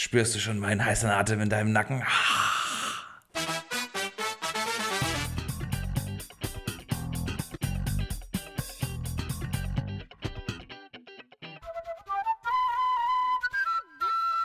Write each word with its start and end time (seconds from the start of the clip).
Spürst 0.00 0.32
du 0.36 0.38
schon 0.38 0.60
meinen 0.60 0.84
heißen 0.84 1.10
Atem 1.10 1.40
in 1.40 1.48
deinem 1.48 1.72
Nacken? 1.72 2.04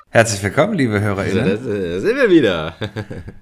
Herzlich 0.09 0.41
willkommen, 0.41 0.73
liebe 0.73 0.99
HörerInnen. 0.99 1.45
da 1.45 1.99
sind 1.99 2.15
wir 2.17 2.31
wieder. 2.31 2.75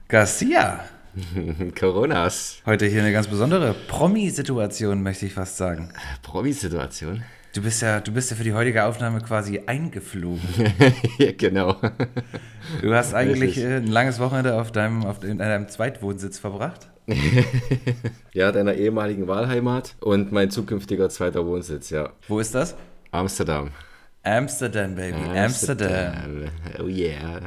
Garcia. 0.09 0.83
Coronas. 1.79 2.61
Heute 2.65 2.87
hier 2.87 3.03
eine 3.03 3.13
ganz 3.13 3.27
besondere 3.27 3.73
Promi-Situation, 3.87 5.01
möchte 5.01 5.25
ich 5.27 5.33
fast 5.33 5.55
sagen. 5.55 5.93
Promi-Situation. 6.23 7.23
Du 7.53 7.61
bist 7.61 7.81
ja, 7.81 7.99
du 7.99 8.13
bist 8.13 8.31
ja 8.31 8.37
für 8.37 8.43
die 8.45 8.53
heutige 8.53 8.85
Aufnahme 8.85 9.19
quasi 9.19 9.61
eingeflogen. 9.65 10.39
ja, 11.17 11.31
genau. 11.33 11.75
Du 12.81 12.93
hast 12.93 13.13
eigentlich 13.13 13.57
Richtig. 13.57 13.63
äh, 13.65 13.75
ein 13.77 13.87
langes 13.87 14.19
Wochenende 14.19 14.59
auf 14.59 14.71
deinem, 14.71 15.05
auf, 15.05 15.23
in 15.23 15.37
deinem 15.39 15.67
Zweitwohnsitz 15.67 16.39
verbracht. 16.39 16.89
Ja, 18.33 18.53
deiner 18.53 18.75
ehemaligen 18.75 19.27
Wahlheimat 19.27 19.95
und 19.99 20.31
mein 20.31 20.51
zukünftiger 20.51 21.09
zweiter 21.09 21.45
Wohnsitz, 21.45 21.89
ja. 21.89 22.11
Wo 22.29 22.39
ist 22.39 22.55
das? 22.55 22.75
Amsterdam. 23.11 23.71
Amsterdam, 24.23 24.95
Baby. 24.95 25.37
Amsterdam. 25.37 26.13
Oh 26.79 26.85
yeah. 26.87 27.41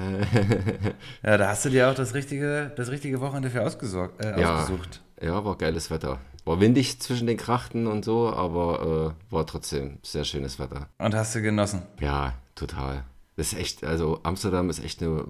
Ja, 1.23 1.39
da 1.39 1.49
hast 1.49 1.65
du 1.65 1.71
dir 1.71 1.89
auch 1.89 1.95
das 1.95 2.13
richtige, 2.13 2.71
das 2.77 2.91
richtige 2.91 3.21
Wochenende 3.23 3.49
für 3.49 3.63
ausgesorgt, 3.63 4.23
äh, 4.23 4.39
Ja, 4.39 4.59
ausgesucht. 4.59 5.01
ja, 5.23 5.43
war 5.43 5.57
geiles 5.57 5.91
Wetter. 5.91 6.19
War 6.45 6.61
windig 6.61 7.01
zwischen 7.01 7.27
den 7.27 7.37
Krachten 7.37 7.87
und 7.87 8.05
so, 8.05 8.31
aber 8.31 9.17
äh, 9.31 9.33
war 9.33 9.47
trotzdem 9.47 9.99
sehr 10.03 10.25
schönes 10.25 10.59
Wetter. 10.59 10.89
Und 10.99 11.15
hast 11.15 11.35
du 11.35 11.43
genossen. 11.43 11.83
Ja, 12.01 12.35
total. 12.55 13.05
Das 13.37 13.53
ist 13.53 13.59
echt, 13.59 13.85
also 13.85 14.21
Amsterdam 14.23 14.69
ist 14.71 14.85
echt 14.85 15.03
eine 15.03 15.27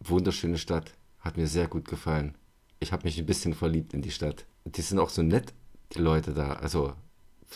wunderschöne 0.00 0.58
Stadt. 0.58 0.92
Hat 1.20 1.36
mir 1.36 1.46
sehr 1.46 1.68
gut 1.68 1.88
gefallen. 1.88 2.36
Ich 2.80 2.92
habe 2.92 3.04
mich 3.04 3.18
ein 3.18 3.26
bisschen 3.26 3.54
verliebt 3.54 3.92
in 3.92 4.02
die 4.02 4.10
Stadt. 4.10 4.44
Die 4.64 4.82
sind 4.82 4.98
auch 4.98 5.10
so 5.10 5.22
nett, 5.22 5.52
die 5.94 6.00
Leute 6.00 6.32
da. 6.32 6.54
Also 6.54 6.94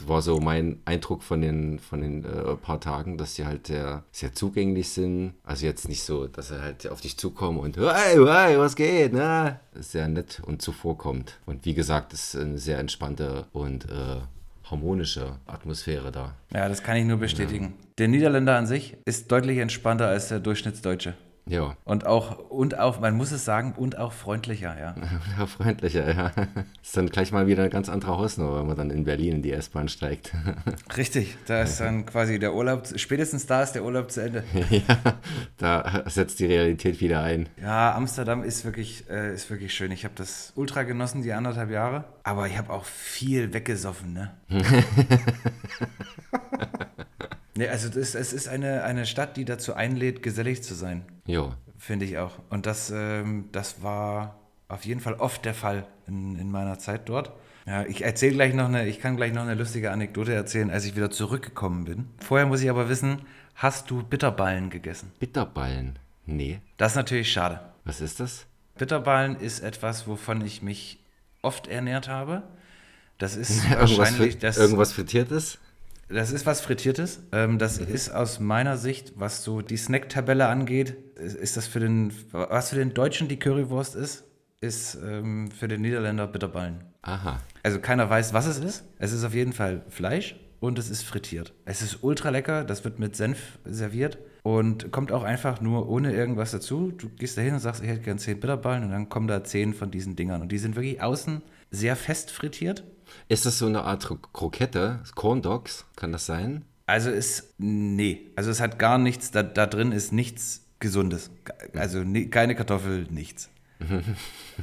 war 0.07 0.23
so 0.23 0.41
mein 0.41 0.81
Eindruck 0.85 1.23
von 1.23 1.41
den, 1.41 1.79
von 1.79 2.01
den 2.01 2.25
äh, 2.25 2.57
paar 2.57 2.81
Tagen, 2.81 3.19
dass 3.19 3.35
sie 3.35 3.47
halt 3.47 3.67
sehr, 3.67 4.05
sehr 4.13 4.33
zugänglich 4.35 4.91
sind. 4.91 5.35
Also 5.43 5.67
jetzt 5.67 5.89
nicht 5.89 6.03
so, 6.03 6.27
dass 6.27 6.49
sie 6.49 6.61
halt 6.61 6.89
auf 6.89 7.01
dich 7.01 7.17
zukommen 7.17 7.59
und 7.59 7.77
hey, 7.77 8.17
hey, 8.17 8.59
was 8.59 8.77
geht? 8.77 9.13
Na? 9.13 9.61
Sehr 9.75 10.09
nett 10.09 10.41
und 10.45 10.63
zuvorkommt. 10.63 11.39
Und 11.47 11.65
wie 11.65 11.75
gesagt, 11.75 12.13
es 12.13 12.35
ist 12.35 12.41
eine 12.41 12.59
sehr 12.59 12.79
entspannte 12.79 13.47
und 13.53 13.85
äh, 13.87 14.21
harmonische 14.71 15.37
Atmosphäre 15.47 16.11
da. 16.13 16.35
Ja, 16.53 16.69
das 16.69 16.83
kann 16.83 16.97
ich 16.97 17.05
nur 17.05 17.19
bestätigen. 17.19 17.75
Der 17.99 18.09
Niederländer 18.09 18.57
an 18.57 18.67
sich 18.67 18.97
ist 19.05 19.31
deutlich 19.31 19.59
entspannter 19.59 20.09
als 20.09 20.29
der 20.29 20.41
Durchschnittsdeutsche. 20.41 21.15
Ja, 21.49 21.77
Und 21.85 22.07
auch, 22.07 22.39
und 22.51 22.77
auch, 22.79 22.99
man 22.99 23.17
muss 23.17 23.31
es 23.31 23.45
sagen, 23.45 23.75
und 23.77 23.99
auch 23.99 24.13
freundlicher, 24.13 24.77
ja. 24.79 24.95
Ja, 25.39 25.47
freundlicher, 25.47 26.13
ja. 26.13 26.33
Ist 26.83 26.97
dann 26.97 27.09
gleich 27.09 27.31
mal 27.31 27.47
wieder 27.47 27.63
eine 27.63 27.71
ganz 27.71 27.89
andere 27.89 28.19
Hausnummer, 28.19 28.59
wenn 28.59 28.67
man 28.67 28.77
dann 28.77 28.91
in 28.91 29.05
Berlin 29.05 29.37
in 29.37 29.43
die 29.43 29.53
S-Bahn 29.53 29.89
steigt. 29.89 30.33
Richtig, 30.97 31.37
da 31.47 31.63
ist 31.63 31.79
dann 31.79 32.05
quasi 32.05 32.41
der 32.41 32.53
Urlaub, 32.53 32.89
spätestens 32.97 33.47
da 33.47 33.63
ist 33.63 33.73
der 33.73 33.85
Urlaub 33.85 34.11
zu 34.11 34.23
Ende. 34.23 34.43
ja, 34.71 35.19
da 35.59 36.03
setzt 36.07 36.41
die 36.41 36.47
Realität 36.47 37.01
wieder 37.01 37.23
ein. 37.23 37.49
Ja, 37.63 37.95
Amsterdam 37.95 38.43
ist 38.43 38.65
wirklich, 38.65 39.09
äh, 39.09 39.33
ist 39.33 39.49
wirklich 39.49 39.73
schön. 39.73 39.93
Ich 39.93 40.05
habe 40.05 40.15
das 40.17 40.53
ultra 40.57 40.83
genossen, 40.83 41.23
die 41.23 41.33
anderthalb 41.33 41.71
Jahre. 41.71 42.05
Aber 42.25 42.49
ich 42.49 42.59
habe 42.59 42.73
auch 42.73 42.85
viel 42.85 43.53
weggesoffen, 43.55 44.13
ne? 44.13 44.33
Nee, 47.57 47.69
also 47.69 47.89
das, 47.89 48.15
es 48.15 48.33
ist 48.33 48.49
eine, 48.49 48.85
eine 48.85 49.07
Stadt, 49.07 49.37
die 49.37 49.45
dazu 49.45 49.75
einlädt, 49.75 50.23
gesellig 50.23 50.63
zu 50.63 50.75
sein, 50.75 51.05
Jo, 51.27 51.53
finde 51.79 52.05
ich 52.05 52.19
auch. 52.19 52.39
Und 52.51 52.67
das, 52.67 52.91
ähm, 52.95 53.49
das 53.53 53.83
war 53.83 54.39
auf 54.69 54.85
jeden 54.85 55.01
Fall 55.01 55.15
oft 55.15 55.45
der 55.45 55.55
Fall 55.55 55.87
in, 56.07 56.37
in 56.39 56.51
meiner 56.51 56.79
Zeit 56.79 57.09
dort. 57.09 57.33
Ja, 57.67 57.85
ich 57.85 58.03
erzähle 58.05 58.35
gleich 58.35 58.55
noch 58.55 58.67
eine, 58.69 58.87
ich 58.87 59.01
kann 59.01 59.17
gleich 59.17 59.33
noch 59.33 59.43
eine 59.43 59.55
lustige 59.55 59.91
Anekdote 59.91 60.33
erzählen, 60.33 60.71
als 60.71 60.85
ich 60.85 60.95
wieder 60.97 61.11
zurückgekommen 61.11 61.85
bin. 61.85 62.09
Vorher 62.25 62.47
muss 62.47 62.61
ich 62.63 62.71
aber 62.71 62.89
wissen, 62.89 63.23
hast 63.57 63.91
du 63.91 64.03
Bitterballen 64.05 64.71
gegessen? 64.71 65.11
Bitterballen. 65.19 65.99
Nee, 66.27 66.61
Das 66.77 66.93
ist 66.93 66.97
natürlich 66.97 67.31
schade. 67.33 67.61
was 67.85 68.01
ist 68.01 68.21
das? 68.21 68.47
Bitterballen 68.79 69.37
ist 69.37 69.61
etwas, 69.61 70.07
wovon 70.07 70.45
ich 70.45 70.63
mich 70.63 71.01
oft 71.43 71.67
ernährt 71.67 72.09
habe. 72.09 72.43
Das 73.19 73.35
ist 73.37 73.65
Irgendwas, 73.71 73.99
wahrscheinlich, 73.99 74.39
das, 74.39 74.59
irgendwas 74.59 74.93
Frittiertes? 74.93 75.59
Das 76.09 76.33
ist 76.33 76.47
was 76.47 76.61
Frittiertes. 76.61 77.21
Ähm, 77.33 77.59
das 77.59 77.79
ist 77.79 78.11
aus 78.11 78.41
meiner 78.41 78.77
Sicht, 78.77 79.15
was 79.17 79.43
so 79.43 79.63
die 79.63 79.77
Snack-Tabelle 79.77 80.47
angeht, 80.47 80.97
ist, 81.17 81.37
ist 81.37 81.57
das 81.57 81.67
für 81.67 81.81
den, 81.81 82.13
was 82.33 82.71
für 82.71 82.77
den 82.77 82.95
Deutschen 82.95 83.29
die 83.29 83.39
Currywurst 83.39 83.95
ist, 83.95 84.25
ist 84.61 84.97
ähm, 85.05 85.51
für 85.51 85.69
den 85.69 85.83
Niederländer 85.83 86.27
Bitterballen. 86.27 86.85
Aha. 87.03 87.41
Also 87.63 87.81
keiner 87.81 88.09
weiß, 88.09 88.33
was 88.33 88.47
es 88.47 88.59
ist. 88.59 88.85
Es 88.99 89.13
ist 89.13 89.25
auf 89.25 89.35
jeden 89.35 89.53
Fall 89.53 89.85
Fleisch 89.89 90.37
und 90.61 90.79
es 90.79 90.91
ist 90.91 91.03
frittiert. 91.03 91.53
Es 91.65 91.83
ist 91.83 92.03
ultra 92.03 92.31
lecker, 92.31 92.65
das 92.65 92.85
wird 92.85 92.99
mit 92.99 93.17
Senf 93.17 93.59
serviert 93.65 94.19
und 94.43 94.93
kommt 94.93 95.13
auch 95.13 95.25
einfach 95.25 95.61
nur 95.61 95.89
ohne 95.89 96.13
irgendwas 96.13 96.53
dazu. 96.53 96.93
Du 96.93 97.09
gehst 97.09 97.37
da 97.37 97.43
hin 97.43 97.55
und 97.55 97.61
sagst, 97.61 97.83
ich 97.83 97.89
hätte 97.89 98.03
gern 98.03 98.19
10 98.19 98.41
Bitterballen 98.41 98.85
und 98.85 98.91
dann 98.91 99.09
kommen 99.09 99.27
da 99.27 99.43
10 99.43 99.75
von 99.75 99.91
diesen 99.91 100.17
Dingern. 100.17 100.41
Und 100.41 100.53
die 100.53 100.59
sind 100.59 100.77
wirklich 100.77 101.03
außen 101.03 101.43
sehr 101.71 101.97
fest 101.97 102.31
frittiert. 102.31 102.85
Ist 103.29 103.47
das 103.47 103.59
so 103.59 103.67
eine 103.67 103.83
Art 103.83 104.05
Kro- 104.05 104.19
Krokette? 104.33 105.01
Corn 105.15 105.43
Dogs? 105.43 105.85
Kann 105.97 106.13
das 106.13 106.27
sein? 106.27 106.65
Also 106.87 107.11
es, 107.11 107.55
nee, 107.59 108.31
also 108.37 108.51
es 108.51 108.61
hat 108.61 108.79
gar 108.79 108.99
nichts, 108.99 109.31
da, 109.33 109.43
da 109.43 109.67
drin 109.67 109.93
ist 109.93 110.13
nichts 110.13 110.65
Gesundes. 110.79 111.31
Also 111.75 112.05
ni- 112.05 112.27
keine 112.29 112.55
Kartoffel, 112.55 113.07
nichts. 113.11 113.51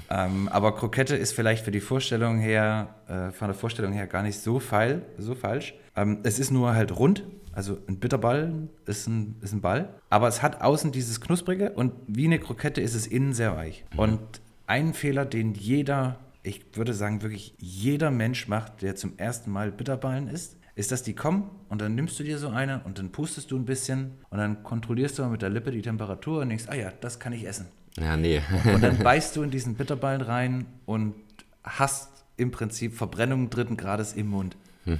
ähm, 0.09 0.47
aber 0.49 0.75
Krokette 0.75 1.15
ist 1.15 1.33
vielleicht 1.33 1.63
für 1.65 1.71
die 1.71 1.79
Vorstellung 1.81 2.39
her, 2.39 2.95
äh, 3.07 3.31
von 3.31 3.47
der 3.49 3.55
Vorstellung 3.55 3.93
her 3.93 4.07
gar 4.07 4.23
nicht 4.23 4.39
so, 4.39 4.59
feil, 4.59 5.03
so 5.17 5.35
falsch. 5.35 5.73
Ähm, 5.95 6.19
es 6.23 6.39
ist 6.39 6.49
nur 6.51 6.73
halt 6.73 6.97
rund, 6.97 7.23
also 7.51 7.77
ein 7.87 7.99
Bitterball 7.99 8.67
ist 8.85 9.07
ein, 9.07 9.35
ist 9.41 9.53
ein 9.53 9.61
Ball, 9.61 9.93
aber 10.09 10.27
es 10.27 10.41
hat 10.41 10.61
außen 10.61 10.91
dieses 10.91 11.21
Knusprige 11.21 11.71
und 11.71 11.93
wie 12.07 12.25
eine 12.25 12.39
Krokette 12.39 12.81
ist 12.81 12.95
es 12.95 13.05
innen 13.05 13.33
sehr 13.33 13.55
weich. 13.55 13.85
Und 13.95 14.19
ein 14.65 14.93
Fehler, 14.93 15.25
den 15.25 15.53
jeder, 15.53 16.19
ich 16.43 16.75
würde 16.75 16.93
sagen 16.93 17.21
wirklich 17.21 17.55
jeder 17.57 18.11
Mensch 18.11 18.47
macht, 18.47 18.81
der 18.81 18.95
zum 18.95 19.17
ersten 19.17 19.49
Mal 19.51 19.71
Bitterballen 19.71 20.27
isst, 20.27 20.57
ist, 20.75 20.91
dass 20.91 21.03
die 21.03 21.13
kommen 21.13 21.49
und 21.69 21.81
dann 21.81 21.95
nimmst 21.95 22.19
du 22.19 22.23
dir 22.23 22.37
so 22.37 22.49
eine 22.49 22.81
und 22.83 22.99
dann 22.99 23.11
pustest 23.11 23.51
du 23.51 23.57
ein 23.57 23.65
bisschen 23.65 24.11
und 24.29 24.39
dann 24.39 24.63
kontrollierst 24.63 25.17
du 25.17 25.21
mal 25.23 25.29
mit 25.29 25.41
der 25.41 25.49
Lippe 25.49 25.71
die 25.71 25.81
Temperatur 25.81 26.41
und 26.41 26.49
denkst, 26.49 26.65
ah 26.67 26.75
ja, 26.75 26.91
das 27.01 27.19
kann 27.19 27.33
ich 27.33 27.47
essen. 27.47 27.67
Ja, 27.97 28.17
nee. 28.17 28.41
Und 28.73 28.81
dann 28.81 28.97
beißt 29.03 29.35
du 29.35 29.43
in 29.43 29.51
diesen 29.51 29.75
Bitterballen 29.75 30.21
rein 30.21 30.65
und 30.85 31.15
hast 31.63 32.25
im 32.37 32.51
Prinzip 32.51 32.95
Verbrennung 32.95 33.49
dritten 33.49 33.77
Grades 33.77 34.13
im 34.13 34.27
Mund. 34.27 34.57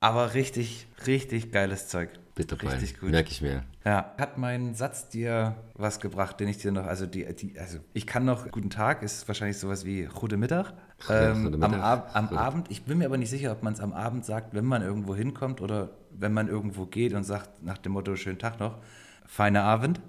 Aber 0.00 0.34
richtig, 0.34 0.86
richtig 1.06 1.52
geiles 1.52 1.88
Zeug. 1.88 2.10
Bitterballen. 2.38 2.78
Richtig 2.78 3.00
gut. 3.00 3.10
Merke 3.10 3.30
ich 3.32 3.42
mir. 3.42 3.64
Ja. 3.84 4.14
Hat 4.16 4.38
mein 4.38 4.74
Satz 4.74 5.08
dir 5.08 5.56
was 5.74 5.98
gebracht, 5.98 6.38
den 6.38 6.46
ich 6.46 6.58
dir 6.58 6.70
noch, 6.70 6.86
also 6.86 7.04
die, 7.04 7.26
die 7.34 7.58
also 7.58 7.78
ich 7.92 8.06
kann 8.06 8.24
noch, 8.24 8.48
guten 8.52 8.70
Tag, 8.70 9.02
ist 9.02 9.26
wahrscheinlich 9.26 9.58
sowas 9.58 9.84
wie 9.84 10.04
Gute 10.04 10.36
Mittag. 10.36 10.72
Ja, 11.08 11.32
Ähm, 11.32 11.44
gute 11.44 11.54
am 11.64 11.72
Mittag. 11.72 11.82
Ab, 11.84 12.10
am 12.14 12.28
Abend, 12.38 12.70
ich 12.70 12.84
bin 12.84 12.98
mir 12.98 13.06
aber 13.06 13.18
nicht 13.18 13.30
sicher, 13.30 13.50
ob 13.50 13.64
man 13.64 13.72
es 13.72 13.80
am 13.80 13.92
Abend 13.92 14.24
sagt, 14.24 14.54
wenn 14.54 14.64
man 14.64 14.82
irgendwo 14.82 15.16
hinkommt 15.16 15.60
oder 15.60 15.90
wenn 16.12 16.32
man 16.32 16.46
irgendwo 16.46 16.86
geht 16.86 17.12
und 17.12 17.24
sagt 17.24 17.62
nach 17.62 17.78
dem 17.78 17.92
Motto, 17.92 18.14
schönen 18.14 18.38
Tag 18.38 18.60
noch, 18.60 18.78
feiner 19.26 19.64
Abend. 19.64 20.00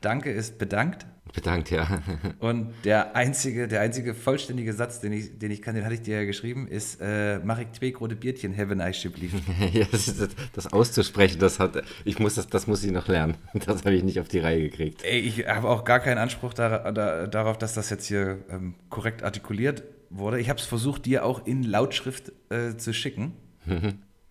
Danke 0.00 0.30
ist 0.30 0.58
bedankt. 0.58 1.06
Bedankt, 1.32 1.70
ja. 1.70 1.86
Und 2.38 2.72
der 2.84 3.14
einzige, 3.14 3.68
der 3.68 3.80
einzige 3.80 4.14
vollständige 4.14 4.72
Satz, 4.72 5.00
den 5.00 5.12
ich, 5.12 5.38
den 5.38 5.50
ich 5.50 5.60
kann, 5.60 5.74
den 5.74 5.84
hatte 5.84 5.94
ich 5.94 6.02
dir 6.02 6.20
ja 6.20 6.24
geschrieben, 6.24 6.66
ist, 6.66 7.00
äh, 7.00 7.40
mach 7.44 7.58
ich 7.58 7.70
zwei 7.72 7.90
große 7.90 8.16
Biertchen, 8.16 8.56
have 8.56 8.72
a 8.72 8.74
nice 8.76 9.04
lief. 9.04 9.32
ja 9.72 9.86
das, 9.90 10.08
ist- 10.08 10.34
das 10.54 10.72
auszusprechen, 10.72 11.38
das 11.38 11.60
hat, 11.60 11.82
ich 12.04 12.18
muss 12.18 12.36
das, 12.36 12.46
das 12.48 12.66
muss 12.66 12.82
ich 12.84 12.90
noch 12.92 13.08
lernen. 13.08 13.36
Das 13.66 13.84
habe 13.84 13.94
ich 13.94 14.02
nicht 14.04 14.18
auf 14.20 14.28
die 14.28 14.38
Reihe 14.38 14.62
gekriegt. 14.70 15.04
Ey, 15.04 15.18
ich 15.20 15.46
habe 15.46 15.68
auch 15.68 15.84
gar 15.84 16.00
keinen 16.00 16.18
Anspruch 16.18 16.54
dar 16.54 16.92
da, 16.92 17.26
darauf, 17.26 17.58
dass 17.58 17.74
das 17.74 17.90
jetzt 17.90 18.06
hier 18.06 18.38
ähm, 18.50 18.74
korrekt 18.88 19.22
artikuliert 19.22 19.82
wurde. 20.10 20.38
Ich 20.40 20.48
habe 20.48 20.58
es 20.60 20.66
versucht, 20.66 21.04
dir 21.06 21.24
auch 21.24 21.46
in 21.46 21.62
Lautschrift 21.64 22.32
äh, 22.50 22.76
zu 22.76 22.92
schicken. 22.94 23.32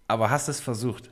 Aber 0.07 0.30
hast 0.30 0.48
es 0.48 0.60
versucht? 0.62 1.12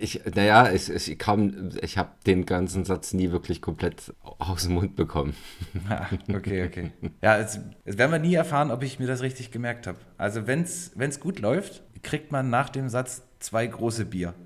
Ich, 0.00 0.22
naja, 0.34 0.70
ich, 0.72 0.88
ich 0.90 1.18
kam, 1.18 1.70
ich 1.82 1.98
habe 1.98 2.10
den 2.26 2.46
ganzen 2.46 2.84
Satz 2.84 3.12
nie 3.12 3.30
wirklich 3.32 3.60
komplett 3.60 4.14
aus 4.22 4.64
dem 4.64 4.74
Mund 4.74 4.96
bekommen. 4.96 5.34
Ah, 5.88 6.06
okay, 6.34 6.64
okay. 6.66 6.90
Ja, 7.22 7.38
jetzt, 7.38 7.60
jetzt 7.84 7.98
werden 7.98 8.10
wir 8.12 8.18
nie 8.18 8.34
erfahren, 8.34 8.70
ob 8.70 8.82
ich 8.82 8.98
mir 8.98 9.06
das 9.06 9.20
richtig 9.22 9.50
gemerkt 9.50 9.86
habe. 9.86 9.98
Also 10.16 10.46
wenn 10.46 10.62
es 10.62 11.20
gut 11.20 11.38
läuft, 11.38 11.82
kriegt 12.02 12.32
man 12.32 12.48
nach 12.50 12.70
dem 12.70 12.88
Satz 12.88 13.22
zwei 13.38 13.66
große 13.66 14.06
Bier. 14.06 14.34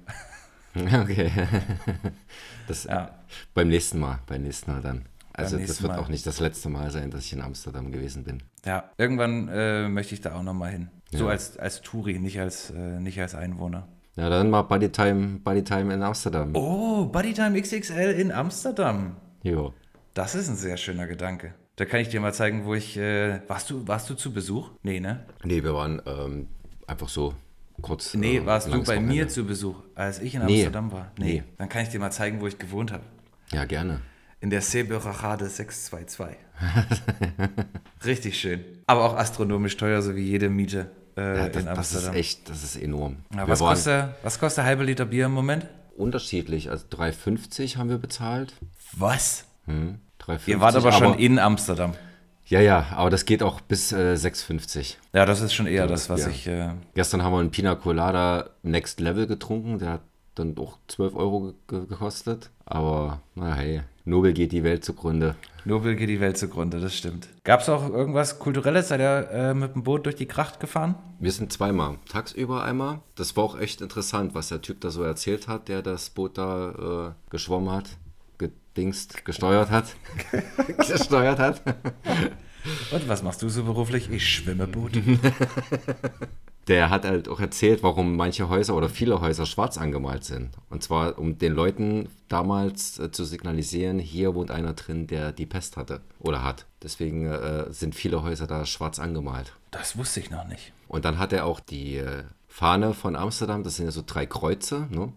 Okay. 0.74 1.30
Das, 2.68 2.84
Ja. 2.84 3.18
Beim 3.54 3.68
nächsten 3.68 3.98
Mal, 3.98 4.20
beim 4.26 4.42
nächsten 4.42 4.70
Mal 4.70 4.80
dann. 4.80 5.06
Also 5.32 5.58
das 5.58 5.82
wird 5.82 5.92
Mal. 5.92 5.98
auch 5.98 6.08
nicht 6.08 6.24
das 6.26 6.38
letzte 6.38 6.68
Mal 6.68 6.90
sein, 6.92 7.10
dass 7.10 7.24
ich 7.24 7.32
in 7.32 7.40
Amsterdam 7.40 7.90
gewesen 7.90 8.22
bin. 8.22 8.42
Ja, 8.64 8.90
irgendwann 8.98 9.48
äh, 9.48 9.88
möchte 9.88 10.14
ich 10.14 10.20
da 10.20 10.34
auch 10.36 10.42
nochmal 10.44 10.70
hin. 10.70 10.88
So 11.10 11.24
Ja. 11.24 11.30
als, 11.32 11.56
als 11.56 11.80
Touri, 11.82 12.18
nicht 12.20 12.38
als, 12.38 12.70
äh, 12.70 13.00
nicht 13.00 13.20
als 13.20 13.34
Einwohner. 13.34 13.88
Ja, 14.20 14.28
dann 14.28 14.50
mal 14.50 14.60
Buddytime, 14.60 15.38
Buddytime 15.38 15.94
in 15.94 16.02
Amsterdam. 16.02 16.50
Oh, 16.54 17.06
Buddytime 17.06 17.58
XXL 17.58 18.10
in 18.18 18.30
Amsterdam. 18.32 19.16
Jo. 19.42 19.72
Das 20.12 20.34
ist 20.34 20.50
ein 20.50 20.56
sehr 20.56 20.76
schöner 20.76 21.06
Gedanke. 21.06 21.54
Da 21.76 21.86
kann 21.86 22.00
ich 22.00 22.10
dir 22.10 22.20
mal 22.20 22.34
zeigen, 22.34 22.66
wo 22.66 22.74
ich. 22.74 22.98
Äh, 22.98 23.40
warst, 23.48 23.70
du, 23.70 23.88
warst 23.88 24.10
du 24.10 24.14
zu 24.14 24.30
Besuch? 24.34 24.72
Nee, 24.82 25.00
ne? 25.00 25.24
Nee, 25.42 25.62
wir 25.64 25.72
waren 25.72 26.02
ähm, 26.04 26.48
einfach 26.86 27.08
so 27.08 27.32
kurz. 27.80 28.12
Nee, 28.12 28.36
äh, 28.36 28.44
warst 28.44 28.66
du 28.66 28.72
bei 28.84 29.00
mir 29.00 29.06
Wochenende. 29.06 29.28
zu 29.28 29.46
Besuch, 29.46 29.76
als 29.94 30.18
ich 30.20 30.34
in 30.34 30.44
Nee. 30.44 30.56
Amsterdam 30.66 30.92
war? 30.92 31.12
Nee. 31.18 31.42
Dann 31.56 31.70
kann 31.70 31.84
ich 31.84 31.88
dir 31.88 31.98
mal 31.98 32.10
zeigen, 32.10 32.42
wo 32.42 32.46
ich 32.46 32.58
gewohnt 32.58 32.92
habe. 32.92 33.04
Ja, 33.52 33.64
gerne. 33.64 34.02
In 34.42 34.50
der 34.50 34.60
Seeberachade 34.60 35.46
622. 35.46 36.36
Richtig 38.04 38.38
schön. 38.38 38.62
Aber 38.86 39.04
auch 39.04 39.16
astronomisch 39.16 39.78
teuer, 39.78 40.02
so 40.02 40.14
wie 40.14 40.24
jede 40.28 40.50
Miete 40.50 40.90
äh, 41.20 41.36
Ja, 41.38 41.48
das, 41.48 41.56
in 41.62 41.66
das 41.66 41.78
Amsterdam. 41.78 42.12
ist 42.14 42.18
echt, 42.18 42.48
das 42.50 42.62
ist 42.64 42.76
enorm. 42.76 43.16
Ja, 43.34 43.46
was, 43.48 43.60
waren 43.60 43.74
kostet, 43.74 44.04
was 44.22 44.38
kostet 44.40 44.64
halbe 44.64 44.84
Liter 44.84 45.04
Bier 45.06 45.26
im 45.26 45.32
Moment? 45.32 45.66
unterschiedlich. 45.96 46.70
Also 46.70 46.86
3,50 46.96 47.76
haben 47.76 47.90
wir 47.90 47.98
bezahlt. 47.98 48.54
Was? 48.96 49.44
Hm, 49.66 49.98
3,50, 50.26 50.48
Ihr 50.48 50.60
wart 50.60 50.74
aber 50.76 50.92
schon 50.92 51.14
in 51.18 51.38
Amsterdam. 51.38 51.92
Ja, 52.46 52.58
ja, 52.60 52.86
aber 52.96 53.10
das 53.10 53.26
geht 53.26 53.42
auch 53.42 53.60
bis 53.60 53.92
äh, 53.92 54.14
6,50. 54.14 54.96
Ja, 55.12 55.26
das 55.26 55.40
ist 55.42 55.52
schon 55.52 55.66
eher 55.66 55.86
das, 55.86 56.08
was 56.08 56.22
Ja. 56.22 56.28
ich. 56.30 56.46
Äh, 56.46 56.70
Gestern 56.94 57.22
haben 57.22 57.32
wir 57.32 57.38
einen 57.40 57.50
Pina 57.50 57.74
Colada 57.74 58.48
Next 58.62 58.98
Level 58.98 59.26
getrunken. 59.26 59.78
Der 59.78 59.90
hat 59.90 60.00
dann 60.34 60.56
auch 60.58 60.78
12 60.88 61.14
Euro 61.14 61.52
ge 61.68 61.86
gekostet. 61.86 62.48
Aber 62.64 63.20
na 63.34 63.54
hey, 63.54 63.82
Nobel 64.04 64.32
geht 64.32 64.52
die 64.52 64.64
Welt 64.64 64.84
zugrunde. 64.84 65.36
Nobel 65.64 65.94
geht 65.94 66.08
die 66.08 66.20
Welt 66.20 66.38
zugrunde, 66.38 66.80
das 66.80 66.96
stimmt. 66.96 67.28
Gab 67.44 67.60
es 67.60 67.68
auch 67.68 67.88
irgendwas 67.90 68.38
Kulturelles? 68.38 68.88
Seid 68.88 69.00
ihr 69.00 69.30
äh, 69.30 69.54
mit 69.54 69.74
dem 69.74 69.82
Boot 69.82 70.06
durch 70.06 70.16
die 70.16 70.26
Kracht 70.26 70.58
gefahren? 70.58 70.94
Wir 71.18 71.32
sind 71.32 71.52
zweimal, 71.52 71.98
tagsüber 72.08 72.64
einmal. 72.64 73.00
Das 73.14 73.36
war 73.36 73.44
auch 73.44 73.58
echt 73.58 73.82
interessant, 73.82 74.34
was 74.34 74.48
der 74.48 74.62
Typ 74.62 74.80
da 74.80 74.90
so 74.90 75.02
erzählt 75.02 75.48
hat, 75.48 75.68
der 75.68 75.82
das 75.82 76.10
Boot 76.10 76.38
da 76.38 77.08
äh, 77.08 77.30
geschwommen 77.30 77.70
hat, 77.70 77.90
gedingst, 78.38 79.24
gesteuert 79.24 79.70
hat. 79.70 79.94
gesteuert 80.88 81.38
hat. 81.38 81.62
Und 82.90 83.08
was 83.08 83.22
machst 83.22 83.42
du 83.42 83.48
so 83.48 83.64
beruflich? 83.64 84.10
Ich 84.10 84.26
schwimme 84.26 84.66
Boot. 84.66 84.92
Der 86.68 86.90
hat 86.90 87.04
halt 87.04 87.28
auch 87.28 87.40
erzählt, 87.40 87.82
warum 87.82 88.16
manche 88.16 88.48
Häuser 88.48 88.76
oder 88.76 88.88
viele 88.88 89.20
Häuser 89.20 89.46
schwarz 89.46 89.78
angemalt 89.78 90.24
sind. 90.24 90.50
Und 90.68 90.82
zwar, 90.82 91.18
um 91.18 91.38
den 91.38 91.52
Leuten 91.52 92.08
damals 92.28 92.98
äh, 92.98 93.10
zu 93.10 93.24
signalisieren, 93.24 93.98
hier 93.98 94.34
wohnt 94.34 94.50
einer 94.50 94.74
drin, 94.74 95.06
der 95.06 95.32
die 95.32 95.46
Pest 95.46 95.76
hatte 95.76 96.00
oder 96.20 96.44
hat. 96.44 96.66
Deswegen 96.82 97.26
äh, 97.26 97.72
sind 97.72 97.94
viele 97.94 98.22
Häuser 98.22 98.46
da 98.46 98.66
schwarz 98.66 98.98
angemalt. 98.98 99.52
Das 99.70 99.96
wusste 99.96 100.20
ich 100.20 100.30
noch 100.30 100.46
nicht. 100.46 100.72
Und 100.86 101.04
dann 101.04 101.18
hat 101.18 101.32
er 101.32 101.46
auch 101.46 101.60
die 101.60 101.96
äh, 101.96 102.24
Fahne 102.46 102.94
von 102.94 103.16
Amsterdam, 103.16 103.62
das 103.62 103.76
sind 103.76 103.86
ja 103.86 103.92
so 103.92 104.02
drei 104.04 104.26
Kreuze. 104.26 104.86
Ne? 104.90 105.12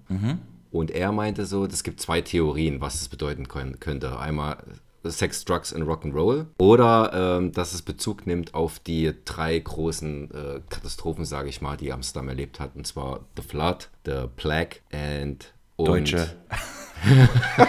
Und 0.71 0.91
er 0.91 1.11
meinte 1.11 1.45
so, 1.45 1.65
es 1.65 1.83
gibt 1.83 1.99
zwei 1.99 2.21
Theorien, 2.21 2.81
was 2.81 3.01
es 3.01 3.09
bedeuten 3.09 3.47
können, 3.47 3.79
könnte. 3.79 4.17
Einmal 4.17 4.57
Sex, 5.11 5.43
Drugs 5.45 5.73
and 5.73 5.85
Rock'n'Roll 5.85 6.47
oder 6.57 7.37
ähm, 7.37 7.51
dass 7.51 7.73
es 7.73 7.81
Bezug 7.81 8.25
nimmt 8.25 8.53
auf 8.53 8.79
die 8.79 9.13
drei 9.25 9.59
großen 9.59 10.31
äh, 10.31 10.61
Katastrophen, 10.69 11.25
sage 11.25 11.49
ich 11.49 11.61
mal, 11.61 11.77
die 11.77 11.91
Amsterdam 11.91 12.29
erlebt 12.29 12.59
hat. 12.59 12.75
Und 12.75 12.87
zwar 12.87 13.21
The 13.35 13.43
Flood, 13.43 13.89
The 14.05 14.27
Plague 14.35 14.77
and 14.91 15.53
und, 15.75 15.87
Deutsche. 15.87 16.35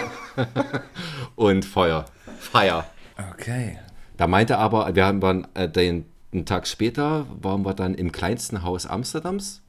und 1.35 1.65
Feuer. 1.65 2.05
Fire. 2.39 2.85
Okay. 3.33 3.79
Da 4.17 4.27
meinte 4.27 4.57
aber, 4.57 4.95
wir 4.95 5.05
haben 5.05 5.19
dann 5.19 5.47
äh, 5.53 5.69
den, 5.69 6.05
einen 6.33 6.45
Tag 6.45 6.67
später 6.67 7.25
waren 7.41 7.65
wir 7.65 7.73
dann 7.73 7.95
im 7.95 8.11
kleinsten 8.11 8.63
Haus 8.63 8.85
Amsterdams. 8.85 9.61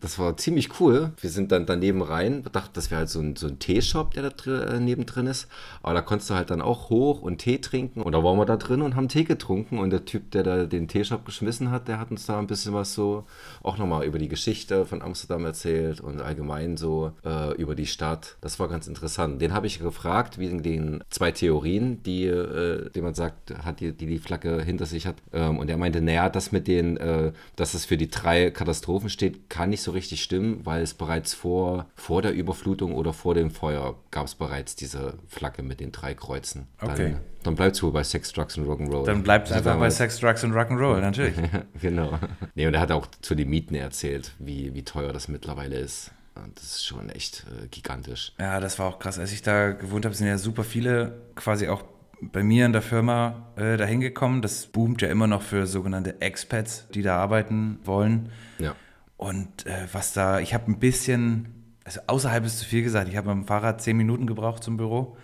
Das 0.00 0.18
war 0.18 0.36
ziemlich 0.38 0.80
cool. 0.80 1.12
Wir 1.20 1.28
sind 1.28 1.52
dann 1.52 1.66
daneben 1.66 2.00
rein, 2.00 2.42
dachten, 2.52 2.70
das 2.72 2.90
wäre 2.90 3.00
halt 3.00 3.10
so 3.10 3.20
ein, 3.20 3.36
so 3.36 3.48
ein 3.48 3.58
Teeshop, 3.58 4.14
der 4.14 4.22
da 4.22 4.30
drin, 4.30 4.62
äh, 4.62 4.80
nebendrin 4.80 5.26
ist. 5.26 5.46
Aber 5.82 5.92
da 5.92 6.00
konntest 6.00 6.30
du 6.30 6.34
halt 6.34 6.50
dann 6.50 6.62
auch 6.62 6.88
hoch 6.88 7.20
und 7.20 7.38
Tee 7.38 7.58
trinken. 7.58 8.00
Und 8.00 8.12
da 8.12 8.24
waren 8.24 8.38
wir 8.38 8.46
da 8.46 8.56
drin 8.56 8.80
und 8.80 8.96
haben 8.96 9.08
Tee 9.08 9.24
getrunken. 9.24 9.78
Und 9.78 9.90
der 9.90 10.06
Typ, 10.06 10.30
der 10.30 10.42
da 10.42 10.64
den 10.64 10.88
Teeshop 10.88 11.26
geschmissen 11.26 11.70
hat, 11.70 11.86
der 11.86 11.98
hat 11.98 12.10
uns 12.10 12.24
da 12.24 12.38
ein 12.38 12.46
bisschen 12.46 12.72
was 12.72 12.94
so 12.94 13.24
auch 13.62 13.76
nochmal 13.76 14.06
über 14.06 14.18
die 14.18 14.28
Geschichte 14.28 14.86
von 14.86 15.02
Amsterdam 15.02 15.44
erzählt 15.44 16.00
und 16.00 16.22
allgemein 16.22 16.78
so 16.78 17.12
äh, 17.22 17.54
über 17.56 17.74
die 17.74 17.86
Stadt. 17.86 18.36
Das 18.40 18.58
war 18.58 18.68
ganz 18.68 18.86
interessant. 18.86 19.42
Den 19.42 19.52
habe 19.52 19.66
ich 19.66 19.80
gefragt, 19.80 20.38
wegen 20.38 20.62
den 20.62 21.04
zwei 21.10 21.30
Theorien, 21.30 22.02
die, 22.04 22.24
äh, 22.24 22.90
die 22.90 23.02
man 23.02 23.14
sagt, 23.14 23.52
hat 23.64 23.80
die, 23.80 23.92
die 23.92 24.06
die 24.06 24.18
Flagge 24.18 24.62
hinter 24.62 24.86
sich 24.86 25.06
hat. 25.06 25.16
Ähm, 25.34 25.58
und 25.58 25.68
er 25.68 25.76
meinte, 25.76 26.00
naja, 26.00 26.30
das 26.30 26.52
mit 26.52 26.66
den, 26.66 26.96
äh, 26.96 27.32
dass 27.56 27.74
es 27.74 27.84
für 27.84 27.98
die 27.98 28.08
drei 28.08 28.50
Katastrophen 28.50 29.10
steht, 29.10 29.41
kann 29.48 29.70
nicht 29.70 29.82
so 29.82 29.90
richtig 29.90 30.22
stimmen, 30.22 30.64
weil 30.64 30.82
es 30.82 30.94
bereits 30.94 31.34
vor, 31.34 31.86
vor 31.94 32.22
der 32.22 32.32
Überflutung 32.32 32.94
oder 32.94 33.12
vor 33.12 33.34
dem 33.34 33.50
Feuer 33.50 33.96
gab 34.10 34.26
es 34.26 34.34
bereits 34.34 34.76
diese 34.76 35.14
Flagge 35.28 35.62
mit 35.62 35.80
den 35.80 35.92
drei 35.92 36.14
Kreuzen. 36.14 36.66
Okay. 36.80 37.12
Dann, 37.12 37.20
dann 37.42 37.54
bleibt 37.54 37.76
es 37.76 37.82
wohl 37.82 37.92
bei 37.92 38.04
Sex, 38.04 38.32
Drugs 38.32 38.56
und 38.56 38.66
Rock'n'Roll. 38.66 39.04
Dann 39.04 39.22
bleibt 39.22 39.48
es 39.48 39.52
Also 39.52 39.70
einfach 39.70 39.80
bei 39.80 39.90
Sex, 39.90 40.20
Drugs 40.20 40.44
und 40.44 40.52
Rock'n'Roll, 40.52 41.00
natürlich. 41.00 41.34
genau. 41.80 42.18
Nee, 42.54 42.66
und 42.66 42.74
er 42.74 42.80
hat 42.80 42.92
auch 42.92 43.06
zu 43.20 43.34
den 43.34 43.50
Mieten 43.50 43.74
erzählt, 43.74 44.32
wie, 44.38 44.74
wie 44.74 44.84
teuer 44.84 45.12
das 45.12 45.28
mittlerweile 45.28 45.76
ist. 45.76 46.10
Und 46.34 46.56
das 46.56 46.64
ist 46.64 46.86
schon 46.86 47.10
echt 47.10 47.44
äh, 47.62 47.68
gigantisch. 47.68 48.32
Ja, 48.38 48.58
das 48.58 48.78
war 48.78 48.86
auch 48.86 48.98
krass. 48.98 49.18
Als 49.18 49.32
ich 49.32 49.42
da 49.42 49.72
gewohnt 49.72 50.04
habe, 50.04 50.14
sind 50.14 50.26
ja 50.26 50.38
super 50.38 50.64
viele 50.64 51.20
quasi 51.34 51.68
auch 51.68 51.84
bei 52.22 52.42
mir 52.42 52.66
in 52.66 52.72
der 52.72 52.82
Firma 52.82 53.48
äh, 53.56 53.76
dahin 53.76 54.00
gekommen. 54.00 54.42
Das 54.42 54.66
boomt 54.66 55.02
ja 55.02 55.08
immer 55.08 55.26
noch 55.26 55.42
für 55.42 55.66
sogenannte 55.66 56.20
Expats, 56.20 56.86
die 56.94 57.02
da 57.02 57.16
arbeiten 57.18 57.80
wollen. 57.84 58.30
Ja. 58.58 58.74
Und 59.22 59.66
äh, 59.66 59.86
was 59.92 60.12
da, 60.14 60.40
ich 60.40 60.52
habe 60.52 60.66
ein 60.66 60.80
bisschen, 60.80 61.46
also 61.84 62.00
außerhalb 62.08 62.44
ist 62.44 62.58
zu 62.58 62.64
viel 62.64 62.82
gesagt, 62.82 63.08
ich 63.08 63.16
habe 63.16 63.28
mit 63.32 63.44
dem 63.44 63.46
Fahrrad 63.46 63.80
zehn 63.80 63.96
Minuten 63.96 64.26
gebraucht 64.26 64.64
zum 64.64 64.76
Büro 64.76 65.16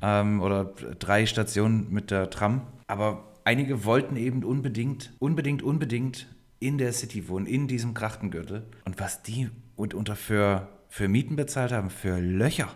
ähm, 0.00 0.40
oder 0.40 0.72
drei 0.98 1.26
Stationen 1.26 1.92
mit 1.92 2.10
der 2.10 2.30
Tram. 2.30 2.62
Aber 2.86 3.34
einige 3.44 3.84
wollten 3.84 4.16
eben 4.16 4.44
unbedingt, 4.44 5.12
unbedingt, 5.18 5.62
unbedingt 5.62 6.26
in 6.58 6.78
der 6.78 6.94
City 6.94 7.28
wohnen, 7.28 7.44
in 7.44 7.68
diesem 7.68 7.92
Krachtengürtel. 7.92 8.64
Und 8.86 8.98
was 8.98 9.22
die 9.22 9.50
und 9.76 9.92
unter 9.92 10.16
für, 10.16 10.68
für 10.88 11.08
Mieten 11.08 11.36
bezahlt 11.36 11.70
haben, 11.70 11.90
für 11.90 12.18
Löcher. 12.18 12.70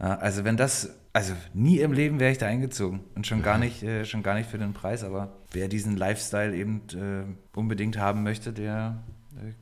Ja, 0.00 0.16
also 0.16 0.42
wenn 0.42 0.56
das, 0.56 0.96
also 1.12 1.34
nie 1.54 1.78
im 1.78 1.92
Leben 1.92 2.18
wäre 2.18 2.32
ich 2.32 2.38
da 2.38 2.46
eingezogen 2.46 2.98
und 3.14 3.28
schon 3.28 3.42
gar 3.42 3.58
nicht, 3.58 3.84
äh, 3.84 4.04
schon 4.06 4.24
gar 4.24 4.34
nicht 4.34 4.50
für 4.50 4.58
den 4.58 4.72
Preis. 4.72 5.04
Aber 5.04 5.36
wer 5.52 5.68
diesen 5.68 5.96
Lifestyle 5.96 6.52
eben 6.52 6.82
äh, 6.94 7.56
unbedingt 7.56 7.96
haben 7.96 8.24
möchte, 8.24 8.52
der 8.52 9.04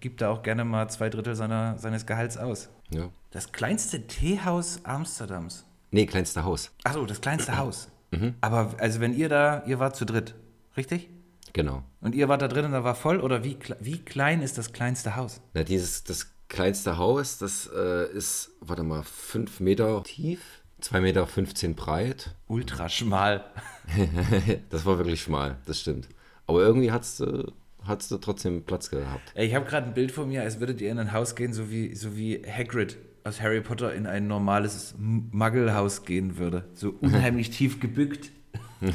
gibt 0.01 0.21
da 0.21 0.31
auch 0.31 0.43
gerne 0.43 0.65
mal 0.65 0.89
zwei 0.91 1.09
Drittel 1.11 1.35
seiner, 1.35 1.79
seines 1.79 2.07
Gehalts 2.07 2.37
aus. 2.37 2.69
ja. 2.91 3.11
Das 3.33 3.53
kleinste 3.53 4.09
Teehaus 4.09 4.81
Amsterdams. 4.85 5.65
Nee, 5.93 6.07
kleinste 6.07 6.43
Haus. 6.43 6.73
Achso, 6.83 7.07
das 7.07 7.21
kleinste 7.21 7.57
Haus. 7.59 7.89
Aber 8.41 8.75
also 8.79 8.99
wenn 8.99 9.15
ihr 9.15 9.29
da, 9.29 9.63
ihr 9.67 9.79
wart 9.79 9.95
zu 9.95 10.05
dritt, 10.05 10.35
richtig? 10.77 11.09
Genau. 11.53 11.85
Und 12.01 12.15
ihr 12.17 12.29
wart 12.29 12.43
da 12.43 12.49
drin 12.49 12.65
und 12.65 12.73
da 12.73 12.83
war 12.83 12.97
voll 12.97 13.21
oder 13.21 13.45
wie, 13.45 13.57
wie 13.79 13.99
klein 13.99 14.43
ist 14.43 14.59
das 14.59 14.73
kleinste 14.73 15.15
Haus? 15.15 15.41
Na, 15.55 15.63
dieses, 15.63 16.03
das 16.03 16.33
kleinste 16.49 16.97
Haus, 16.99 17.39
das 17.39 17.71
äh, 17.73 18.11
ist, 18.13 18.51
warte 18.61 18.83
mal, 18.83 19.05
5 19.05 19.61
Meter 19.61 20.03
tief, 20.03 20.41
2,15 20.83 21.01
Meter 21.01 21.27
15 21.27 21.75
breit. 21.77 22.35
Ultra 22.49 22.89
schmal. 22.89 23.45
das 24.71 24.85
war 24.85 24.99
wirklich 24.99 25.23
schmal, 25.23 25.59
das 25.67 25.81
stimmt. 25.81 26.09
Aber 26.47 26.61
irgendwie 26.61 26.91
hat's, 26.91 27.21
äh, 27.21 27.45
hat's 27.91 28.09
da 28.09 28.17
trotzdem 28.17 28.63
Platz 28.63 28.89
gehabt. 28.91 29.33
Ich 29.35 29.55
habe 29.55 29.67
gerade 29.67 29.89
ein 29.89 29.95
Bild 29.95 30.13
vor 30.13 30.25
mir, 30.25 30.43
als 30.43 30.61
würdet 30.61 30.81
ihr 30.81 30.91
in 30.91 30.99
ein 30.99 31.13
Haus 31.13 31.35
gehen, 31.35 31.53
so 31.53 31.71
wie, 31.71 31.95
so 31.95 32.17
wie 32.17 32.43
Hagrid 32.43 32.97
aus 33.25 33.43
Harry 33.43 33.61
Potter 33.61 33.93
in 33.93 34.07
ein 34.07 34.27
normales 34.27 34.95
Muggelhaus 34.99 36.05
gehen 36.07 36.39
würde. 36.39 36.65
So 36.73 36.95
unheimlich 37.01 37.51
tief 37.51 37.81
gebückt. 37.81 38.31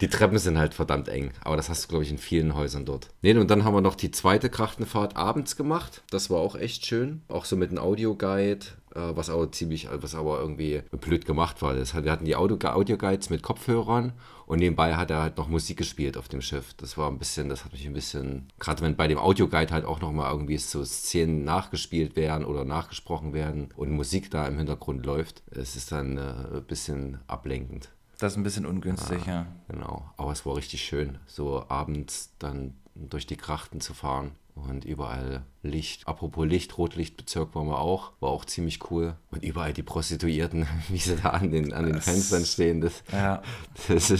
Die 0.00 0.08
Treppen 0.08 0.38
sind 0.38 0.58
halt 0.58 0.74
verdammt 0.74 1.08
eng, 1.08 1.32
aber 1.42 1.56
das 1.56 1.68
hast 1.68 1.84
du, 1.84 1.88
glaube 1.88 2.04
ich, 2.04 2.10
in 2.10 2.18
vielen 2.18 2.54
Häusern 2.54 2.84
dort. 2.84 3.08
Nee, 3.22 3.34
und 3.34 3.50
dann 3.50 3.64
haben 3.64 3.74
wir 3.74 3.80
noch 3.80 3.94
die 3.94 4.10
zweite 4.10 4.50
Krachtenfahrt 4.50 5.16
abends 5.16 5.56
gemacht. 5.56 6.02
Das 6.10 6.28
war 6.28 6.38
auch 6.38 6.54
echt 6.54 6.84
schön. 6.84 7.22
Auch 7.28 7.46
so 7.46 7.56
mit 7.56 7.70
einem 7.70 7.78
Audioguide, 7.78 8.66
äh, 8.94 9.16
was 9.16 9.30
aber 9.30 9.50
ziemlich, 9.52 9.88
was 9.90 10.14
aber 10.14 10.38
irgendwie 10.40 10.82
blöd 10.90 11.24
gemacht 11.24 11.62
war. 11.62 11.74
Das, 11.74 11.94
wir 11.94 12.12
hatten 12.12 12.26
die 12.26 12.36
Audio 12.36 12.58
Audioguides 12.62 13.30
mit 13.30 13.42
Kopfhörern 13.42 14.12
und 14.46 14.58
nebenbei 14.58 14.96
hat 14.96 15.10
er 15.10 15.22
halt 15.22 15.38
noch 15.38 15.48
Musik 15.48 15.78
gespielt 15.78 16.16
auf 16.16 16.28
dem 16.28 16.42
Schiff. 16.42 16.74
Das 16.74 16.98
war 16.98 17.10
ein 17.10 17.18
bisschen, 17.18 17.48
das 17.48 17.64
hat 17.64 17.72
mich 17.72 17.86
ein 17.86 17.94
bisschen, 17.94 18.48
gerade 18.58 18.82
wenn 18.82 18.96
bei 18.96 19.08
dem 19.08 19.18
Audioguide 19.18 19.72
halt 19.72 19.84
auch 19.86 20.00
nochmal 20.00 20.30
irgendwie 20.30 20.58
so 20.58 20.84
Szenen 20.84 21.44
nachgespielt 21.44 22.16
werden 22.16 22.44
oder 22.44 22.64
nachgesprochen 22.64 23.32
werden 23.32 23.68
und 23.76 23.90
Musik 23.90 24.30
da 24.30 24.46
im 24.46 24.58
Hintergrund 24.58 25.06
läuft, 25.06 25.42
es 25.50 25.74
ist 25.74 25.90
dann 25.90 26.18
äh, 26.18 26.56
ein 26.56 26.64
bisschen 26.66 27.18
ablenkend. 27.26 27.90
Das 28.18 28.32
ist 28.32 28.38
ein 28.38 28.42
bisschen 28.42 28.66
ungünstig, 28.66 29.26
ja. 29.26 29.46
Genau, 29.68 30.10
aber 30.16 30.32
es 30.32 30.46
war 30.46 30.56
richtig 30.56 30.82
schön, 30.82 31.18
so 31.26 31.64
abends 31.68 32.32
dann 32.38 32.74
durch 32.94 33.26
die 33.26 33.36
Krachten 33.36 33.80
zu 33.80 33.92
fahren 33.92 34.32
und 34.54 34.86
überall 34.86 35.42
Licht. 35.62 36.08
Apropos 36.08 36.46
Licht, 36.46 36.78
Rotlichtbezirk 36.78 37.54
waren 37.54 37.66
wir 37.66 37.78
auch, 37.78 38.12
war 38.20 38.30
auch 38.30 38.46
ziemlich 38.46 38.90
cool. 38.90 39.16
Und 39.30 39.44
überall 39.44 39.74
die 39.74 39.82
Prostituierten, 39.82 40.66
wie 40.88 40.96
sie 40.98 41.16
da 41.16 41.30
an 41.30 41.50
den, 41.50 41.74
an 41.74 41.84
den 41.86 42.00
Fenstern 42.00 42.44
stehen, 42.46 42.80
das, 42.80 43.02
Ja. 43.12 43.42
das 43.88 44.14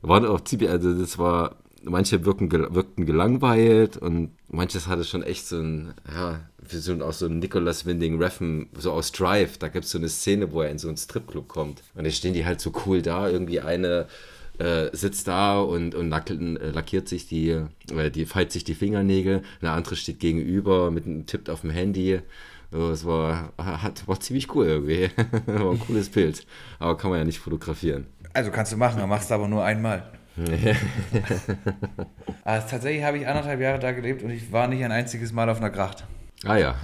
war 0.00 0.30
auch 0.30 0.40
ziemlich, 0.40 0.70
also 0.70 0.98
das 0.98 1.18
war 1.18 1.56
manche 1.82 2.24
wirken, 2.24 2.50
wirkten 2.50 3.04
gelangweilt 3.04 3.98
und 3.98 4.30
manches 4.48 4.86
hatte 4.86 5.04
schon 5.04 5.22
echt 5.22 5.46
so 5.46 5.58
ein, 5.60 5.92
ja, 6.10 6.40
so, 6.68 7.04
auch 7.04 7.12
so 7.12 7.26
ein 7.26 7.38
Nicholas 7.38 7.86
Winding 7.86 8.22
Refn, 8.22 8.68
so 8.76 8.92
aus 8.92 9.12
Drive. 9.12 9.58
Da 9.58 9.68
gibt 9.68 9.84
es 9.84 9.90
so 9.90 9.98
eine 9.98 10.08
Szene, 10.08 10.52
wo 10.52 10.62
er 10.62 10.70
in 10.70 10.78
so 10.78 10.88
einen 10.88 10.96
Stripclub 10.96 11.48
kommt. 11.48 11.82
Und 11.94 12.04
da 12.04 12.10
stehen 12.10 12.34
die 12.34 12.44
halt 12.44 12.60
so 12.60 12.72
cool 12.86 13.02
da. 13.02 13.28
Irgendwie 13.28 13.60
eine 13.60 14.06
äh, 14.58 14.88
sitzt 14.92 15.28
da 15.28 15.58
und, 15.60 15.94
und 15.94 16.12
äh, 16.12 16.70
lackiert 16.70 17.08
sich 17.08 17.26
die, 17.26 17.50
äh, 17.50 18.10
die, 18.10 18.26
feilt 18.26 18.52
sich 18.52 18.64
die 18.64 18.74
Fingernägel. 18.74 19.42
Eine 19.60 19.70
andere 19.72 19.96
steht 19.96 20.20
gegenüber 20.20 20.90
mit 20.90 21.06
einem 21.06 21.26
tippt 21.26 21.50
auf 21.50 21.62
dem 21.62 21.70
Handy. 21.70 22.20
Es 22.70 23.04
war, 23.04 23.52
hat, 23.56 24.08
war 24.08 24.18
ziemlich 24.18 24.52
cool 24.54 24.66
irgendwie. 24.66 25.10
war 25.46 25.72
ein 25.72 25.78
cooles 25.78 26.08
Bild. 26.08 26.46
Aber 26.78 26.96
kann 26.96 27.10
man 27.10 27.20
ja 27.20 27.24
nicht 27.24 27.38
fotografieren. 27.38 28.06
Also 28.32 28.50
kannst 28.50 28.72
du 28.72 28.76
machen, 28.76 29.06
machst 29.08 29.30
du 29.30 29.34
aber 29.34 29.46
nur 29.46 29.64
einmal. 29.64 30.10
also 32.44 32.66
tatsächlich 32.68 33.04
habe 33.04 33.18
ich 33.18 33.28
anderthalb 33.28 33.60
Jahre 33.60 33.78
da 33.78 33.92
gelebt 33.92 34.24
und 34.24 34.30
ich 34.30 34.50
war 34.50 34.66
nicht 34.66 34.82
ein 34.84 34.90
einziges 34.90 35.32
Mal 35.32 35.48
auf 35.48 35.58
einer 35.58 35.70
Gracht. 35.70 36.04
Ah 36.44 36.56
ja. 36.56 36.76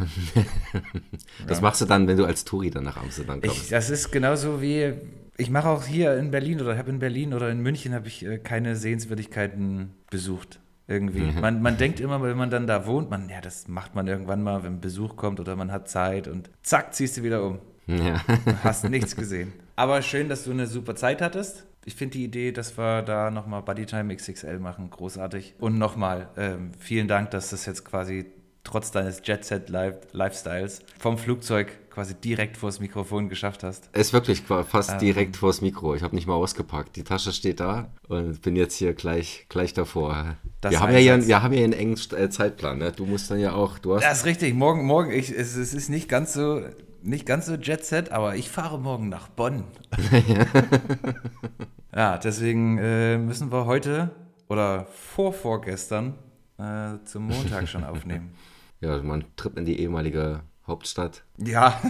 das 1.46 1.58
ja. 1.58 1.62
machst 1.62 1.80
du 1.80 1.84
dann, 1.84 2.06
wenn 2.06 2.16
du 2.16 2.24
als 2.24 2.44
Touri 2.44 2.70
dann 2.70 2.84
nach 2.84 2.96
Amsterdam 2.96 3.40
kommst. 3.40 3.64
Ich, 3.64 3.68
das 3.68 3.90
ist 3.90 4.10
genauso 4.10 4.62
wie, 4.62 4.94
ich 5.36 5.50
mache 5.50 5.68
auch 5.68 5.84
hier 5.84 6.16
in 6.16 6.30
Berlin 6.30 6.60
oder 6.60 6.76
habe 6.76 6.90
in 6.90 6.98
Berlin 6.98 7.34
oder 7.34 7.50
in 7.50 7.60
München 7.60 7.94
habe 7.94 8.08
ich 8.08 8.24
äh, 8.24 8.38
keine 8.38 8.76
Sehenswürdigkeiten 8.76 9.90
besucht. 10.10 10.60
Irgendwie. 10.86 11.20
Mhm. 11.20 11.40
Man, 11.40 11.62
man 11.62 11.76
denkt 11.76 12.00
immer, 12.00 12.20
wenn 12.20 12.36
man 12.36 12.50
dann 12.50 12.66
da 12.66 12.84
wohnt, 12.84 13.10
man, 13.10 13.28
ja, 13.28 13.40
das 13.40 13.68
macht 13.68 13.94
man 13.94 14.08
irgendwann 14.08 14.42
mal, 14.42 14.64
wenn 14.64 14.80
Besuch 14.80 15.14
kommt 15.14 15.38
oder 15.38 15.54
man 15.54 15.70
hat 15.70 15.88
Zeit 15.88 16.26
und 16.26 16.50
zack, 16.62 16.94
ziehst 16.94 17.16
du 17.16 17.22
wieder 17.22 17.44
um. 17.44 17.60
Ja. 17.86 18.20
Hast 18.64 18.88
nichts 18.88 19.14
gesehen. 19.16 19.52
Aber 19.76 20.02
schön, 20.02 20.28
dass 20.28 20.44
du 20.44 20.50
eine 20.50 20.66
super 20.66 20.96
Zeit 20.96 21.22
hattest. 21.22 21.64
Ich 21.84 21.94
finde 21.94 22.18
die 22.18 22.24
Idee, 22.24 22.52
dass 22.52 22.76
wir 22.76 23.02
da 23.02 23.30
nochmal 23.30 23.62
Bodytime 23.62 24.14
XXL 24.14 24.58
machen, 24.58 24.90
großartig. 24.90 25.54
Und 25.58 25.78
nochmal, 25.78 26.28
ähm, 26.36 26.72
vielen 26.78 27.08
Dank, 27.08 27.30
dass 27.30 27.50
das 27.50 27.66
jetzt 27.66 27.84
quasi 27.84 28.26
trotz 28.64 28.90
deines 28.90 29.22
Jet 29.24 29.44
Set 29.44 29.68
Lifestyles 29.68 30.80
vom 30.98 31.18
Flugzeug 31.18 31.90
quasi 31.90 32.14
direkt 32.14 32.56
vors 32.56 32.80
Mikrofon 32.80 33.28
geschafft 33.28 33.64
hast. 33.64 33.88
Es 33.92 34.08
ist 34.08 34.12
wirklich 34.12 34.42
fast 34.42 34.92
ähm, 34.92 34.98
direkt 34.98 35.36
vors 35.36 35.60
Mikro. 35.60 35.94
Ich 35.94 36.02
habe 36.02 36.14
nicht 36.14 36.26
mal 36.26 36.34
ausgepackt. 36.34 36.96
Die 36.96 37.02
Tasche 37.02 37.32
steht 37.32 37.60
da 37.60 37.88
und 38.08 38.40
bin 38.42 38.56
jetzt 38.56 38.76
hier 38.76 38.94
gleich, 38.94 39.46
gleich 39.48 39.74
davor. 39.74 40.36
Wir 40.62 40.80
haben, 40.80 40.92
ja 40.92 40.98
hier, 40.98 41.26
wir 41.26 41.42
haben 41.42 41.52
ja 41.52 41.64
einen 41.64 41.72
engen 41.72 41.98
äh, 42.16 42.30
Zeitplan. 42.30 42.78
Ne? 42.78 42.92
Du 42.92 43.06
musst 43.06 43.30
dann 43.30 43.40
ja 43.40 43.52
auch. 43.52 43.78
Du 43.78 43.94
hast 43.94 44.04
das 44.04 44.18
ist 44.18 44.26
richtig. 44.26 44.54
Morgen, 44.54 44.84
morgen 44.84 45.10
ich, 45.10 45.30
es, 45.30 45.56
es 45.56 45.74
ist 45.74 45.88
nicht 45.88 46.08
ganz 46.08 46.32
so 46.32 46.62
nicht 47.02 47.26
ganz 47.26 47.46
so 47.46 47.54
Jet 47.54 47.84
Set, 47.84 48.12
aber 48.12 48.36
ich 48.36 48.50
fahre 48.50 48.78
morgen 48.78 49.08
nach 49.08 49.28
Bonn. 49.28 49.64
ja, 51.94 52.18
deswegen 52.18 52.78
äh, 52.78 53.16
müssen 53.18 53.50
wir 53.50 53.64
heute 53.64 54.10
oder 54.48 54.86
vor 54.86 55.32
vorgestern 55.32 56.14
äh, 56.58 57.02
zum 57.04 57.26
Montag 57.28 57.68
schon 57.68 57.84
aufnehmen. 57.84 58.34
Ja, 58.80 59.02
man 59.02 59.24
tritt 59.36 59.58
in 59.58 59.66
die 59.66 59.78
ehemalige 59.80 60.40
Hauptstadt. 60.66 61.22
Ja, 61.36 61.80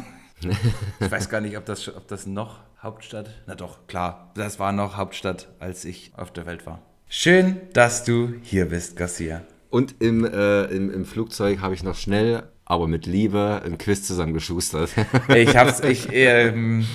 ich 1.01 1.11
weiß 1.11 1.29
gar 1.29 1.41
nicht, 1.41 1.57
ob 1.57 1.65
das, 1.65 1.89
ob 1.95 2.09
das 2.09 2.27
noch 2.27 2.61
Hauptstadt, 2.83 3.31
na 3.47 3.55
doch, 3.55 3.87
klar, 3.87 4.33
das 4.35 4.59
war 4.59 4.73
noch 4.73 4.97
Hauptstadt, 4.97 5.49
als 5.61 5.85
ich 5.85 6.13
auf 6.17 6.33
der 6.33 6.47
Welt 6.47 6.67
war. 6.67 6.83
Schön, 7.09 7.61
dass 7.75 8.05
du 8.05 8.35
hier 8.43 8.69
bist, 8.69 8.97
Garcia. 8.97 9.43
Und 9.69 10.01
im, 10.01 10.25
äh, 10.25 10.65
im, 10.65 10.91
im 10.91 11.05
Flugzeug 11.05 11.61
habe 11.61 11.75
ich 11.75 11.83
noch 11.85 11.95
schnell 11.95 12.43
aber 12.71 12.87
mit 12.87 13.05
Liebe 13.05 13.63
ein 13.65 13.79
Quiz 13.79 14.05
zusammengeschustert. 14.05 14.91
Ich 15.35 15.57
hab's, 15.57 15.81
ich, 15.81 16.09
ähm, 16.13 16.87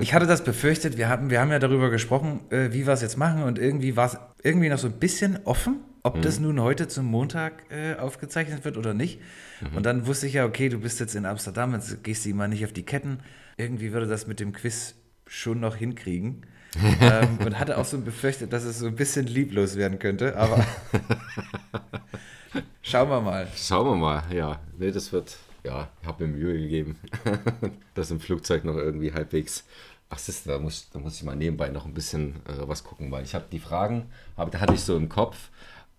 ich 0.00 0.14
hatte 0.14 0.26
das 0.26 0.42
befürchtet, 0.42 0.96
wir, 0.96 1.10
hatten, 1.10 1.28
wir 1.28 1.38
haben 1.38 1.50
ja 1.50 1.58
darüber 1.58 1.90
gesprochen, 1.90 2.40
äh, 2.48 2.72
wie 2.72 2.86
wir 2.86 2.94
es 2.94 3.02
jetzt 3.02 3.18
machen 3.18 3.42
und 3.42 3.58
irgendwie 3.58 3.94
war 3.94 4.06
es 4.06 4.16
irgendwie 4.42 4.70
noch 4.70 4.78
so 4.78 4.86
ein 4.86 4.94
bisschen 4.94 5.38
offen, 5.44 5.80
ob 6.02 6.16
mhm. 6.16 6.22
das 6.22 6.40
nun 6.40 6.60
heute 6.60 6.88
zum 6.88 7.06
Montag 7.06 7.64
äh, 7.70 7.94
aufgezeichnet 7.96 8.64
wird 8.64 8.76
oder 8.76 8.94
nicht. 8.94 9.20
Mhm. 9.60 9.76
Und 9.76 9.86
dann 9.86 10.06
wusste 10.06 10.26
ich 10.26 10.34
ja, 10.34 10.44
okay, 10.44 10.68
du 10.68 10.78
bist 10.78 11.00
jetzt 11.00 11.14
in 11.14 11.26
Amsterdam, 11.26 11.72
jetzt 11.74 12.02
gehst 12.02 12.24
du 12.24 12.30
immer 12.30 12.48
nicht 12.48 12.64
auf 12.64 12.72
die 12.72 12.84
Ketten. 12.84 13.20
Irgendwie 13.56 13.92
würde 13.92 14.06
das 14.06 14.26
mit 14.26 14.40
dem 14.40 14.52
Quiz 14.52 14.94
schon 15.26 15.60
noch 15.60 15.76
hinkriegen. 15.76 16.46
ähm, 17.02 17.38
und 17.44 17.58
hatte 17.58 17.76
auch 17.76 17.84
so 17.84 18.00
befürchtet, 18.00 18.52
dass 18.54 18.64
es 18.64 18.78
so 18.78 18.86
ein 18.86 18.96
bisschen 18.96 19.26
lieblos 19.26 19.76
werden 19.76 19.98
könnte, 19.98 20.38
aber 20.38 20.64
Schauen 22.82 23.08
wir 23.08 23.20
mal. 23.20 23.48
Schauen 23.54 23.86
wir 23.86 23.96
mal, 23.96 24.22
ja. 24.34 24.60
Nee, 24.76 24.90
das 24.90 25.12
wird, 25.12 25.38
ja, 25.64 25.88
ich 26.00 26.08
habe 26.08 26.26
mir 26.26 26.32
Mühe 26.36 26.60
gegeben, 26.60 26.98
dass 27.94 28.10
im 28.10 28.20
Flugzeug 28.20 28.64
noch 28.64 28.76
irgendwie 28.76 29.12
halbwegs. 29.12 29.64
Ach, 30.10 30.18
siehst 30.18 30.46
da 30.46 30.58
muss, 30.58 30.90
da 30.90 30.98
muss 30.98 31.16
ich 31.16 31.22
mal 31.22 31.36
nebenbei 31.36 31.68
noch 31.68 31.86
ein 31.86 31.94
bisschen 31.94 32.34
äh, 32.46 32.68
was 32.68 32.84
gucken, 32.84 33.10
weil 33.10 33.24
ich 33.24 33.34
habe 33.34 33.46
die 33.50 33.60
Fragen, 33.60 34.10
hab, 34.36 34.50
da 34.50 34.60
hatte 34.60 34.74
ich 34.74 34.82
so 34.82 34.96
im 34.96 35.08
Kopf, 35.08 35.48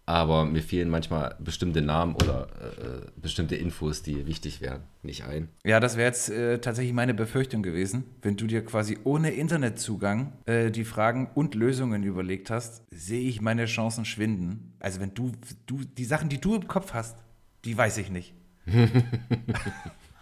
aber 0.06 0.46
mir 0.46 0.62
fehlen 0.62 0.90
manchmal 0.90 1.36
bestimmte 1.40 1.82
Namen 1.82 2.16
oder 2.16 2.48
äh, 2.62 3.10
bestimmte 3.16 3.56
Infos, 3.56 4.02
die 4.04 4.26
wichtig 4.26 4.60
wären, 4.60 4.82
nicht 5.02 5.24
ein. 5.24 5.48
Ja, 5.64 5.80
das 5.80 5.96
wäre 5.96 6.08
jetzt 6.08 6.30
äh, 6.30 6.60
tatsächlich 6.60 6.94
meine 6.94 7.14
Befürchtung 7.14 7.64
gewesen. 7.64 8.04
Wenn 8.22 8.36
du 8.36 8.46
dir 8.48 8.66
quasi 8.66 8.98
ohne 9.06 9.32
Internetzugang 9.32 10.34
äh, 10.46 10.72
die 10.72 10.84
Fragen 10.84 11.30
und 11.34 11.56
Lösungen 11.56 12.04
überlegt 12.04 12.50
hast, 12.50 12.84
sehe 12.92 13.28
ich 13.28 13.42
meine 13.42 13.66
Chancen 13.66 14.04
schwinden. 14.04 14.74
Also 14.80 15.00
wenn 15.00 15.14
du, 15.14 15.32
du, 15.66 15.82
die 15.98 16.06
Sachen, 16.06 16.28
die 16.28 16.42
du 16.42 16.56
im 16.56 16.68
Kopf 16.68 16.94
hast, 16.94 17.18
die 17.64 17.78
weiß 17.78 17.98
ich 17.98 18.10
nicht. 18.10 18.34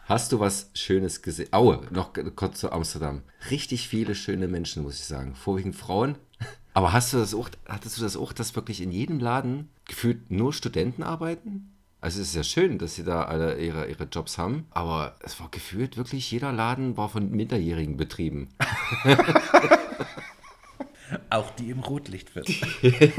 Hast 0.05 0.31
du 0.33 0.39
was 0.41 0.71
Schönes 0.73 1.21
gesehen? 1.21 1.47
Aue, 1.51 1.87
noch 1.89 2.11
kurz 2.35 2.59
zu 2.59 2.71
Amsterdam. 2.71 3.21
Richtig 3.49 3.87
viele 3.87 4.13
schöne 4.13 4.47
Menschen, 4.49 4.83
muss 4.83 4.99
ich 4.99 5.05
sagen. 5.05 5.35
Vorwiegend 5.35 5.75
Frauen, 5.75 6.17
aber 6.73 6.93
hast 6.93 7.13
du 7.13 7.17
das 7.17 7.33
auch, 7.33 7.49
hattest 7.67 7.97
du 7.97 8.01
das 8.01 8.15
auch, 8.15 8.33
dass 8.33 8.55
wirklich 8.55 8.81
in 8.81 8.91
jedem 8.91 9.19
Laden 9.19 9.69
gefühlt 9.85 10.31
nur 10.31 10.53
Studenten 10.53 11.03
arbeiten? 11.03 11.73
Also 11.99 12.21
es 12.21 12.29
ist 12.29 12.35
ja 12.35 12.43
schön, 12.43 12.79
dass 12.79 12.95
sie 12.95 13.03
da 13.03 13.25
alle 13.25 13.59
ihre, 13.59 13.87
ihre 13.87 14.05
Jobs 14.05 14.39
haben, 14.39 14.65
aber 14.71 15.15
es 15.19 15.39
war 15.39 15.49
gefühlt 15.51 15.97
wirklich, 15.97 16.31
jeder 16.31 16.51
Laden 16.51 16.97
war 16.97 17.09
von 17.09 17.29
Minderjährigen 17.29 17.95
betrieben. 17.95 18.49
auch 21.29 21.51
die 21.51 21.69
im 21.69 21.79
Rotlichtviertel. 21.79 22.55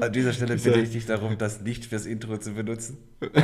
An 0.00 0.12
dieser 0.12 0.32
Stelle 0.32 0.56
bitte 0.56 0.80
ich 0.80 0.90
dich 0.90 1.04
darum, 1.04 1.36
das 1.36 1.60
nicht 1.60 1.84
fürs 1.84 2.06
Intro 2.06 2.38
zu 2.38 2.54
benutzen. 2.54 2.96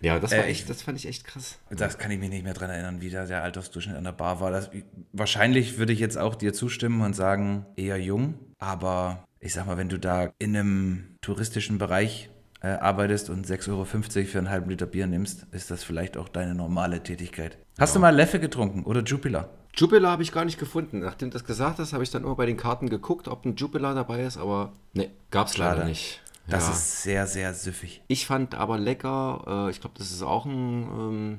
Ja, 0.00 0.18
das, 0.18 0.30
war 0.32 0.38
äh, 0.38 0.50
echt, 0.50 0.68
das 0.70 0.82
fand 0.82 0.98
ich 0.98 1.06
echt 1.06 1.24
krass. 1.24 1.58
Das 1.70 1.98
kann 1.98 2.10
ich 2.10 2.18
mich 2.18 2.30
nicht 2.30 2.44
mehr 2.44 2.54
dran 2.54 2.70
erinnern, 2.70 3.00
wie 3.00 3.10
da 3.10 3.26
der 3.26 3.42
Altersdurchschnitt 3.42 3.96
an 3.96 4.04
der 4.04 4.12
Bar 4.12 4.40
war. 4.40 4.50
Das, 4.50 4.70
wahrscheinlich 5.12 5.78
würde 5.78 5.92
ich 5.92 5.98
jetzt 5.98 6.16
auch 6.16 6.34
dir 6.34 6.52
zustimmen 6.52 7.02
und 7.02 7.14
sagen, 7.14 7.66
eher 7.76 7.98
jung. 7.98 8.34
Aber 8.58 9.24
ich 9.40 9.52
sag 9.52 9.66
mal, 9.66 9.76
wenn 9.76 9.88
du 9.88 9.98
da 9.98 10.32
in 10.38 10.56
einem 10.56 11.16
touristischen 11.20 11.78
Bereich 11.78 12.30
äh, 12.62 12.68
arbeitest 12.68 13.30
und 13.30 13.46
6,50 13.46 13.70
Euro 13.70 13.84
für 13.84 14.38
einen 14.38 14.50
halben 14.50 14.70
Liter 14.70 14.86
Bier 14.86 15.06
nimmst, 15.06 15.46
ist 15.52 15.70
das 15.70 15.84
vielleicht 15.84 16.16
auch 16.16 16.28
deine 16.28 16.54
normale 16.54 17.02
Tätigkeit. 17.02 17.58
Hast 17.78 17.90
ja. 17.90 17.94
du 17.94 18.00
mal 18.00 18.14
Leffe 18.14 18.40
getrunken 18.40 18.84
oder 18.84 19.02
Jupiler? 19.02 19.48
Jupiler 19.74 20.10
habe 20.10 20.22
ich 20.22 20.32
gar 20.32 20.44
nicht 20.44 20.58
gefunden. 20.58 21.00
Nachdem 21.00 21.30
du 21.30 21.34
das 21.34 21.44
gesagt 21.44 21.78
hast, 21.78 21.92
habe 21.92 22.02
ich 22.02 22.10
dann 22.10 22.24
immer 22.24 22.34
bei 22.34 22.46
den 22.46 22.56
Karten 22.56 22.88
geguckt, 22.88 23.28
ob 23.28 23.44
ein 23.44 23.56
Jupiler 23.56 23.94
dabei 23.94 24.24
ist, 24.24 24.36
aber 24.36 24.72
ne, 24.92 25.10
gab 25.30 25.46
es 25.46 25.56
leider 25.58 25.84
nicht. 25.84 26.20
Das 26.50 26.66
ja. 26.66 26.72
ist 26.72 27.02
sehr, 27.02 27.26
sehr 27.26 27.54
süffig. 27.54 28.02
Ich 28.08 28.26
fand 28.26 28.54
aber 28.54 28.78
lecker, 28.78 29.66
äh, 29.66 29.70
ich 29.70 29.80
glaube, 29.80 29.96
das 29.98 30.10
ist 30.10 30.22
auch 30.22 30.44
ein, 30.44 30.82
ähm, 30.82 31.38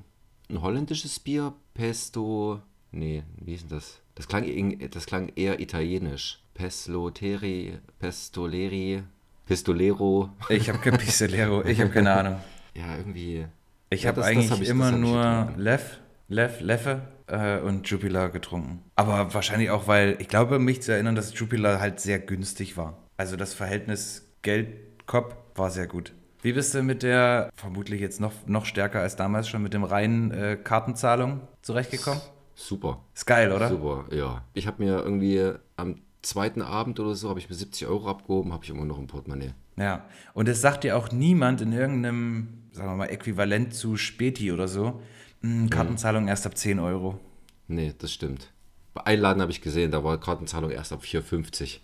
ein 0.50 0.62
holländisches 0.62 1.20
Bier. 1.20 1.54
Pesto. 1.74 2.62
Nee, 2.92 3.24
wie 3.38 3.54
ist 3.54 3.64
denn 3.64 3.78
das? 3.78 4.00
Das 4.16 4.28
klang, 4.28 4.80
das 4.92 5.06
klang 5.06 5.32
eher 5.36 5.60
italienisch. 5.60 6.40
Pesloteri, 6.54 7.80
Pestoleri, 8.00 9.04
Pistolero. 9.46 10.30
Ich 10.50 10.70
habe 10.70 10.80
kein 10.80 10.98
Pistolero, 10.98 11.64
ich 11.66 11.80
habe 11.80 11.90
keine 11.90 12.12
Ahnung. 12.14 12.38
Ja, 12.74 12.98
irgendwie. 12.98 13.46
Ich 13.90 14.04
ja, 14.04 14.10
habe 14.10 14.24
eigentlich 14.24 14.52
hab 14.52 14.62
ich, 14.62 14.70
immer 14.70 14.92
nur 14.92 15.54
Lev, 15.58 16.00
Lev, 16.28 16.62
Leffe 16.62 17.02
äh, 17.28 17.60
und 17.60 17.90
Jupiler 17.90 18.30
getrunken. 18.30 18.84
Aber 18.96 19.34
wahrscheinlich 19.34 19.70
auch, 19.70 19.88
weil 19.88 20.16
ich 20.20 20.28
glaube, 20.28 20.60
mich 20.60 20.82
zu 20.82 20.94
erinnern, 20.94 21.16
dass 21.16 21.38
Jupiler 21.38 21.80
halt 21.80 22.00
sehr 22.00 22.20
günstig 22.20 22.78
war. 22.78 22.98
Also 23.18 23.36
das 23.36 23.54
Verhältnis 23.54 24.28
Geld 24.42 24.91
Kopf 25.06 25.36
war 25.56 25.70
sehr 25.70 25.88
gut. 25.88 26.14
Wie 26.42 26.54
bist 26.54 26.74
du 26.74 26.82
mit 26.82 27.04
der, 27.04 27.52
vermutlich 27.56 28.02
jetzt 28.02 28.20
noch, 28.20 28.34
noch 28.48 28.66
stärker 28.66 29.00
als 29.00 29.16
damals 29.16 29.48
schon, 29.48 29.62
mit 29.62 29.74
dem 29.74 29.84
reinen 29.84 30.32
äh, 30.32 30.58
Kartenzahlung 30.62 31.42
zurechtgekommen? 31.62 32.22
Super. 32.56 33.04
Ist 33.14 33.26
geil, 33.26 33.52
oder? 33.52 33.70
Super, 33.70 34.06
ja. 34.12 34.44
Ich 34.54 34.66
habe 34.66 34.84
mir 34.84 35.04
irgendwie 35.04 35.54
am 35.78 35.96
zweiten 36.22 36.62
Abend 36.62 37.00
oder 37.00 37.16
so, 37.16 37.30
habe 37.30 37.40
ich 37.40 37.50
mir 37.50 37.56
70 37.56 37.88
Euro 37.88 38.10
abgehoben, 38.10 38.54
habe 38.54 38.64
ich 38.64 38.70
immer 38.70 38.86
noch 38.86 38.98
im 38.98 39.08
Portemonnaie. 39.08 39.54
Ja, 39.78 40.06
und 40.34 40.48
es 40.48 40.62
sagt 40.62 40.84
dir 40.84 40.98
auch 40.98 41.12
niemand 41.12 41.62
in 41.62 41.74
irgendeinem, 41.74 42.48
sagen 42.72 42.90
wir 42.90 42.96
mal, 42.96 43.06
Äquivalent 43.08 43.74
zu 43.74 43.98
Späti 43.98 44.52
oder 44.52 44.68
so, 44.68 45.02
mh, 45.42 45.62
hm, 45.62 45.70
Kartenzahlung 45.70 46.24
mhm. 46.24 46.30
erst 46.30 46.46
ab 46.46 46.58
10 46.58 46.80
Euro. 46.80 47.20
Nee, 47.68 47.94
das 47.98 48.12
stimmt. 48.12 48.52
Bei 48.94 49.06
Einladen 49.06 49.42
habe 49.42 49.52
ich 49.52 49.62
gesehen, 49.62 49.92
da 49.92 50.04
war 50.04 50.20
Kartenzahlung 50.20 50.72
erst 50.72 50.92
ab 50.92 51.02
4,50. 51.04 51.80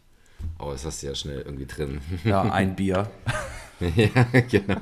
Aber 0.57 0.71
das 0.71 0.85
hast 0.85 1.03
du 1.03 1.07
ja 1.07 1.15
schnell 1.15 1.41
irgendwie 1.41 1.65
drin. 1.65 2.01
Ja, 2.23 2.41
ein 2.51 2.75
Bier. 2.75 3.09
ja, 3.79 4.41
genau. 4.49 4.81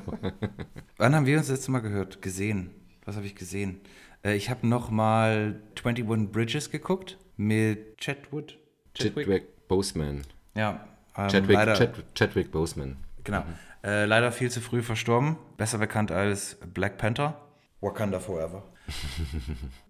Wann 0.98 1.16
haben 1.16 1.26
wir 1.26 1.38
uns 1.38 1.48
das 1.48 1.58
letzte 1.58 1.72
Mal 1.72 1.80
gehört? 1.82 2.22
Gesehen. 2.22 2.72
Was 3.06 3.16
habe 3.18 3.26
ich 3.26 3.36
gesehen? 3.36 3.82
Äh, 4.24 4.36
ich 4.36 4.50
habe 4.50 4.68
noch 4.68 4.90
mal 4.90 5.62
21 5.84 6.32
Bridges 6.32 6.72
geguckt 6.72 7.18
mit 7.38 7.98
Chatwood. 8.00 8.58
Chadwick 8.94 9.68
Boseman. 9.68 10.22
Ja, 10.56 10.88
ähm, 11.18 11.28
Chadwick, 11.30 11.56
leider, 11.56 11.74
Chad, 11.76 12.04
Chadwick 12.16 12.52
Boseman. 12.52 12.98
genau. 13.24 13.44
Äh, 13.84 14.06
leider 14.06 14.32
viel 14.32 14.50
zu 14.50 14.62
früh 14.62 14.82
verstorben. 14.82 15.38
Besser 15.58 15.78
bekannt 15.78 16.12
als 16.12 16.58
Black 16.74 16.98
Panther. 16.98 17.40
Wakanda 17.82 18.20
Forever. 18.20 18.64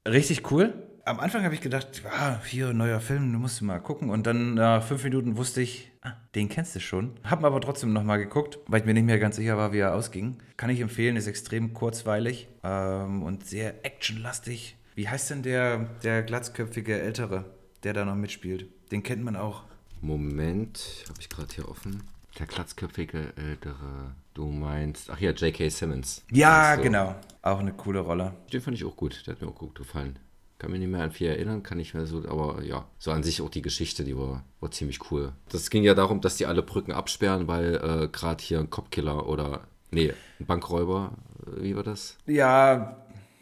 Richtig 0.07 0.51
cool. 0.51 0.73
Am 1.07 1.19
Anfang 1.19 1.43
habe 1.43 1.53
ich 1.53 1.61
gedacht, 1.61 2.01
ah, 2.09 2.39
hier 2.45 2.73
neuer 2.73 2.99
Film, 2.99 3.31
du 3.31 3.37
musst 3.37 3.61
mal 3.61 3.77
gucken. 3.77 4.09
Und 4.09 4.25
dann 4.25 4.55
nach 4.55 4.81
fünf 4.83 5.03
Minuten 5.03 5.37
wusste 5.37 5.61
ich, 5.61 5.91
ah, 6.01 6.13
den 6.33 6.49
kennst 6.49 6.75
du 6.75 6.79
schon. 6.79 7.11
Hab 7.23 7.43
aber 7.43 7.61
trotzdem 7.61 7.93
nochmal 7.93 8.17
geguckt, 8.17 8.57
weil 8.65 8.79
ich 8.79 8.87
mir 8.87 8.95
nicht 8.95 9.05
mehr 9.05 9.19
ganz 9.19 9.35
sicher 9.35 9.55
war, 9.55 9.71
wie 9.71 9.77
er 9.77 9.93
ausging. 9.93 10.39
Kann 10.57 10.71
ich 10.71 10.79
empfehlen, 10.81 11.15
ist 11.15 11.27
extrem 11.27 11.75
kurzweilig 11.75 12.47
ähm, 12.63 13.21
und 13.21 13.45
sehr 13.45 13.85
actionlastig. 13.85 14.77
Wie 14.95 15.07
heißt 15.07 15.29
denn 15.29 15.43
der, 15.43 15.77
der 16.01 16.23
glatzköpfige 16.23 16.99
Ältere, 16.99 17.45
der 17.83 17.93
da 17.93 18.03
noch 18.03 18.15
mitspielt? 18.15 18.65
Den 18.91 19.03
kennt 19.03 19.23
man 19.23 19.35
auch. 19.35 19.61
Moment, 20.01 21.05
habe 21.07 21.19
ich 21.21 21.29
gerade 21.29 21.53
hier 21.53 21.69
offen. 21.69 22.01
Der 22.39 22.47
glatzköpfige 22.47 23.33
ältere, 23.35 24.15
du 24.33 24.47
meinst. 24.47 25.11
Ach 25.11 25.19
ja, 25.19 25.29
J.K. 25.29 25.69
Simmons. 25.69 26.25
Ja, 26.31 26.77
genau. 26.77 27.13
Auch 27.43 27.59
eine 27.59 27.73
coole 27.73 27.99
Rolle. 27.99 28.33
Den 28.51 28.61
fand 28.61 28.75
ich 28.75 28.83
auch 28.83 28.95
gut. 28.95 29.21
Der 29.27 29.35
hat 29.35 29.41
mir 29.41 29.47
auch 29.47 29.55
gut 29.55 29.75
gefallen. 29.75 30.17
Kann 30.57 30.71
mich 30.71 30.79
nicht 30.79 30.89
mehr 30.89 31.03
an 31.03 31.11
viel 31.11 31.27
erinnern, 31.27 31.63
kann 31.63 31.79
ich 31.79 31.93
mehr 31.93 32.05
so, 32.05 32.23
aber 32.29 32.63
ja, 32.63 32.85
so 32.97 33.11
an 33.11 33.23
sich 33.23 33.41
auch 33.41 33.49
die 33.49 33.61
Geschichte, 33.61 34.03
die 34.05 34.17
war, 34.17 34.45
war 34.61 34.71
ziemlich 34.71 35.11
cool. 35.11 35.33
Das 35.49 35.69
ging 35.69 35.83
ja 35.83 35.93
darum, 35.93 36.21
dass 36.21 36.37
die 36.37 36.45
alle 36.45 36.63
Brücken 36.63 36.93
absperren, 36.93 37.47
weil 37.47 37.75
äh, 37.75 38.07
gerade 38.07 38.41
hier 38.41 38.59
ein 38.59 38.69
Copkiller 38.69 39.27
oder, 39.27 39.67
nee, 39.91 40.13
ein 40.39 40.45
Bankräuber, 40.45 41.11
äh, 41.45 41.63
wie 41.63 41.75
war 41.75 41.83
das? 41.83 42.17
Ja, 42.25 42.95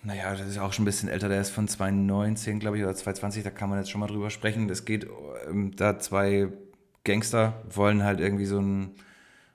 naja, 0.04 0.36
das 0.36 0.48
ist 0.48 0.58
auch 0.58 0.74
schon 0.74 0.84
ein 0.84 0.86
bisschen 0.86 1.08
älter. 1.08 1.30
Der 1.30 1.40
ist 1.40 1.52
von 1.52 1.68
2019, 1.68 2.60
glaube 2.60 2.78
ich, 2.78 2.84
oder 2.84 2.94
2020. 2.94 3.44
Da 3.44 3.52
kann 3.52 3.70
man 3.70 3.80
jetzt 3.80 3.90
schon 3.90 4.02
mal 4.02 4.08
drüber 4.08 4.30
sprechen. 4.30 4.70
Es 4.70 4.84
geht 4.84 5.08
ähm, 5.48 5.76
da 5.76 5.98
zwei 6.00 6.50
Gangster 7.04 7.62
wollen 7.70 8.04
halt 8.04 8.20
irgendwie 8.20 8.46
so 8.46 8.60
ein, 8.60 8.96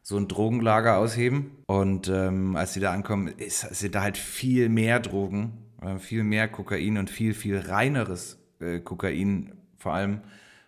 so 0.02 0.16
ein 0.16 0.28
Drogenlager 0.28 0.96
ausheben. 0.96 1.50
Und 1.66 2.08
ähm, 2.08 2.56
als 2.56 2.74
sie 2.74 2.80
da 2.80 2.92
ankommen, 2.92 3.28
ist, 3.28 3.60
sind 3.60 3.94
da 3.94 4.02
halt 4.02 4.16
viel 4.16 4.68
mehr 4.68 5.00
Drogen, 5.00 5.58
viel 5.98 6.24
mehr 6.24 6.48
Kokain 6.48 6.98
und 6.98 7.10
viel, 7.10 7.34
viel 7.34 7.58
reineres 7.58 8.38
äh, 8.60 8.80
Kokain 8.80 9.52
vor 9.76 9.94
allem 9.94 10.22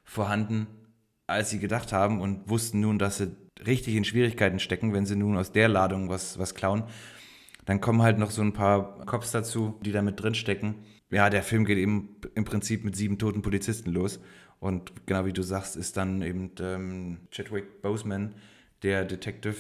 vorhanden, 0.05 0.67
als 1.27 1.51
sie 1.51 1.59
gedacht 1.59 1.93
haben 1.93 2.21
und 2.21 2.49
wussten 2.49 2.81
nun, 2.81 2.99
dass 2.99 3.19
sie 3.19 3.37
richtig 3.67 3.97
in 3.97 4.05
Schwierigkeiten 4.05 4.59
stecken, 4.59 4.93
wenn 4.93 5.07
sie 5.07 5.17
nun 5.17 5.37
aus 5.37 5.53
der 5.53 5.69
Ladung 5.69 6.09
was, 6.09 6.39
was 6.39 6.55
klauen. 6.55 6.85
Dann 7.65 7.81
kommen 7.81 8.03
halt 8.03 8.19
noch 8.19 8.31
so 8.31 8.43
ein 8.43 8.53
paar 8.53 9.05
Cops 9.07 9.33
dazu, 9.33 9.79
die 9.83 9.93
da 9.93 10.03
mit 10.03 10.21
drin 10.21 10.35
stecken. 10.35 10.77
Ja, 11.11 11.29
der 11.29 11.43
Film 11.43 11.65
geht 11.65 11.79
eben 11.79 12.17
im 12.35 12.45
Prinzip 12.45 12.85
mit 12.85 12.97
sieben 12.97 13.19
toten 13.19 13.43
Polizisten 13.43 13.91
los. 13.91 14.21
Und 14.61 15.07
genau 15.07 15.25
wie 15.25 15.33
du 15.33 15.43
sagst, 15.43 15.77
ist 15.77 15.97
dann 15.97 16.23
eben 16.23 16.53
ähm, 16.61 17.19
Chadwick 17.31 17.83
Boseman, 17.83 18.35
der 18.83 19.05
Detective, 19.05 19.57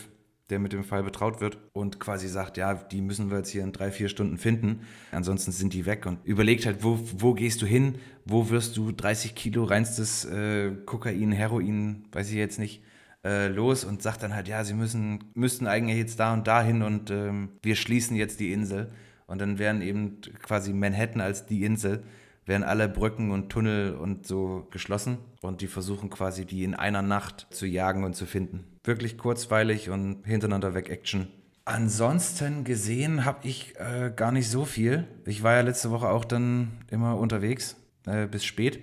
der 0.50 0.58
mit 0.58 0.72
dem 0.72 0.84
Fall 0.84 1.02
betraut 1.02 1.40
wird 1.40 1.58
und 1.72 2.00
quasi 2.00 2.28
sagt, 2.28 2.56
ja, 2.56 2.74
die 2.74 3.00
müssen 3.00 3.30
wir 3.30 3.38
jetzt 3.38 3.50
hier 3.50 3.62
in 3.62 3.72
drei, 3.72 3.90
vier 3.90 4.08
Stunden 4.08 4.36
finden. 4.36 4.80
Ansonsten 5.12 5.52
sind 5.52 5.72
die 5.72 5.86
weg 5.86 6.06
und 6.06 6.18
überlegt 6.24 6.66
halt, 6.66 6.82
wo, 6.82 6.98
wo 7.18 7.34
gehst 7.34 7.62
du 7.62 7.66
hin? 7.66 7.96
Wo 8.24 8.50
wirst 8.50 8.76
du 8.76 8.92
30 8.92 9.34
Kilo 9.34 9.64
reinstes 9.64 10.24
äh, 10.24 10.72
Kokain, 10.84 11.32
Heroin, 11.32 12.04
weiß 12.12 12.28
ich 12.30 12.36
jetzt 12.36 12.58
nicht, 12.58 12.82
äh, 13.24 13.48
los 13.48 13.84
und 13.84 14.02
sagt 14.02 14.22
dann 14.22 14.34
halt, 14.34 14.48
ja, 14.48 14.64
sie 14.64 14.74
müssen, 14.74 15.24
müssten 15.34 15.66
eigentlich 15.66 15.98
jetzt 15.98 16.20
da 16.20 16.32
und 16.32 16.46
da 16.46 16.62
hin 16.62 16.82
und 16.82 17.10
ähm, 17.10 17.50
wir 17.62 17.76
schließen 17.76 18.16
jetzt 18.16 18.40
die 18.40 18.52
Insel. 18.52 18.90
Und 19.26 19.40
dann 19.40 19.58
wären 19.58 19.80
eben 19.80 20.20
quasi 20.42 20.72
Manhattan 20.72 21.20
als 21.20 21.46
die 21.46 21.64
Insel, 21.64 22.02
wären 22.46 22.64
alle 22.64 22.88
Brücken 22.88 23.30
und 23.30 23.50
Tunnel 23.50 23.94
und 23.94 24.26
so 24.26 24.66
geschlossen. 24.70 25.18
Und 25.40 25.60
die 25.60 25.68
versuchen 25.68 26.10
quasi, 26.10 26.44
die 26.46 26.64
in 26.64 26.74
einer 26.74 27.02
Nacht 27.02 27.46
zu 27.50 27.66
jagen 27.66 28.02
und 28.02 28.14
zu 28.14 28.26
finden. 28.26 28.64
Wirklich 28.84 29.18
kurzweilig 29.18 29.90
und 29.90 30.24
hintereinander 30.24 30.74
weg 30.74 30.88
Action. 30.88 31.28
Ansonsten 31.64 32.64
gesehen 32.64 33.24
habe 33.24 33.46
ich 33.46 33.74
äh, 33.78 34.10
gar 34.14 34.32
nicht 34.32 34.48
so 34.48 34.64
viel. 34.64 35.06
Ich 35.26 35.42
war 35.42 35.54
ja 35.54 35.60
letzte 35.60 35.90
Woche 35.90 36.08
auch 36.08 36.24
dann 36.24 36.72
immer 36.90 37.18
unterwegs, 37.18 37.76
äh, 38.06 38.26
bis 38.26 38.44
spät. 38.44 38.80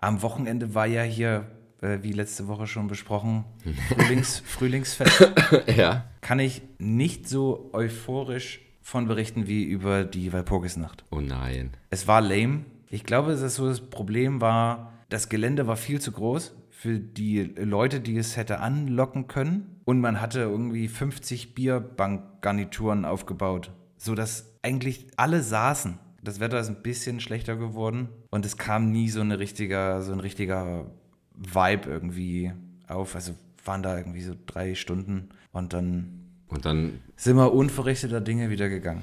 Am 0.00 0.22
Wochenende 0.22 0.74
war 0.74 0.86
ja 0.86 1.02
hier, 1.02 1.46
äh, 1.80 1.98
wie 2.02 2.12
letzte 2.12 2.48
Woche 2.48 2.66
schon 2.66 2.88
besprochen, 2.88 3.44
Frühlings, 3.88 4.42
Frühlingsfest. 4.44 5.32
Ja. 5.76 6.04
Kann 6.20 6.40
ich 6.40 6.62
nicht 6.78 7.28
so 7.28 7.70
euphorisch 7.72 8.60
von 8.82 9.06
berichten 9.06 9.46
wie 9.46 9.62
über 9.62 10.04
die 10.04 10.32
Walpurgisnacht. 10.32 11.04
Oh 11.10 11.20
nein. 11.20 11.70
Es 11.90 12.08
war 12.08 12.20
lame. 12.20 12.64
Ich 12.90 13.04
glaube, 13.04 13.36
dass 13.36 13.54
so 13.54 13.68
das 13.68 13.80
Problem 13.80 14.40
war, 14.40 14.92
das 15.08 15.28
Gelände 15.28 15.66
war 15.66 15.76
viel 15.76 16.00
zu 16.00 16.12
groß 16.12 16.54
für 16.86 17.00
die 17.00 17.42
Leute, 17.42 17.98
die 17.98 18.16
es 18.16 18.36
hätte 18.36 18.60
anlocken 18.60 19.26
können. 19.26 19.80
Und 19.84 20.00
man 20.00 20.20
hatte 20.20 20.38
irgendwie 20.40 20.86
50 20.86 21.52
Bierbankgarnituren 21.52 23.04
aufgebaut, 23.04 23.72
sodass 23.96 24.54
eigentlich 24.62 25.08
alle 25.16 25.42
saßen. 25.42 25.98
Das 26.22 26.38
Wetter 26.38 26.60
ist 26.60 26.68
ein 26.68 26.82
bisschen 26.82 27.18
schlechter 27.18 27.56
geworden 27.56 28.08
und 28.30 28.46
es 28.46 28.56
kam 28.56 28.92
nie 28.92 29.08
so, 29.08 29.20
eine 29.20 29.40
richtiger, 29.40 30.00
so 30.02 30.12
ein 30.12 30.20
richtiger 30.20 30.86
Vibe 31.34 31.90
irgendwie 31.90 32.52
auf. 32.86 33.16
Also 33.16 33.32
waren 33.64 33.82
da 33.82 33.96
irgendwie 33.98 34.22
so 34.22 34.34
drei 34.46 34.76
Stunden 34.76 35.30
und 35.50 35.72
dann 35.72 36.20
Und 36.48 36.64
dann 36.64 37.00
sind 37.16 37.36
wir 37.36 37.52
unverrichteter 37.52 38.20
Dinge 38.20 38.48
wieder 38.48 38.68
gegangen. 38.68 39.02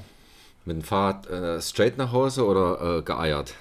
mit 0.63 0.77
dem 0.77 0.83
Fahrrad 0.83 1.29
äh, 1.29 1.61
straight 1.61 1.97
nach 1.97 2.13
Hause 2.13 2.45
oder 2.45 2.99
äh, 2.99 3.01
geeiert? 3.01 3.55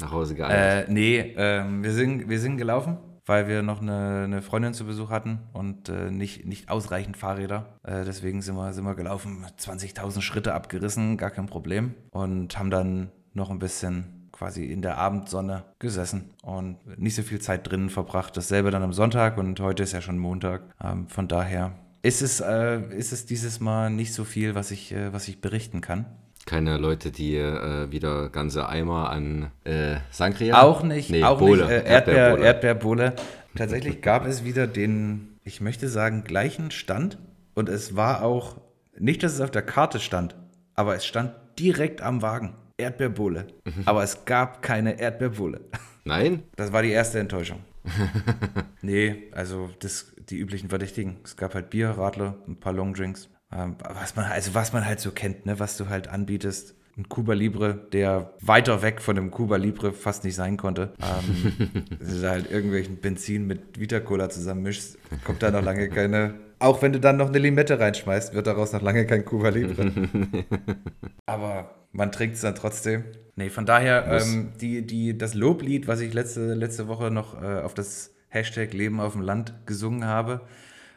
Nach 0.00 0.10
Hause 0.10 0.34
geeiert. 0.34 0.88
Äh, 0.88 0.92
nee, 0.92 1.34
ähm, 1.36 1.84
wir, 1.84 1.92
sind, 1.92 2.28
wir 2.28 2.40
sind 2.40 2.56
gelaufen, 2.56 2.96
weil 3.30 3.46
wir 3.46 3.62
noch 3.62 3.80
eine, 3.80 4.24
eine 4.24 4.42
Freundin 4.42 4.74
zu 4.74 4.84
Besuch 4.84 5.10
hatten 5.10 5.38
und 5.52 5.88
äh, 5.88 6.10
nicht, 6.10 6.46
nicht 6.46 6.68
ausreichend 6.68 7.16
Fahrräder. 7.16 7.78
Äh, 7.84 8.04
deswegen 8.04 8.42
sind 8.42 8.56
wir, 8.56 8.72
sind 8.72 8.82
wir 8.82 8.96
gelaufen, 8.96 9.46
20.000 9.56 10.20
Schritte 10.20 10.52
abgerissen, 10.52 11.16
gar 11.16 11.30
kein 11.30 11.46
Problem. 11.46 11.94
Und 12.10 12.58
haben 12.58 12.70
dann 12.70 13.12
noch 13.32 13.50
ein 13.50 13.60
bisschen 13.60 14.28
quasi 14.32 14.64
in 14.64 14.82
der 14.82 14.98
Abendsonne 14.98 15.62
gesessen 15.78 16.30
und 16.42 16.78
nicht 16.98 17.14
so 17.14 17.22
viel 17.22 17.40
Zeit 17.40 17.70
drinnen 17.70 17.88
verbracht. 17.88 18.36
Dasselbe 18.36 18.72
dann 18.72 18.82
am 18.82 18.92
Sonntag 18.92 19.38
und 19.38 19.60
heute 19.60 19.84
ist 19.84 19.92
ja 19.92 20.00
schon 20.00 20.18
Montag. 20.18 20.62
Ähm, 20.82 21.06
von 21.06 21.28
daher 21.28 21.76
ist 22.02 22.22
es, 22.22 22.40
äh, 22.40 22.80
ist 22.96 23.12
es 23.12 23.26
dieses 23.26 23.60
Mal 23.60 23.90
nicht 23.90 24.12
so 24.12 24.24
viel, 24.24 24.56
was 24.56 24.72
ich, 24.72 24.90
äh, 24.90 25.12
was 25.12 25.28
ich 25.28 25.40
berichten 25.40 25.80
kann. 25.80 26.06
Keine 26.50 26.78
Leute, 26.78 27.12
die 27.12 27.36
äh, 27.36 27.92
wieder 27.92 28.28
ganze 28.28 28.68
Eimer 28.68 29.08
an 29.08 29.52
äh, 29.62 29.98
Sangria? 30.10 30.60
Auch 30.60 30.82
nicht, 30.82 31.08
Nee, 31.08 31.22
auch 31.22 31.38
Bohle. 31.38 31.62
nicht. 31.62 31.70
Äh, 31.70 31.88
Erdbeer, 31.88 32.38
Erdbeerbohle. 32.38 33.14
Tatsächlich 33.54 34.02
gab 34.02 34.26
es 34.26 34.44
wieder 34.44 34.66
den, 34.66 35.38
ich 35.44 35.60
möchte 35.60 35.88
sagen, 35.88 36.24
gleichen 36.24 36.72
Stand. 36.72 37.18
Und 37.54 37.68
es 37.68 37.94
war 37.94 38.24
auch, 38.24 38.60
nicht, 38.98 39.22
dass 39.22 39.34
es 39.34 39.40
auf 39.40 39.52
der 39.52 39.62
Karte 39.62 40.00
stand, 40.00 40.34
aber 40.74 40.96
es 40.96 41.06
stand 41.06 41.34
direkt 41.56 42.02
am 42.02 42.20
Wagen. 42.20 42.56
Erdbeerbohle. 42.78 43.46
Mhm. 43.64 43.82
Aber 43.84 44.02
es 44.02 44.24
gab 44.24 44.60
keine 44.60 44.98
Erdbeerbohle. 44.98 45.60
Nein? 46.04 46.42
Das 46.56 46.72
war 46.72 46.82
die 46.82 46.90
erste 46.90 47.20
Enttäuschung. 47.20 47.60
nee, 48.82 49.30
also 49.30 49.70
das, 49.78 50.16
die 50.28 50.38
üblichen 50.38 50.68
Verdächtigen. 50.68 51.18
Es 51.22 51.36
gab 51.36 51.54
halt 51.54 51.70
Bier, 51.70 51.90
Radler, 51.90 52.38
ein 52.48 52.58
paar 52.58 52.72
Longdrinks. 52.72 53.28
Ähm, 53.52 53.76
was 53.80 54.16
man, 54.16 54.26
also 54.26 54.54
was 54.54 54.72
man 54.72 54.86
halt 54.86 55.00
so 55.00 55.10
kennt, 55.10 55.46
ne, 55.46 55.58
was 55.58 55.76
du 55.76 55.88
halt 55.88 56.08
anbietest. 56.08 56.74
Ein 56.96 57.08
Cuba 57.08 57.34
Libre, 57.34 57.86
der 57.92 58.34
weiter 58.40 58.82
weg 58.82 59.00
von 59.00 59.16
dem 59.16 59.30
Cuba 59.30 59.56
Libre 59.56 59.92
fast 59.92 60.24
nicht 60.24 60.34
sein 60.34 60.56
konnte. 60.56 60.92
Ähm, 61.00 61.72
wenn 61.98 62.08
du 62.08 62.20
da 62.20 62.30
halt 62.30 62.50
irgendwelchen 62.50 62.96
Benzin 62.96 63.46
mit 63.46 63.78
Vita 63.78 64.00
Cola 64.00 64.28
zusammenmischst, 64.28 64.98
kommt 65.24 65.42
da 65.42 65.50
noch 65.50 65.62
lange 65.62 65.88
keine. 65.88 66.34
Auch 66.58 66.82
wenn 66.82 66.92
du 66.92 67.00
dann 67.00 67.16
noch 67.16 67.28
eine 67.28 67.38
Limette 67.38 67.80
reinschmeißt, 67.80 68.34
wird 68.34 68.46
daraus 68.46 68.72
noch 68.72 68.82
lange 68.82 69.06
kein 69.06 69.24
Cuba 69.24 69.48
Libre. 69.48 69.92
Aber 71.26 71.70
man 71.92 72.12
trinkt 72.12 72.36
es 72.36 72.42
dann 72.42 72.54
trotzdem. 72.54 73.04
Nee, 73.36 73.48
von 73.48 73.64
daher, 73.64 74.20
ähm, 74.20 74.52
die, 74.60 74.86
die, 74.86 75.16
das 75.16 75.34
Loblied, 75.34 75.88
was 75.88 76.00
ich 76.00 76.12
letzte, 76.12 76.54
letzte 76.54 76.88
Woche 76.88 77.10
noch 77.10 77.40
äh, 77.40 77.60
auf 77.60 77.72
das 77.72 78.12
Hashtag 78.28 78.74
Leben 78.74 79.00
auf 79.00 79.12
dem 79.12 79.22
Land 79.22 79.54
gesungen 79.64 80.04
habe, 80.04 80.42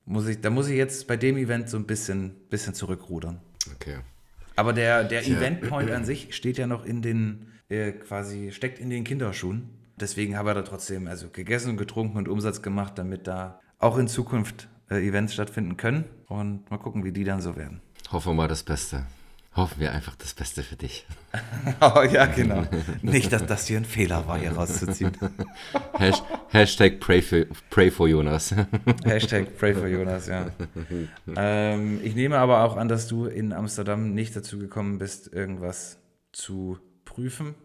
muss 0.06 0.28
ich, 0.28 0.42
da 0.42 0.50
muss 0.50 0.68
ich 0.68 0.78
jetzt 0.78 1.08
bei 1.08 1.18
dem 1.18 1.38
Event 1.38 1.70
so 1.70 1.78
ein 1.78 1.86
bisschen, 1.86 2.36
bisschen 2.50 2.74
zurückrudern. 2.74 3.40
Okay. 3.76 3.98
Aber 4.56 4.74
der, 4.74 5.04
der 5.04 5.22
Tja. 5.22 5.38
Eventpoint 5.38 5.90
an 5.92 6.06
sich 6.06 6.36
steht 6.36 6.58
ja 6.58 6.68
noch 6.68 6.86
in 6.86 7.02
den, 7.02 7.48
äh, 7.70 7.92
quasi, 7.92 8.52
steckt 8.52 8.80
in 8.80 8.90
den 8.90 9.04
Kinderschuhen. 9.04 9.70
Deswegen 9.96 10.38
habe 10.38 10.50
er 10.50 10.56
da 10.56 10.62
trotzdem 10.64 11.08
also 11.08 11.30
gegessen 11.30 11.72
und 11.72 11.78
getrunken 11.78 12.18
und 12.18 12.28
Umsatz 12.28 12.62
gemacht, 12.62 12.98
damit 12.98 13.28
da 13.28 13.60
auch 13.80 13.98
in 13.98 14.08
Zukunft 14.08 14.68
äh, 14.90 15.08
Events 15.08 15.34
stattfinden 15.34 15.78
können. 15.78 16.06
Und 16.28 16.70
mal 16.70 16.78
gucken, 16.78 17.04
wie 17.04 17.12
die 17.12 17.24
dann 17.24 17.42
so 17.42 17.56
werden. 17.56 17.82
Hoffen 18.12 18.32
wir 18.32 18.36
mal 18.36 18.48
das 18.48 18.64
Beste. 18.64 19.06
Hoffen 19.56 19.80
wir 19.80 19.92
einfach 19.92 20.16
das 20.16 20.34
Beste 20.34 20.64
für 20.64 20.76
dich. 20.76 21.06
Oh, 21.82 22.02
ja, 22.02 22.28
genau. 22.28 22.64
Nicht, 23.02 23.34
dass 23.34 23.46
das 23.46 23.66
hier 23.66 23.78
ein 23.78 23.86
Fehler 23.86 24.28
war, 24.28 24.38
hier 24.38 24.52
rauszuziehen. 24.52 25.12
Hash, 25.94 26.22
Hashtag 26.50 27.00
pray 27.00 27.22
for, 27.22 27.46
pray 27.70 27.90
for 27.90 28.08
Jonas. 28.08 28.54
Hashtag 29.04 29.58
Pray 29.58 29.74
for 29.74 29.88
Jonas, 29.88 30.28
ja. 30.28 30.52
ähm, 31.36 32.00
ich 32.04 32.16
nehme 32.16 32.38
aber 32.38 32.64
auch 32.64 32.78
an, 32.78 32.88
dass 32.88 33.08
du 33.08 33.26
in 33.26 33.52
Amsterdam 33.52 34.14
nicht 34.14 34.36
dazu 34.36 34.60
gekommen 34.60 35.00
bist, 35.00 35.34
irgendwas 35.34 35.98
zu 36.32 36.78
prüfen. 37.06 37.56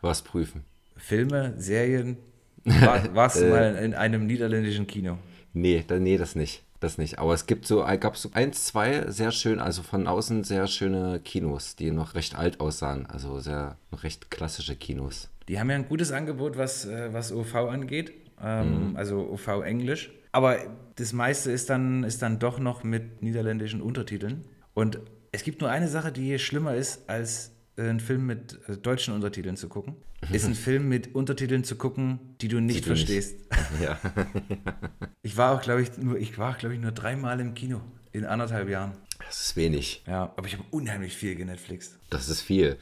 Was 0.00 0.22
prüfen? 0.22 0.64
Filme, 0.96 1.54
Serien, 1.58 2.16
War, 2.64 3.14
warst 3.14 3.40
du 3.40 3.48
mal 3.48 3.74
in 3.76 3.94
einem 3.94 4.26
niederländischen 4.26 4.86
Kino? 4.86 5.18
Nee, 5.52 5.84
nee, 5.98 6.16
das 6.16 6.34
nicht. 6.36 6.62
Das 6.82 6.98
nicht. 6.98 7.20
Aber 7.20 7.32
es 7.32 7.46
gibt 7.46 7.64
so, 7.64 7.84
gab 8.00 8.16
so 8.16 8.30
eins, 8.34 8.64
zwei 8.64 9.08
sehr 9.08 9.30
schön, 9.30 9.60
also 9.60 9.84
von 9.84 10.08
außen 10.08 10.42
sehr 10.42 10.66
schöne 10.66 11.20
Kinos, 11.20 11.76
die 11.76 11.92
noch 11.92 12.16
recht 12.16 12.34
alt 12.34 12.58
aussahen. 12.58 13.06
Also 13.06 13.38
sehr 13.38 13.76
noch 13.92 14.02
recht 14.02 14.32
klassische 14.32 14.74
Kinos. 14.74 15.30
Die 15.46 15.60
haben 15.60 15.70
ja 15.70 15.76
ein 15.76 15.86
gutes 15.86 16.10
Angebot, 16.10 16.58
was, 16.58 16.84
äh, 16.84 17.12
was 17.12 17.32
OV 17.32 17.54
angeht, 17.54 18.12
ähm, 18.42 18.96
also 18.96 19.30
OV 19.30 19.62
Englisch. 19.62 20.10
Aber 20.32 20.56
das 20.96 21.12
meiste 21.12 21.52
ist 21.52 21.70
dann, 21.70 22.02
ist 22.02 22.20
dann 22.20 22.40
doch 22.40 22.58
noch 22.58 22.82
mit 22.82 23.22
niederländischen 23.22 23.80
Untertiteln. 23.80 24.44
Und 24.74 24.98
es 25.30 25.44
gibt 25.44 25.60
nur 25.60 25.70
eine 25.70 25.86
Sache, 25.86 26.10
die 26.10 26.36
schlimmer 26.40 26.74
ist, 26.74 27.08
als 27.08 27.48
äh, 27.48 27.50
einen 27.88 28.00
Film 28.00 28.26
mit 28.26 28.58
äh, 28.68 28.76
deutschen 28.76 29.14
Untertiteln 29.14 29.56
zu 29.56 29.68
gucken. 29.68 29.96
Ist 30.30 30.44
ein 30.46 30.54
Film 30.54 30.88
mit 30.88 31.14
Untertiteln 31.14 31.64
zu 31.64 31.76
gucken, 31.76 32.18
die 32.40 32.48
du 32.48 32.60
nicht 32.60 32.86
du 32.86 32.90
nicht- 32.90 33.06
verstehst. 33.06 33.36
Ja. 33.82 33.98
Ich 35.24 35.36
war 35.36 35.52
auch, 35.56 35.62
glaube 35.62 35.82
ich, 35.82 35.96
nur, 35.98 36.18
ich 36.18 36.36
war, 36.36 36.54
glaube 36.54 36.74
ich, 36.74 36.80
nur 36.80 36.90
dreimal 36.92 37.38
im 37.40 37.54
Kino 37.54 37.80
in 38.10 38.24
anderthalb 38.24 38.68
Jahren. 38.68 38.92
Das 39.24 39.40
ist 39.40 39.56
wenig. 39.56 40.02
Ja, 40.06 40.32
aber 40.36 40.46
ich 40.46 40.54
habe 40.54 40.64
unheimlich 40.72 41.16
viel 41.16 41.36
genetflixed. 41.36 41.96
Das 42.10 42.28
ist 42.28 42.40
viel. 42.42 42.76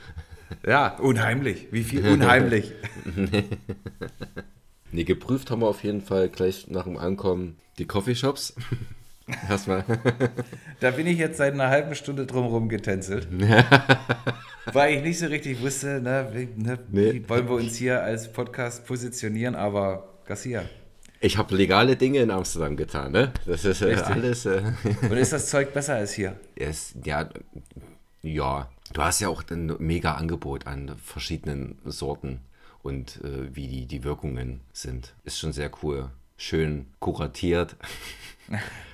Ja, 0.66 0.96
unheimlich. 0.98 1.68
Wie 1.70 1.84
viel 1.84 2.06
unheimlich? 2.08 2.72
Nee, 4.92 5.04
geprüft 5.04 5.50
haben 5.50 5.60
wir 5.60 5.68
auf 5.68 5.84
jeden 5.84 6.00
Fall 6.00 6.28
gleich 6.30 6.66
nach 6.68 6.84
dem 6.84 6.96
Ankommen 6.96 7.58
die 7.78 7.84
Coffeeshops. 7.86 8.54
Erstmal. 9.48 9.84
Da 10.80 10.90
bin 10.92 11.06
ich 11.06 11.18
jetzt 11.18 11.38
seit 11.38 11.52
einer 11.54 11.68
halben 11.68 11.94
Stunde 11.94 12.26
drumherum 12.26 12.68
getänzelt. 12.68 13.28
weil 14.72 14.96
ich 14.96 15.02
nicht 15.02 15.18
so 15.18 15.26
richtig 15.26 15.60
wusste, 15.60 16.00
ne, 16.00 16.28
wie, 16.32 16.48
ne, 16.62 16.78
Nee. 16.90 17.12
wie 17.14 17.28
wollen 17.28 17.48
wir 17.48 17.56
uns 17.56 17.76
hier 17.76 18.02
als 18.02 18.32
Podcast 18.32 18.86
positionieren, 18.86 19.54
aber 19.54 20.08
Garcia. 20.26 20.62
Ich 21.20 21.36
habe 21.36 21.54
legale 21.54 21.96
Dinge 21.96 22.20
in 22.20 22.30
Amsterdam 22.30 22.76
getan, 22.76 23.12
ne? 23.12 23.32
Das 23.46 23.64
ist 23.64 23.82
äh, 23.82 23.94
alles. 23.94 24.46
Äh, 24.46 24.62
Und 25.02 25.12
ist 25.18 25.32
das 25.32 25.50
Zeug 25.50 25.74
besser 25.74 25.96
als 25.96 26.12
hier? 26.12 26.36
es, 26.56 26.94
ja, 27.04 27.28
ja, 28.22 28.70
du 28.92 29.02
hast 29.02 29.20
ja 29.20 29.28
auch 29.28 29.42
ein 29.50 29.74
mega 29.78 30.14
Angebot 30.14 30.66
an 30.66 30.92
verschiedenen 31.04 31.78
Sorten 31.84 32.40
und 32.82 33.20
äh, 33.22 33.54
wie 33.54 33.68
die, 33.68 33.86
die 33.86 34.02
Wirkungen 34.04 34.60
sind. 34.72 35.14
Ist 35.24 35.38
schon 35.38 35.52
sehr 35.52 35.70
cool. 35.82 36.08
Schön 36.38 36.86
kuratiert. 37.00 37.76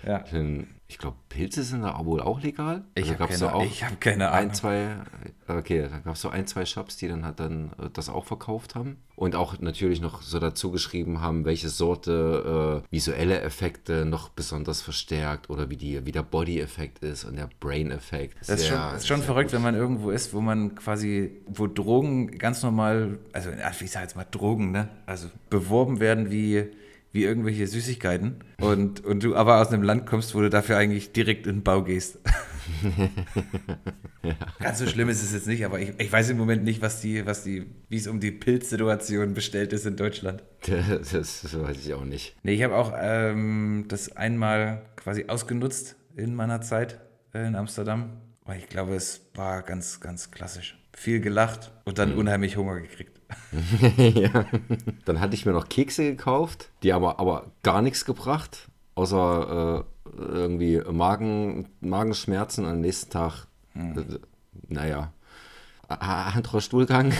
Ja. 0.07 0.25
Ich 0.89 0.99
glaube, 0.99 1.17
Pilze 1.29 1.65
sind 1.65 1.83
da 1.83 1.99
wohl 2.05 2.21
auch 2.21 2.41
legal. 2.41 2.85
Ich 2.95 3.11
Also 3.11 3.19
habe 3.19 3.33
keine, 3.33 3.41
da 3.41 3.61
ich 3.65 3.83
hab 3.83 4.01
keine 4.01 4.31
Ahnung. 4.31 4.51
ein, 4.51 4.55
zwei, 4.55 4.97
okay, 5.49 5.89
da 5.91 5.99
gab 5.99 6.15
es 6.15 6.21
so 6.21 6.29
ein, 6.29 6.47
zwei 6.47 6.65
Shops, 6.65 6.97
die 6.97 7.09
dann 7.09 7.25
halt 7.25 7.41
dann 7.41 7.73
äh, 7.81 7.91
das 7.93 8.09
auch 8.09 8.25
verkauft 8.25 8.77
haben. 8.77 8.99
Und 9.17 9.35
auch 9.35 9.59
natürlich 9.59 10.01
noch 10.01 10.23
so 10.23 10.39
dazu 10.39 10.71
geschrieben 10.71 11.21
haben, 11.21 11.45
welche 11.45 11.71
Sorte 11.71 12.83
äh, 12.87 12.95
visuelle 12.95 13.41
Effekte 13.41 14.05
noch 14.05 14.29
besonders 14.29 14.81
verstärkt 14.81 15.51
oder 15.51 15.71
wie, 15.71 15.77
die, 15.77 16.07
wie 16.07 16.13
der 16.13 16.23
Body-Effekt 16.23 17.01
ist 17.01 17.25
und 17.25 17.35
der 17.37 17.49
Brain-Effekt. 17.59 18.37
Das 18.41 18.51
ist 18.51 18.69
schon, 18.69 18.79
ist 18.95 19.09
schon 19.09 19.23
verrückt, 19.23 19.53
wenn 19.53 19.63
man 19.63 19.75
irgendwo 19.75 20.11
ist, 20.11 20.35
wo 20.35 20.41
man 20.41 20.77
quasi, 20.77 21.33
wo 21.49 21.67
Drogen 21.67 22.39
ganz 22.39 22.63
normal, 22.63 23.19
also 23.33 23.51
ich 23.81 23.91
sag 23.91 24.03
jetzt 24.03 24.15
mal 24.15 24.27
Drogen, 24.31 24.71
ne? 24.71 24.89
Also 25.05 25.29
beworben 25.51 25.99
werden 25.99 26.31
wie, 26.31 26.69
wie 27.17 27.25
irgendwelche 27.25 27.67
Süßigkeiten 27.67 28.37
und, 28.61 29.05
und 29.05 29.25
du 29.25 29.35
aber 29.35 29.61
aus 29.61 29.69
einem 29.69 29.83
Land 29.83 30.07
kommst, 30.07 30.35
wo 30.35 30.41
du 30.41 30.51
dafür 30.51 30.77
eigentlich 30.77 31.13
direkt 31.13 31.47
in 31.47 31.57
den 31.57 31.63
Bau 31.63 31.83
gehst. 31.83 32.19
Ganz 34.61 34.79
so 34.79 34.87
schlimm 34.87 35.09
ist 35.09 35.23
es 35.23 35.33
jetzt 35.33 35.47
nicht, 35.47 35.65
aber 35.65 35.81
ich, 35.81 35.95
ich 35.99 36.13
weiß 36.13 36.29
im 36.31 36.37
Moment 36.37 36.63
nicht, 36.63 36.83
was 36.83 37.01
die, 37.01 37.25
was 37.25 37.43
die, 37.43 37.67
wie 37.89 37.97
es 37.97 38.07
um 38.07 38.21
die 38.21 38.33
Pilzsituation 38.33 39.33
bestellt 39.33 39.73
ist 39.73 39.87
in 39.87 39.97
Deutschland. 39.97 40.43
Das, 40.67 41.11
das 41.11 41.59
weiß 41.59 41.79
ich 41.87 41.95
auch 41.95 42.05
nicht. 42.05 42.37
Nee, 42.43 42.53
ich 42.53 42.63
habe 42.63 42.77
auch 42.77 42.93
ähm, 43.01 43.87
das 43.89 44.15
einmal 44.15 44.83
quasi 44.97 45.25
ausgenutzt 45.29 45.97
in 46.17 46.35
meiner 46.35 46.61
Zeit 46.61 47.01
äh, 47.33 47.47
in 47.47 47.57
Amsterdam. 47.57 48.21
Weil 48.45 48.59
ich 48.59 48.69
glaube, 48.69 48.95
es 48.95 49.23
war 49.35 49.63
ganz, 49.63 50.01
ganz 50.01 50.31
klassisch. 50.31 50.79
Viel 50.93 51.21
gelacht 51.21 51.73
und 51.85 51.99
dann 51.99 52.13
unheimlich 52.13 52.57
Hunger 52.57 52.81
gekriegt. 52.81 53.16
ja. 53.97 54.45
Dann 55.05 55.21
hatte 55.21 55.35
ich 55.35 55.47
mir 55.47 55.53
noch 55.53 55.69
Kekse 55.69 56.05
gekauft, 56.05 56.71
die 56.83 56.93
aber, 56.93 57.19
aber 57.19 57.47
gar 57.63 57.83
nichts 57.83 58.05
gebracht, 58.05 58.69
außer 58.95 59.85
äh, 60.09 60.19
irgendwie 60.19 60.81
Magen, 60.91 61.69
Magenschmerzen 61.81 62.65
am 62.67 62.81
nächsten 62.81 63.11
Tag, 63.11 63.47
äh, 63.75 64.19
naja, 64.69 65.13
A- 65.89 66.31
anderer 66.35 66.61
Stuhlgang. 66.61 67.13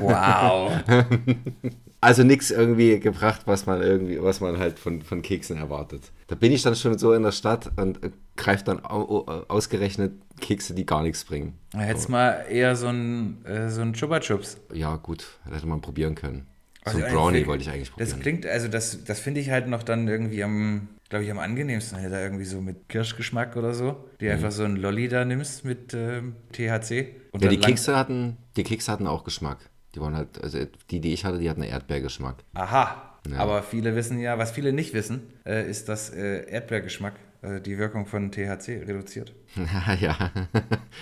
Wow. 0.00 0.72
Also 2.06 2.22
nichts 2.22 2.52
irgendwie 2.52 3.00
gebracht, 3.00 3.42
was 3.46 3.66
man 3.66 3.82
irgendwie, 3.82 4.22
was 4.22 4.40
man 4.40 4.58
halt 4.58 4.78
von, 4.78 5.02
von 5.02 5.22
Keksen 5.22 5.56
erwartet. 5.56 6.12
Da 6.28 6.36
bin 6.36 6.52
ich 6.52 6.62
dann 6.62 6.76
schon 6.76 6.96
so 6.98 7.12
in 7.12 7.24
der 7.24 7.32
Stadt 7.32 7.72
und 7.76 7.98
greife 8.36 8.62
dann 8.62 8.84
au, 8.84 9.26
au, 9.26 9.44
ausgerechnet 9.48 10.12
Kekse, 10.40 10.74
die 10.74 10.86
gar 10.86 11.02
nichts 11.02 11.24
bringen. 11.24 11.54
Hättest 11.74 12.08
mal 12.08 12.44
eher 12.48 12.76
so 12.76 12.86
ein, 12.86 13.44
äh, 13.44 13.70
so 13.70 13.80
ein 13.80 13.92
Chupa 13.92 14.20
Chups. 14.20 14.56
Ja, 14.72 14.94
gut, 14.94 15.26
hätte 15.50 15.66
man 15.66 15.80
probieren 15.80 16.14
können. 16.14 16.46
So 16.84 16.92
Also 16.92 17.04
ein 17.04 17.12
Brownie 17.12 17.46
wollte 17.48 17.62
ich 17.64 17.70
eigentlich 17.70 17.90
probieren. 17.90 18.10
Das 18.10 18.20
klingt, 18.20 18.46
also 18.46 18.68
das, 18.68 19.02
das 19.02 19.18
finde 19.18 19.40
ich 19.40 19.50
halt 19.50 19.66
noch 19.66 19.82
dann 19.82 20.06
irgendwie 20.06 20.44
am, 20.44 20.86
glaube 21.08 21.24
ich, 21.24 21.30
am 21.32 21.40
angenehmsten, 21.40 21.98
wenn 21.98 22.04
du 22.04 22.10
da 22.10 22.22
irgendwie 22.22 22.44
so 22.44 22.60
mit 22.60 22.88
Kirschgeschmack 22.88 23.56
oder 23.56 23.74
so, 23.74 23.96
die 24.20 24.30
einfach 24.30 24.52
so 24.52 24.62
ein 24.62 24.76
Lolli 24.76 25.08
da 25.08 25.24
nimmst 25.24 25.64
mit 25.64 25.92
ähm, 25.92 26.36
THC. 26.52 27.16
Und 27.32 27.42
Ja, 27.42 27.50
die 27.50 27.58
Kekse 27.58 27.96
hatten, 27.96 28.36
die 28.56 28.62
Kekse 28.62 28.92
hatten 28.92 29.08
auch 29.08 29.24
Geschmack. 29.24 29.58
Die 29.96 30.00
waren 30.00 30.14
halt, 30.14 30.42
also 30.42 30.58
die, 30.90 31.00
die 31.00 31.14
ich 31.14 31.24
hatte, 31.24 31.38
die 31.38 31.48
hatten 31.48 31.62
einen 31.62 31.72
Erdbeergeschmack. 31.72 32.36
Aha. 32.52 33.14
Aber 33.36 33.62
viele 33.62 33.96
wissen 33.96 34.20
ja, 34.20 34.38
was 34.38 34.50
viele 34.52 34.72
nicht 34.72 34.92
wissen, 34.92 35.22
äh, 35.44 35.68
ist, 35.68 35.88
dass 35.88 36.10
äh, 36.10 36.48
Erdbeergeschmack 36.50 37.14
die 37.64 37.78
Wirkung 37.78 38.06
von 38.06 38.30
THC 38.30 38.82
reduziert. 38.86 39.32
ja. 40.00 40.30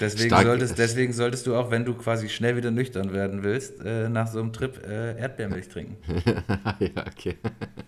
Deswegen 0.00 0.28
Stark- 0.28 0.44
solltest, 0.46 0.78
deswegen 0.78 1.12
solltest 1.12 1.46
du 1.46 1.54
auch, 1.56 1.70
wenn 1.70 1.84
du 1.84 1.94
quasi 1.94 2.28
schnell 2.28 2.56
wieder 2.56 2.70
nüchtern 2.70 3.12
werden 3.12 3.42
willst, 3.42 3.80
äh, 3.84 4.08
nach 4.08 4.28
so 4.28 4.40
einem 4.40 4.52
Trip 4.52 4.80
äh, 4.86 5.18
Erdbeermilch 5.18 5.68
trinken. 5.68 5.96
ja, 6.78 7.04
okay. 7.06 7.36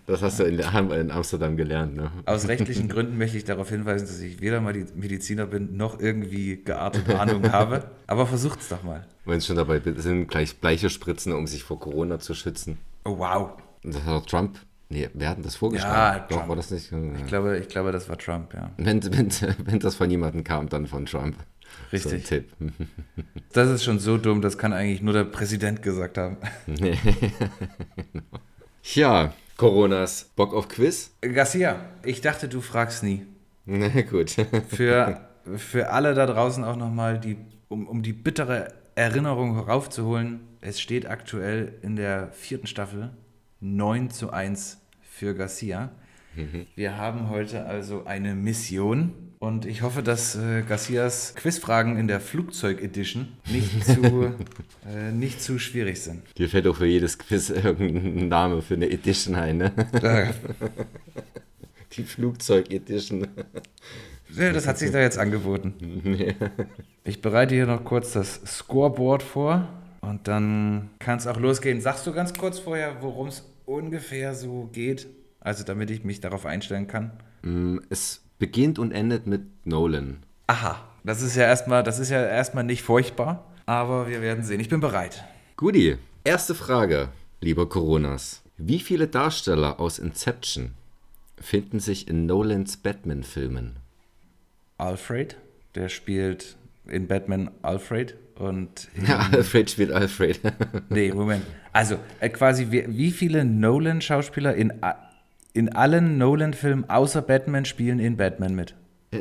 Das 0.05 0.21
hast 0.21 0.39
du 0.39 0.43
in, 0.43 0.59
in 0.59 1.11
Amsterdam 1.11 1.57
gelernt, 1.57 1.95
ne? 1.95 2.11
Aus 2.25 2.47
rechtlichen 2.47 2.89
Gründen 2.89 3.17
möchte 3.17 3.37
ich 3.37 3.45
darauf 3.45 3.69
hinweisen, 3.69 4.07
dass 4.07 4.19
ich 4.19 4.41
weder 4.41 4.61
mal 4.61 4.73
die 4.73 4.85
Mediziner 4.95 5.45
bin, 5.45 5.77
noch 5.77 5.99
irgendwie 5.99 6.63
geartete 6.63 7.19
Ahnung 7.19 7.51
habe. 7.51 7.83
Aber 8.07 8.25
versucht's 8.27 8.69
doch 8.69 8.83
mal. 8.83 9.05
Wenn 9.25 9.37
es 9.37 9.45
schon 9.45 9.57
dabei 9.57 9.81
sind, 9.97 10.27
gleich 10.27 10.57
Bleiche 10.57 10.89
spritzen, 10.89 11.33
um 11.33 11.47
sich 11.47 11.63
vor 11.63 11.79
Corona 11.79 12.19
zu 12.19 12.33
schützen. 12.33 12.77
Oh, 13.05 13.17
wow. 13.19 13.51
Und 13.83 13.95
das 13.95 14.03
hat 14.03 14.13
auch 14.13 14.25
Trump, 14.25 14.57
nee, 14.89 15.09
wer 15.13 15.29
hat 15.29 15.45
das 15.45 15.55
vorgeschlagen? 15.55 15.95
Ja, 15.95 16.19
Doch, 16.19 16.37
Trump. 16.37 16.49
war 16.49 16.55
das 16.55 16.71
nicht? 16.71 16.91
Ich 16.91 17.25
glaube, 17.27 17.57
ich 17.57 17.67
glaube, 17.67 17.91
das 17.91 18.07
war 18.09 18.17
Trump, 18.17 18.53
ja. 18.53 18.71
Wenn, 18.77 19.03
wenn, 19.03 19.29
wenn 19.65 19.79
das 19.79 19.95
von 19.95 20.09
jemandem 20.09 20.43
kam, 20.43 20.69
dann 20.69 20.87
von 20.87 21.05
Trump. 21.05 21.35
So 21.91 22.09
ein 22.09 22.15
Richtig. 22.15 22.23
Tipp. 22.25 22.51
Das 23.53 23.69
ist 23.69 23.83
schon 23.83 23.99
so 23.99 24.17
dumm, 24.17 24.41
das 24.41 24.57
kann 24.57 24.73
eigentlich 24.73 25.01
nur 25.01 25.13
der 25.13 25.23
Präsident 25.23 25.81
gesagt 25.81 26.17
haben. 26.17 26.37
Ja, 28.93 29.33
Coronas. 29.57 30.29
Bock 30.35 30.53
auf 30.53 30.67
Quiz? 30.67 31.11
Garcia, 31.21 31.77
ich 32.03 32.21
dachte, 32.21 32.47
du 32.47 32.61
fragst 32.61 33.03
nie. 33.03 33.25
Na 33.65 33.89
gut. 34.01 34.31
Für, 34.69 35.27
für 35.55 35.89
alle 35.89 36.13
da 36.13 36.25
draußen 36.25 36.63
auch 36.63 36.75
nochmal, 36.75 37.19
die, 37.19 37.37
um, 37.67 37.87
um 37.87 38.01
die 38.03 38.13
bittere 38.13 38.73
Erinnerung 38.95 39.57
raufzuholen, 39.59 40.41
es 40.61 40.79
steht 40.79 41.07
aktuell 41.07 41.73
in 41.81 41.95
der 41.95 42.31
vierten 42.31 42.67
Staffel 42.67 43.11
9 43.59 44.09
zu 44.09 44.31
1 44.31 44.79
für 45.01 45.33
Garcia. 45.33 45.91
Wir 46.75 46.97
haben 46.97 47.29
heute 47.29 47.65
also 47.65 48.05
eine 48.05 48.35
Mission 48.35 49.13
und 49.39 49.65
ich 49.65 49.81
hoffe, 49.81 50.03
dass 50.03 50.35
äh, 50.35 50.61
Garcias 50.61 51.33
Quizfragen 51.35 51.97
in 51.97 52.07
der 52.07 52.19
Flugzeug-Edition 52.19 53.27
nicht, 53.51 53.85
zu, 53.85 54.33
äh, 54.87 55.11
nicht 55.11 55.41
zu 55.41 55.57
schwierig 55.57 56.01
sind. 56.01 56.21
Dir 56.37 56.49
fällt 56.49 56.67
auch 56.67 56.77
für 56.77 56.85
jedes 56.85 57.17
Quiz 57.17 57.49
irgendein 57.49 58.27
Name 58.27 58.61
für 58.61 58.75
eine 58.75 58.89
Edition 58.89 59.35
ein, 59.35 59.57
ne? 59.57 59.73
Äh, 60.01 60.27
Die 61.93 62.03
Flugzeug-Edition. 62.03 63.27
Ja, 64.35 64.51
das 64.51 64.67
hat 64.67 64.77
sich 64.77 64.91
da 64.91 64.99
jetzt 64.99 65.17
angeboten. 65.17 65.73
Ich 67.03 67.21
bereite 67.21 67.55
hier 67.55 67.67
noch 67.67 67.85
kurz 67.85 68.11
das 68.11 68.41
Scoreboard 68.45 69.23
vor 69.23 69.65
und 70.09 70.27
dann 70.27 70.89
kann 70.99 71.17
es 71.17 71.27
auch 71.27 71.39
losgehen. 71.39 71.81
Sagst 71.81 72.05
du 72.07 72.13
ganz 72.13 72.33
kurz 72.33 72.59
vorher, 72.59 73.01
worum 73.01 73.27
es 73.27 73.43
ungefähr 73.65 74.33
so 74.35 74.69
geht? 74.71 75.07
Also 75.39 75.63
damit 75.63 75.89
ich 75.91 76.03
mich 76.03 76.19
darauf 76.21 76.45
einstellen 76.45 76.87
kann. 76.87 77.11
Mm, 77.43 77.77
Es 77.89 78.21
beginnt 78.39 78.79
und 78.79 78.91
endet 78.91 79.27
mit 79.27 79.41
Nolan. 79.65 80.17
Aha, 80.47 80.83
das 81.03 81.21
ist 81.21 81.35
ja 81.35 81.43
erstmal, 81.43 81.83
das 81.83 81.99
ist 81.99 82.09
ja 82.09 82.23
erstmal 82.25 82.63
nicht 82.63 82.83
furchtbar, 82.83 83.45
aber 83.65 84.07
wir 84.07 84.21
werden 84.21 84.43
sehen. 84.43 84.59
Ich 84.59 84.69
bin 84.69 84.79
bereit. 84.79 85.23
Guti, 85.55 85.97
erste 86.23 86.55
Frage, 86.55 87.09
lieber 87.41 87.67
Coronas. 87.67 88.41
Wie 88.57 88.79
viele 88.79 89.07
Darsteller 89.07 89.79
aus 89.79 89.99
Inception 89.99 90.71
finden 91.39 91.79
sich 91.79 92.07
in 92.07 92.25
Nolans 92.25 92.77
Batman-Filmen? 92.77 93.77
Alfred, 94.77 95.35
der 95.75 95.89
spielt 95.89 96.55
in 96.87 97.07
Batman 97.07 97.51
Alfred 97.61 98.15
und 98.39 98.87
Ja, 99.07 99.27
Alfred 99.31 99.69
spielt 99.69 99.91
Alfred. 99.91 100.39
Nee, 100.89 101.11
Moment. 101.11 101.43
Also, 101.73 101.97
äh, 102.19 102.29
quasi, 102.29 102.67
wie, 102.71 102.85
wie 102.87 103.11
viele 103.11 103.45
Nolan-Schauspieler 103.45 104.55
in, 104.55 104.73
in 105.53 105.69
allen 105.75 106.17
Nolan-Filmen 106.17 106.89
außer 106.89 107.21
Batman 107.21 107.65
spielen 107.65 107.99
in 107.99 108.17
Batman 108.17 108.55
mit? 108.55 108.73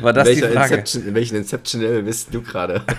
War 0.00 0.12
das 0.12 0.28
die 0.28 0.34
Welcher 0.42 0.50
Frage? 0.52 0.74
Inception, 0.74 1.06
in 1.06 1.14
welchen 1.14 1.36
Inception-Level 1.36 2.02
bist 2.02 2.34
du 2.34 2.42
gerade? 2.42 2.82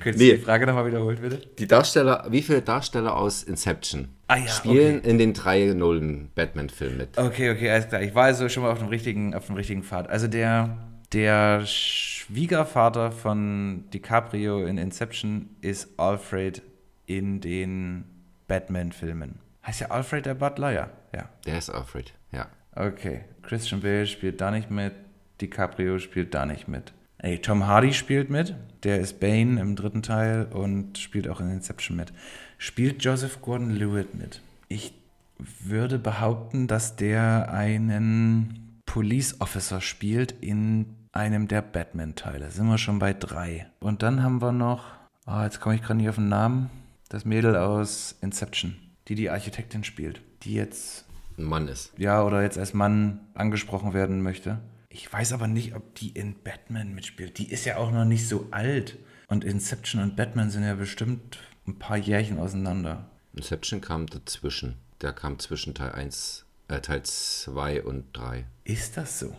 Könntest 0.00 0.18
Nee. 0.18 0.32
du 0.32 0.36
die 0.38 0.42
Frage 0.42 0.66
nochmal 0.66 0.86
wiederholen, 0.86 1.18
bitte? 1.20 1.40
Die 1.58 1.66
Darsteller, 1.66 2.26
wie 2.30 2.42
viele 2.42 2.62
Darsteller 2.62 3.16
aus 3.16 3.42
Inception 3.42 4.08
Ah 4.28 4.36
ja, 4.36 4.48
spielen 4.48 5.00
in 5.02 5.18
den 5.18 5.32
drei 5.34 5.66
Nolan-Batman-Filmen 5.66 6.96
mit? 6.98 7.16
Okay, 7.18 7.50
okay, 7.50 7.70
alles 7.70 7.88
klar. 7.88 8.02
Ich 8.02 8.14
war 8.14 8.24
also 8.24 8.48
schon 8.48 8.62
mal 8.64 8.70
auf 8.72 8.78
dem 8.78 8.88
richtigen, 8.88 9.34
auf 9.34 9.46
dem 9.46 9.54
richtigen 9.56 9.82
Pfad. 9.82 10.08
Also 10.10 10.26
der, 10.28 10.76
der 11.12 11.66
Schwiegervater 11.66 13.10
von 13.10 13.84
DiCaprio 13.92 14.64
in 14.64 14.78
Inception 14.78 15.50
ist 15.60 15.98
Alfred 15.98 16.62
in 17.06 17.40
den 17.40 18.04
Batman-Filmen. 18.46 19.40
Heißt 19.66 19.80
ja 19.80 19.90
Alfred 19.90 20.26
der 20.26 20.34
Butler? 20.34 20.72
Ja, 20.72 20.90
ja. 21.14 21.28
Der 21.44 21.58
ist 21.58 21.70
Alfred, 21.70 22.14
ja. 22.32 22.46
Okay, 22.74 23.24
Christian 23.42 23.80
Bale 23.80 24.06
spielt 24.06 24.40
da 24.40 24.50
nicht 24.50 24.70
mit, 24.70 24.94
DiCaprio 25.40 25.98
spielt 25.98 26.34
da 26.34 26.46
nicht 26.46 26.68
mit. 26.68 26.92
Ey, 27.18 27.38
Tom 27.38 27.66
Hardy 27.66 27.92
spielt 27.92 28.30
mit, 28.30 28.54
der 28.84 29.00
ist 29.00 29.20
Bane 29.20 29.60
im 29.60 29.76
dritten 29.76 30.02
Teil 30.02 30.46
und 30.46 30.96
spielt 30.96 31.28
auch 31.28 31.40
in 31.40 31.50
Inception 31.50 31.96
mit. 31.96 32.12
Spielt 32.56 33.04
Joseph 33.04 33.42
Gordon-Levitt 33.42 34.14
mit? 34.14 34.40
Ich 34.68 34.94
würde 35.38 35.98
behaupten, 35.98 36.66
dass 36.66 36.96
der 36.96 37.52
einen 37.52 38.80
Police 38.86 39.40
Officer 39.40 39.80
spielt 39.80 40.32
in 40.40 40.96
einem 41.20 41.48
der 41.48 41.60
Batman-Teile. 41.62 42.50
Sind 42.50 42.66
wir 42.68 42.78
schon 42.78 42.98
bei 42.98 43.12
drei. 43.12 43.66
Und 43.80 44.02
dann 44.02 44.22
haben 44.22 44.40
wir 44.40 44.52
noch, 44.52 44.84
ah, 45.26 45.44
jetzt 45.44 45.60
komme 45.60 45.74
ich 45.74 45.82
gerade 45.82 45.96
nicht 45.98 46.08
auf 46.08 46.14
den 46.16 46.28
Namen, 46.28 46.70
das 47.10 47.24
Mädel 47.24 47.56
aus 47.56 48.16
Inception, 48.22 48.76
die 49.08 49.14
die 49.14 49.28
Architektin 49.30 49.84
spielt, 49.84 50.22
die 50.42 50.54
jetzt 50.54 51.04
Ein 51.36 51.44
Mann 51.44 51.68
ist. 51.68 51.92
ja, 51.98 52.22
oder 52.22 52.42
jetzt 52.42 52.56
als 52.58 52.72
Mann 52.72 53.20
angesprochen 53.34 53.92
werden 53.92 54.22
möchte. 54.22 54.60
Ich 54.88 55.12
weiß 55.12 55.32
aber 55.34 55.46
nicht, 55.46 55.74
ob 55.76 55.94
die 55.94 56.08
in 56.08 56.34
Batman 56.42 56.94
mitspielt. 56.94 57.38
Die 57.38 57.50
ist 57.50 57.64
ja 57.64 57.76
auch 57.76 57.92
noch 57.92 58.04
nicht 58.06 58.26
so 58.26 58.48
alt. 58.50 58.98
Und 59.28 59.44
Inception 59.44 60.02
und 60.02 60.16
Batman 60.16 60.50
sind 60.50 60.64
ja 60.64 60.74
bestimmt 60.74 61.38
ein 61.66 61.78
paar 61.78 61.96
Jährchen 61.96 62.38
auseinander. 62.38 63.10
Inception 63.34 63.80
kam 63.80 64.06
dazwischen. 64.06 64.74
Der 65.02 65.12
kam 65.12 65.38
zwischen 65.38 65.74
Teil 65.74 65.92
1, 65.92 66.44
äh, 66.48 66.49
Teil 66.78 67.02
2 67.02 67.82
und 67.82 68.04
3. 68.12 68.44
Ist 68.64 68.96
das 68.96 69.18
so? 69.18 69.34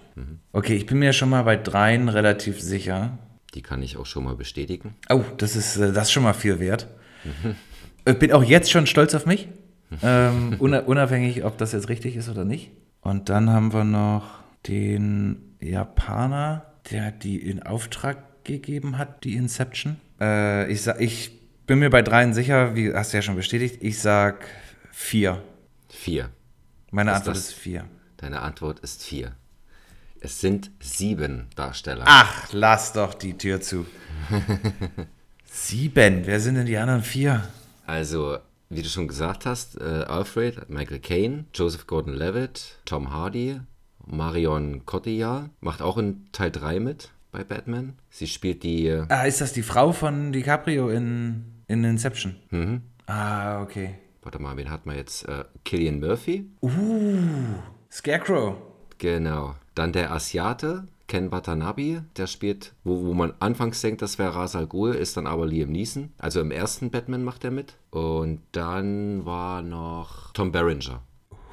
Okay, 0.51 0.75
ich 0.75 0.85
bin 0.85 0.99
mir 0.99 1.13
schon 1.13 1.29
mal 1.29 1.43
bei 1.43 1.55
dreien 1.55 2.09
relativ 2.09 2.61
sicher. 2.61 3.17
Die 3.53 3.61
kann 3.61 3.81
ich 3.83 3.97
auch 3.97 4.05
schon 4.05 4.23
mal 4.25 4.35
bestätigen. 4.35 4.95
Oh, 5.09 5.23
das 5.37 5.55
ist, 5.55 5.77
äh, 5.77 5.91
das 5.93 6.03
ist 6.07 6.11
schon 6.11 6.23
mal 6.23 6.33
viel 6.33 6.59
wert. 6.59 6.87
Ich 8.05 8.17
bin 8.19 8.31
auch 8.31 8.43
jetzt 8.43 8.71
schon 8.71 8.87
stolz 8.87 9.13
auf 9.15 9.25
mich. 9.25 9.47
Ähm, 10.01 10.55
una- 10.59 10.79
unabhängig, 10.81 11.43
ob 11.43 11.57
das 11.57 11.71
jetzt 11.73 11.89
richtig 11.89 12.15
ist 12.15 12.29
oder 12.29 12.45
nicht. 12.45 12.71
Und 13.01 13.29
dann 13.29 13.49
haben 13.49 13.73
wir 13.73 13.83
noch 13.83 14.39
den 14.67 15.55
Japaner, 15.59 16.65
der 16.91 17.11
die 17.11 17.37
in 17.37 17.61
Auftrag 17.63 18.43
gegeben 18.43 18.97
hat, 18.97 19.23
die 19.23 19.35
Inception. 19.35 19.97
Äh, 20.19 20.71
ich, 20.71 20.81
sag, 20.81 20.99
ich 21.01 21.39
bin 21.67 21.79
mir 21.79 21.89
bei 21.89 22.01
dreien 22.01 22.33
sicher, 22.33 22.75
wie 22.75 22.93
hast 22.93 23.13
du 23.13 23.17
ja 23.17 23.21
schon 23.21 23.35
bestätigt. 23.35 23.77
Ich 23.81 23.99
sag 23.99 24.45
vier. 24.91 25.41
4. 25.89 26.29
Meine 26.91 27.11
ist 27.11 27.17
Antwort 27.17 27.35
das? 27.37 27.45
ist 27.47 27.53
vier. 27.53 27.85
Deine 28.17 28.41
Antwort 28.41 28.79
ist 28.81 29.03
4. 29.03 29.31
Es 30.19 30.39
sind 30.39 30.69
sieben 30.79 31.47
Darsteller. 31.55 32.03
Ach, 32.05 32.49
lass 32.51 32.93
doch 32.93 33.13
die 33.15 33.35
Tür 33.37 33.59
zu. 33.61 33.87
Sieben. 35.45 36.25
Wer 36.25 36.39
sind 36.39 36.55
denn 36.55 36.65
die 36.65 36.77
anderen 36.77 37.01
vier? 37.01 37.43
Also, 37.85 38.37
wie 38.69 38.81
du 38.83 38.87
schon 38.89 39.07
gesagt 39.07 39.45
hast, 39.45 39.79
äh, 39.81 39.83
Alfred, 40.07 40.69
Michael 40.69 40.99
Caine, 40.99 41.45
Joseph 41.53 41.87
Gordon-Levitt, 41.87 42.77
Tom 42.85 43.11
Hardy, 43.11 43.59
Marion 44.05 44.85
Cotillard 44.85 45.49
macht 45.59 45.81
auch 45.81 45.97
in 45.97 46.27
Teil 46.31 46.51
3 46.51 46.79
mit 46.79 47.09
bei 47.31 47.43
Batman. 47.43 47.93
Sie 48.09 48.27
spielt 48.27 48.63
die, 48.63 48.87
äh, 48.87 49.05
Ah, 49.09 49.23
ist 49.23 49.41
das 49.41 49.53
die 49.53 49.63
Frau 49.63 49.91
von 49.91 50.31
DiCaprio 50.31 50.89
in, 50.89 51.45
in 51.67 51.83
Inception? 51.83 52.35
mhm. 52.51 52.81
Ah, 53.07 53.61
okay. 53.61 53.95
Warte 54.21 54.39
mal, 54.39 54.57
wen 54.57 54.69
hat 54.69 54.85
man 54.85 54.95
jetzt? 54.95 55.27
Äh, 55.27 55.45
Killian 55.65 55.99
Murphy, 55.99 56.49
Scarecrow. 57.91 58.55
genau. 58.97 59.55
Dann 59.73 59.93
der 59.93 60.11
Asiate, 60.11 60.85
Ken 61.07 61.31
Watanabe, 61.31 62.03
der 62.17 62.27
spielt, 62.27 62.73
wo, 62.83 63.05
wo 63.05 63.13
man 63.13 63.33
anfangs 63.39 63.81
denkt, 63.81 64.01
das 64.01 64.19
wäre 64.19 64.35
Ras 64.35 64.55
Al 64.55 64.67
Ghul, 64.67 64.93
ist 64.93 65.15
dann 65.17 65.27
aber 65.27 65.45
Liam 65.45 65.71
Neeson. 65.71 66.11
Also 66.17 66.41
im 66.41 66.51
ersten 66.51 66.89
Batman 66.91 67.23
macht 67.23 67.43
er 67.43 67.51
mit. 67.51 67.75
Und 67.89 68.41
dann 68.51 69.25
war 69.25 69.61
noch 69.61 70.31
Tom 70.33 70.51
Berenger. 70.51 71.01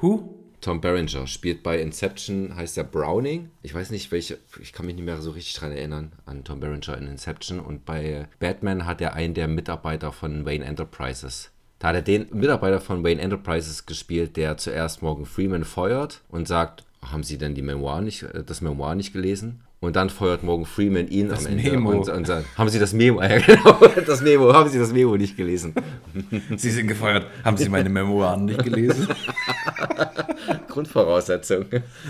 Who? 0.01 0.35
Tom 0.61 0.81
Berenger 0.81 1.25
spielt 1.27 1.63
bei 1.63 1.79
Inception, 1.79 2.53
heißt 2.55 2.77
er 2.77 2.83
Browning. 2.83 3.49
Ich 3.61 3.73
weiß 3.73 3.91
nicht, 3.91 4.11
welche, 4.11 4.37
ich 4.61 4.73
kann 4.73 4.85
mich 4.85 4.95
nicht 4.95 5.05
mehr 5.05 5.21
so 5.21 5.31
richtig 5.31 5.53
dran 5.55 5.71
erinnern 5.71 6.11
an 6.25 6.43
Tom 6.43 6.59
Berenger 6.59 6.97
in 6.97 7.07
Inception. 7.07 7.61
Und 7.61 7.85
bei 7.85 8.27
Batman 8.39 8.85
hat 8.85 8.99
er 8.99 9.13
einen 9.13 9.33
der 9.33 9.47
Mitarbeiter 9.47 10.11
von 10.11 10.45
Wayne 10.45 10.65
Enterprises. 10.65 11.51
Da 11.79 11.89
hat 11.89 11.95
er 11.95 12.01
den 12.01 12.27
Mitarbeiter 12.33 12.81
von 12.81 13.03
Wayne 13.03 13.21
Enterprises 13.21 13.85
gespielt, 13.85 14.35
der 14.37 14.57
zuerst 14.57 15.01
Morgan 15.01 15.25
Freeman 15.25 15.63
feuert 15.63 16.21
und 16.29 16.47
sagt, 16.47 16.83
haben 17.01 17.23
Sie 17.23 17.37
denn 17.37 17.55
die 17.55 17.61
Memoir 17.61 18.01
nicht, 18.01 18.23
äh, 18.23 18.43
das 18.45 18.59
Memoir 18.61 18.95
nicht 18.95 19.13
gelesen? 19.13 19.61
Und 19.81 19.95
dann 19.95 20.09
feuert 20.09 20.43
Morgan 20.43 20.65
Freeman 20.65 21.07
ihn 21.07 21.29
Das 21.29 21.45
am 21.45 21.53
Ende 21.53 21.71
Memo. 21.71 21.91
und, 21.91 22.09
und 22.09 22.27
sagt, 22.27 22.45
haben 22.57 22.67
Sie 22.67 22.79
das 22.79 22.91
Memo, 22.91 23.21
ja, 23.23 23.37
genau, 23.37 23.79
das 24.05 24.21
Memo, 24.21 24.53
haben 24.53 24.69
Sie 24.69 24.77
das 24.77 24.91
Memo 24.91 25.15
nicht 25.15 25.37
gelesen? 25.37 25.73
Sie 26.57 26.69
sind 26.69 26.87
gefeuert. 26.87 27.25
Haben 27.45 27.55
Sie 27.55 27.69
meine 27.69 27.87
Memoiren 27.87 28.43
nicht 28.43 28.61
gelesen? 28.61 29.07
Grundvoraussetzung. 30.67 31.65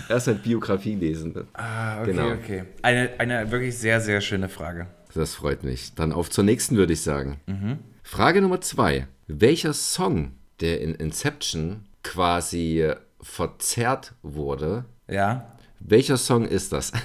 Erstmal 0.09 0.35
Biografie 0.37 0.95
lesen. 0.95 1.33
Ah, 1.53 2.01
okay, 2.01 2.11
Genau. 2.11 2.31
okay. 2.31 2.63
Eine, 2.81 3.09
eine 3.19 3.51
wirklich 3.51 3.77
sehr, 3.77 4.01
sehr 4.01 4.21
schöne 4.21 4.49
Frage. 4.49 4.87
Das 5.13 5.35
freut 5.35 5.63
mich. 5.63 5.93
Dann 5.95 6.11
auf 6.11 6.29
zur 6.29 6.43
nächsten, 6.43 6.75
würde 6.77 6.93
ich 6.93 7.01
sagen. 7.01 7.37
Frage 8.11 8.41
Nummer 8.41 8.59
zwei. 8.59 9.05
Welcher 9.27 9.71
Song, 9.71 10.31
der 10.61 10.81
in 10.81 10.95
Inception 10.95 11.85
quasi 12.01 12.91
verzerrt 13.21 14.15
wurde, 14.23 14.85
Ja? 15.07 15.53
welcher 15.79 16.17
Song 16.17 16.45
ist 16.47 16.73
das? 16.73 16.91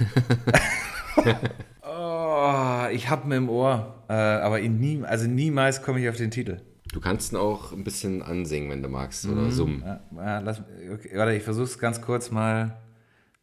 Oh, 1.87 2.87
ich 2.91 3.09
hab 3.11 3.25
ihn 3.27 3.33
im 3.33 3.49
Ohr. 3.51 4.03
Äh, 4.09 4.15
aber 4.15 4.59
nie, 4.61 5.03
also 5.05 5.27
niemals 5.29 5.83
komme 5.83 6.01
ich 6.01 6.09
auf 6.09 6.17
den 6.17 6.31
Titel. 6.31 6.61
Du 6.93 7.01
kannst 7.01 7.33
ihn 7.33 7.37
auch 7.37 7.73
ein 7.73 7.85
bisschen 7.85 8.23
ansingen, 8.23 8.71
wenn 8.71 8.83
du 8.83 8.89
magst, 8.89 9.27
oder 9.27 9.51
summen. 9.51 9.83
Ja, 9.85 10.01
ja, 10.17 10.39
lass, 10.41 10.63
okay, 10.93 11.11
warte, 11.15 11.35
ich 11.35 11.43
versuche 11.43 11.65
es 11.67 11.79
ganz 11.79 12.01
kurz 12.01 12.31
mal, 12.31 12.79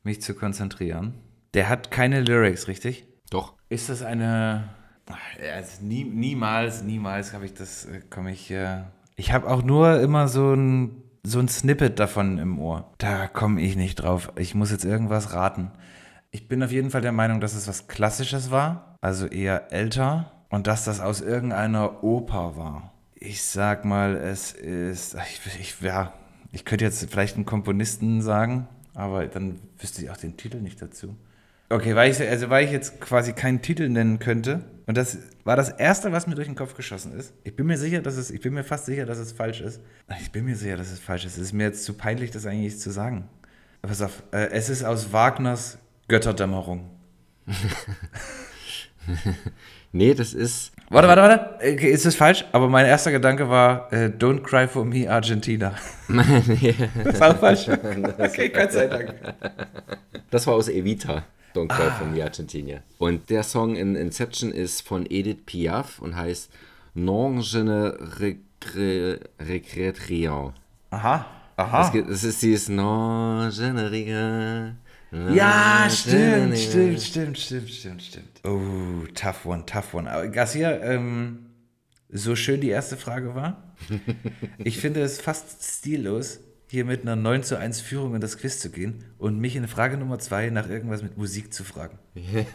mich 0.03 0.21
zu 0.21 0.33
konzentrieren. 0.33 1.13
Der 1.53 1.69
hat 1.69 1.91
keine 1.91 2.21
Lyrics, 2.21 2.67
richtig? 2.67 3.05
Doch. 3.29 3.53
Ist 3.69 3.89
das 3.89 4.01
eine. 4.01 4.69
Also 5.53 5.83
nie, 5.83 6.03
niemals, 6.03 6.83
niemals 6.83 7.33
habe 7.33 7.45
ich 7.45 7.53
das, 7.53 7.85
äh, 7.85 8.01
komme 8.09 8.31
ich. 8.31 8.51
Äh, 8.51 8.83
ich 9.15 9.33
habe 9.33 9.49
auch 9.49 9.63
nur 9.63 9.99
immer 9.99 10.27
so 10.27 10.53
ein, 10.53 11.01
so 11.23 11.39
ein 11.39 11.47
Snippet 11.47 11.99
davon 11.99 12.37
im 12.37 12.59
Ohr. 12.59 12.91
Da 12.97 13.27
komme 13.27 13.61
ich 13.61 13.75
nicht 13.75 13.95
drauf. 13.95 14.31
Ich 14.37 14.55
muss 14.55 14.71
jetzt 14.71 14.85
irgendwas 14.85 15.33
raten. 15.33 15.71
Ich 16.31 16.47
bin 16.47 16.63
auf 16.63 16.71
jeden 16.71 16.91
Fall 16.91 17.01
der 17.01 17.11
Meinung, 17.11 17.41
dass 17.41 17.53
es 17.53 17.67
was 17.67 17.87
Klassisches 17.87 18.51
war, 18.51 18.97
also 19.01 19.27
eher 19.27 19.73
älter, 19.73 20.31
und 20.49 20.67
dass 20.67 20.85
das 20.85 20.99
aus 20.99 21.21
irgendeiner 21.21 22.03
Oper 22.03 22.55
war. 22.55 22.91
Ich 23.15 23.43
sag 23.43 23.85
mal, 23.85 24.15
es 24.15 24.53
ist. 24.53 25.15
Ich, 25.15 25.59
ich, 25.59 25.81
ja, 25.81 26.13
ich 26.51 26.65
könnte 26.65 26.85
jetzt 26.85 27.09
vielleicht 27.09 27.35
einen 27.35 27.45
Komponisten 27.45 28.21
sagen, 28.21 28.67
aber 28.93 29.27
dann 29.27 29.59
wüsste 29.77 30.03
ich 30.03 30.09
auch 30.09 30.17
den 30.17 30.37
Titel 30.37 30.57
nicht 30.57 30.81
dazu. 30.81 31.15
Okay, 31.71 31.95
weil 31.95 32.11
ich, 32.11 32.19
also 32.19 32.49
weil 32.49 32.65
ich 32.65 32.71
jetzt 32.71 32.99
quasi 32.99 33.33
keinen 33.33 33.61
Titel 33.61 33.87
nennen 33.87 34.19
könnte, 34.19 34.65
und 34.87 34.97
das 34.97 35.17
war 35.45 35.55
das 35.55 35.69
Erste, 35.69 36.11
was 36.11 36.27
mir 36.27 36.35
durch 36.35 36.47
den 36.47 36.55
Kopf 36.55 36.75
geschossen 36.75 37.13
ist. 37.17 37.33
Ich 37.45 37.55
bin 37.55 37.65
mir 37.65 37.77
sicher, 37.77 38.01
dass 38.01 38.17
es, 38.17 38.29
ich 38.29 38.41
bin 38.41 38.53
mir 38.53 38.65
fast 38.65 38.87
sicher, 38.87 39.05
dass 39.05 39.19
es 39.19 39.31
falsch 39.31 39.61
ist. 39.61 39.79
Ich 40.19 40.31
bin 40.31 40.43
mir 40.43 40.55
sicher, 40.55 40.75
dass 40.75 40.91
es 40.91 40.99
falsch 40.99 41.23
ist. 41.23 41.37
Es 41.37 41.43
ist 41.43 41.53
mir 41.53 41.63
jetzt 41.63 41.85
zu 41.85 41.93
peinlich, 41.93 42.31
das 42.31 42.45
eigentlich 42.45 42.77
zu 42.77 42.91
sagen. 42.91 43.29
Pass 43.81 44.01
auf, 44.01 44.21
äh, 44.31 44.49
es 44.51 44.69
ist 44.69 44.83
aus 44.83 45.13
Wagners 45.13 45.77
Götterdämmerung. 46.07 46.89
Nee, 49.93 50.13
das 50.13 50.33
ist. 50.33 50.71
Warte, 50.89 51.07
warte, 51.07 51.21
warte. 51.21 51.73
Okay, 51.73 51.89
ist 51.89 52.05
das 52.05 52.15
falsch? 52.15 52.45
Aber 52.53 52.69
mein 52.69 52.85
erster 52.85 53.11
Gedanke 53.11 53.49
war, 53.49 53.91
äh, 53.91 54.05
Don't 54.07 54.41
Cry 54.41 54.67
for 54.67 54.85
Me, 54.85 55.09
Argentina. 55.09 55.73
das 56.07 57.13
ist 57.13 57.21
auch 57.21 57.37
falsch. 57.37 57.67
okay, 58.17 58.49
Gott 58.49 58.71
sei 58.71 58.87
Dank. 58.87 59.15
Das 60.29 60.47
war 60.47 60.53
aus 60.53 60.69
Evita. 60.69 61.23
Don't 61.53 61.67
Cry 61.67 61.87
Ah. 61.87 61.91
von 61.91 62.21
Argentina. 62.21 62.81
Und 62.97 63.29
der 63.29 63.43
Song 63.43 63.75
in 63.75 63.95
Inception 63.95 64.51
ist 64.51 64.81
von 64.87 65.05
Edith 65.09 65.45
Piaf 65.45 65.99
und 65.99 66.15
heißt 66.15 66.49
Non 66.93 67.39
je 67.41 67.63
ne 67.63 67.97
regre- 68.19 69.19
regrette 69.39 70.09
rien. 70.09 70.53
Aha, 70.91 71.25
Das, 71.57 71.65
aha. 71.67 71.89
geht, 71.89 72.09
das 72.09 72.23
ist 72.23 72.41
dieses 72.41 72.69
Non 72.69 73.49
je 73.51 73.71
ne 73.71 73.89
regrette 73.91 74.75
Ja, 75.33 75.89
stimmt, 75.89 76.57
stimmt, 76.57 77.01
stimmt, 77.01 77.37
stimmt, 77.37 77.69
stimmt, 77.69 78.01
stimmt. 78.01 78.41
Oh, 78.45 79.05
tough 79.13 79.45
one, 79.45 79.65
tough 79.65 79.93
one. 79.93 80.09
Aber 80.09 80.27
Garcia, 80.29 80.71
ähm, 80.81 81.47
so 82.09 82.35
schön 82.35 82.61
die 82.61 82.69
erste 82.69 82.95
Frage 82.97 83.35
war, 83.35 83.73
ich 84.57 84.77
finde 84.77 85.01
es 85.01 85.19
fast 85.19 85.61
stillos, 85.63 86.39
hier 86.71 86.85
mit 86.85 87.01
einer 87.01 87.17
9 87.17 87.43
zu 87.43 87.59
1 87.59 87.81
Führung 87.81 88.15
in 88.15 88.21
das 88.21 88.37
Quiz 88.37 88.59
zu 88.59 88.69
gehen 88.69 89.03
und 89.17 89.37
mich 89.37 89.57
in 89.57 89.67
Frage 89.67 89.97
Nummer 89.97 90.19
2 90.19 90.51
nach 90.51 90.69
irgendwas 90.69 91.03
mit 91.03 91.17
Musik 91.17 91.53
zu 91.53 91.65
fragen. 91.65 91.99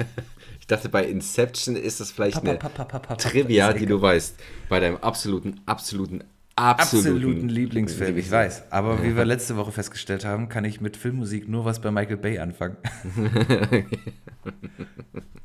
Ich 0.58 0.66
dachte, 0.66 0.88
bei 0.88 1.04
Inception 1.04 1.76
ist 1.76 2.00
das 2.00 2.10
vielleicht 2.10 2.34
Papa, 2.34 2.48
eine 2.48 2.58
Papa, 2.58 2.84
Papa, 2.86 3.14
Trivia, 3.14 3.72
die 3.72 3.86
du 3.86 4.02
weißt. 4.02 4.34
Bei 4.68 4.80
deinem 4.80 4.96
absoluten, 4.96 5.60
absoluten, 5.64 6.24
absoluten, 6.56 7.06
absoluten 7.14 7.48
Lieblingsfilm, 7.48 8.16
ich 8.16 8.28
weiß. 8.28 8.72
Aber 8.72 9.04
wie 9.04 9.14
wir 9.14 9.24
letzte 9.24 9.56
Woche 9.56 9.70
festgestellt 9.70 10.24
haben, 10.24 10.48
kann 10.48 10.64
ich 10.64 10.80
mit 10.80 10.96
Filmmusik 10.96 11.48
nur 11.48 11.64
was 11.64 11.80
bei 11.80 11.92
Michael 11.92 12.16
Bay 12.16 12.38
anfangen. 12.40 12.78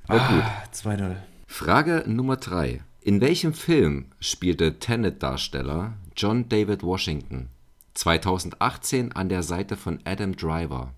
ah, 0.07 0.39
2-0. 0.73 1.17
Frage 1.45 2.03
Nummer 2.07 2.37
3. 2.37 2.81
In 3.01 3.21
welchem 3.21 3.53
Film 3.53 4.05
spielte 4.19 4.79
Tenet-Darsteller 4.79 5.93
John 6.15 6.49
David 6.49 6.81
Washington 6.81 7.49
2018 7.93 9.11
an 9.13 9.29
der 9.29 9.43
Seite 9.43 9.75
von 9.75 9.99
Adam 10.05 10.35
Driver? 10.35 10.93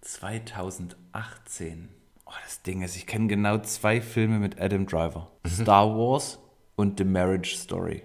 2018. 0.00 1.88
Oh, 2.26 2.32
das 2.44 2.62
Ding 2.62 2.82
ist, 2.82 2.96
ich 2.96 3.06
kenne 3.06 3.28
genau 3.28 3.58
zwei 3.58 4.00
Filme 4.00 4.38
mit 4.38 4.60
Adam 4.60 4.86
Driver. 4.86 5.30
Star 5.46 5.88
Wars 5.88 6.38
und 6.76 6.98
The 6.98 7.04
Marriage 7.04 7.56
Story. 7.56 8.02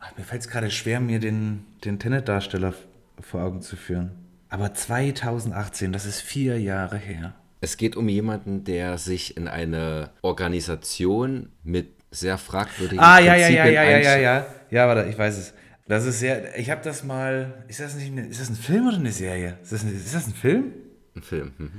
Ach, 0.00 0.16
mir 0.16 0.24
fällt 0.24 0.42
es 0.42 0.48
gerade 0.48 0.70
schwer, 0.70 1.00
mir 1.00 1.20
den, 1.20 1.64
den 1.84 1.98
Tenet-Darsteller 1.98 2.74
vor 3.20 3.42
Augen 3.42 3.62
zu 3.62 3.76
führen. 3.76 4.12
Aber 4.48 4.72
2018, 4.72 5.92
das 5.92 6.06
ist 6.06 6.20
vier 6.20 6.60
Jahre 6.60 6.96
her. 6.96 7.34
Es 7.60 7.76
geht 7.76 7.96
um 7.96 8.08
jemanden, 8.08 8.64
der 8.64 8.98
sich 8.98 9.36
in 9.36 9.48
eine 9.48 10.10
Organisation 10.22 11.50
mit 11.62 11.88
sehr 12.10 12.38
fragwürdigen 12.38 13.02
Ah, 13.02 13.18
ja, 13.18 13.34
ja, 13.34 13.48
ja, 13.48 13.66
ja, 13.66 13.82
ja, 13.82 13.98
ja, 13.98 14.16
ja. 14.16 14.46
Ja, 14.70 14.88
warte, 14.88 15.08
ich 15.08 15.18
weiß 15.18 15.36
es. 15.38 15.54
Das 15.88 16.04
ist 16.04 16.18
sehr, 16.20 16.58
ich 16.58 16.70
habe 16.70 16.80
das 16.82 17.04
mal, 17.04 17.64
ist 17.68 17.80
das 17.80 17.94
nicht, 17.94 18.08
eine, 18.10 18.26
ist 18.26 18.40
das 18.40 18.48
ein 18.50 18.56
Film 18.56 18.88
oder 18.88 18.96
eine 18.96 19.12
Serie? 19.12 19.58
Ist 19.62 19.72
das, 19.72 19.82
eine, 19.82 19.92
ist 19.92 20.14
das 20.14 20.26
ein 20.26 20.34
Film? 20.34 20.72
Ein 21.14 21.22
Film. 21.22 21.52
Mhm. 21.58 21.70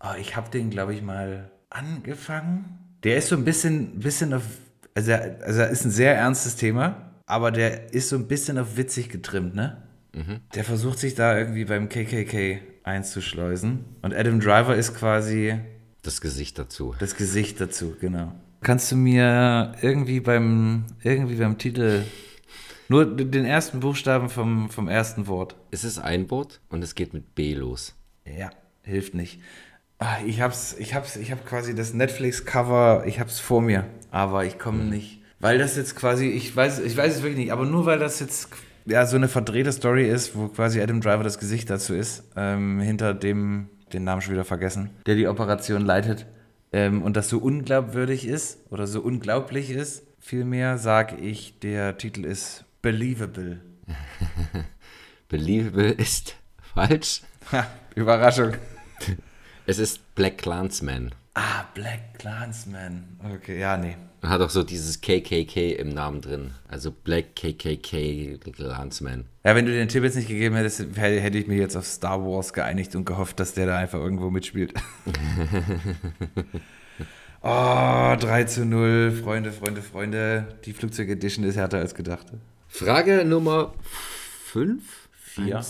Oh, 0.00 0.14
ich 0.20 0.36
habe 0.36 0.50
den, 0.50 0.70
glaube 0.70 0.94
ich, 0.94 1.02
mal 1.02 1.50
angefangen. 1.70 2.78
Der 3.02 3.16
ist 3.16 3.28
so 3.28 3.36
ein 3.36 3.44
bisschen, 3.44 3.98
bisschen 3.98 4.32
auf, 4.34 4.42
also, 4.94 5.10
er- 5.10 5.38
also 5.42 5.60
er 5.62 5.70
ist 5.70 5.84
ein 5.84 5.90
sehr 5.90 6.14
ernstes 6.16 6.56
Thema, 6.56 7.12
aber 7.26 7.50
der 7.50 7.92
ist 7.92 8.08
so 8.08 8.16
ein 8.16 8.28
bisschen 8.28 8.58
auf 8.58 8.76
witzig 8.76 9.08
getrimmt, 9.08 9.54
ne? 9.54 9.82
Der 10.54 10.64
versucht 10.64 10.98
sich 10.98 11.14
da 11.14 11.36
irgendwie 11.36 11.66
beim 11.66 11.90
KKK 11.90 12.60
einzuschleusen. 12.84 13.84
Und 14.00 14.14
Adam 14.14 14.40
Driver 14.40 14.74
ist 14.74 14.94
quasi 14.94 15.58
Das 16.02 16.22
Gesicht 16.22 16.58
dazu. 16.58 16.94
das 16.98 17.16
Gesicht 17.16 17.60
dazu, 17.60 17.94
genau. 18.00 18.32
Kannst 18.62 18.90
du 18.92 18.96
mir 18.96 19.72
irgendwie 19.82 20.20
beim, 20.20 20.84
irgendwie 21.02 21.34
beim 21.34 21.58
Titel 21.58 22.04
nur 22.88 23.04
den 23.06 23.44
ersten 23.44 23.80
Buchstaben 23.80 24.28
vom, 24.28 24.70
vom 24.70 24.88
ersten 24.88 25.26
Wort 25.26 25.56
Es 25.70 25.84
ist 25.84 25.98
ein 25.98 26.30
Wort 26.30 26.60
und 26.68 26.82
es 26.82 26.94
geht 26.94 27.14
mit 27.14 27.34
B 27.34 27.54
los. 27.54 27.94
Ja, 28.24 28.50
hilft 28.82 29.14
nicht. 29.14 29.40
Ah, 29.98 30.18
Ich 30.26 30.40
hab's, 30.40 30.76
ich 30.78 30.94
hab's, 30.94 31.16
ich 31.16 31.32
hab 31.32 31.46
quasi 31.46 31.74
das 31.74 31.94
Netflix-Cover, 31.94 33.04
ich 33.06 33.18
hab's 33.18 33.40
vor 33.40 33.62
mir, 33.62 33.84
aber 34.10 34.44
ich 34.44 34.58
komme 34.58 34.84
nicht. 34.84 35.20
Weil 35.40 35.58
das 35.58 35.76
jetzt 35.76 35.96
quasi, 35.96 36.28
ich 36.28 36.54
weiß, 36.54 36.80
ich 36.80 36.96
weiß 36.96 37.16
es 37.16 37.22
wirklich 37.22 37.38
nicht, 37.38 37.52
aber 37.52 37.64
nur 37.64 37.86
weil 37.86 37.98
das 37.98 38.20
jetzt 38.20 38.48
ja 38.84 39.06
so 39.06 39.16
eine 39.16 39.28
verdrehte 39.28 39.72
Story 39.72 40.08
ist, 40.08 40.36
wo 40.36 40.48
quasi 40.48 40.80
Adam 40.80 41.00
Driver 41.00 41.24
das 41.24 41.38
Gesicht 41.38 41.70
dazu 41.70 41.94
ist, 41.94 42.24
ähm, 42.36 42.80
hinter 42.80 43.14
dem, 43.14 43.68
den 43.92 44.04
Namen 44.04 44.20
schon 44.22 44.34
wieder 44.34 44.44
vergessen, 44.44 44.90
der 45.06 45.14
die 45.14 45.28
Operation 45.28 45.82
leitet, 45.82 46.26
ähm, 46.72 47.02
und 47.02 47.16
das 47.16 47.28
so 47.28 47.38
unglaubwürdig 47.38 48.26
ist 48.26 48.58
oder 48.70 48.86
so 48.86 49.00
unglaublich 49.00 49.70
ist, 49.70 50.04
vielmehr 50.20 50.76
sage 50.78 51.16
ich, 51.16 51.58
der 51.60 51.96
Titel 51.96 52.24
ist 52.24 52.65
Believable. 52.86 53.58
Believable 55.28 55.90
ist 55.90 56.36
falsch. 56.72 57.22
Ha, 57.50 57.66
Überraschung. 57.96 58.52
Es 59.66 59.80
ist 59.80 60.14
Black 60.14 60.38
Clansman. 60.38 61.12
Ah, 61.34 61.64
Black 61.74 62.16
Clansman. 62.16 63.18
Okay, 63.34 63.58
ja, 63.58 63.76
nee. 63.76 63.96
Hat 64.22 64.40
auch 64.40 64.50
so 64.50 64.62
dieses 64.62 65.00
KKK 65.00 65.72
im 65.72 65.88
Namen 65.88 66.20
drin. 66.20 66.52
Also 66.68 66.92
Black 66.92 67.34
KKK 67.34 68.38
Clansman. 68.52 69.24
Ja, 69.44 69.56
wenn 69.56 69.66
du 69.66 69.72
den 69.72 69.88
Tipp 69.88 70.04
jetzt 70.04 70.14
nicht 70.14 70.28
gegeben 70.28 70.54
hättest, 70.54 70.78
hätte 70.78 71.20
hätte 71.20 71.38
ich 71.38 71.48
mich 71.48 71.58
jetzt 71.58 71.74
auf 71.74 71.86
Star 71.86 72.24
Wars 72.24 72.52
geeinigt 72.52 72.94
und 72.94 73.04
gehofft, 73.04 73.40
dass 73.40 73.52
der 73.52 73.66
da 73.66 73.78
einfach 73.78 73.98
irgendwo 73.98 74.30
mitspielt. 74.30 74.72
oh, 77.42 78.14
3 78.16 78.44
zu 78.44 78.64
0. 78.64 79.10
Freunde, 79.10 79.50
Freunde, 79.50 79.82
Freunde. 79.82 80.46
Die 80.64 80.72
Flugzeug 80.72 81.08
Edition 81.08 81.44
ist 81.44 81.56
härter 81.56 81.78
als 81.78 81.92
gedacht. 81.92 82.28
Frage 82.68 83.24
Nummer 83.24 83.72
5? 84.46 84.82
Vier. 85.12 85.60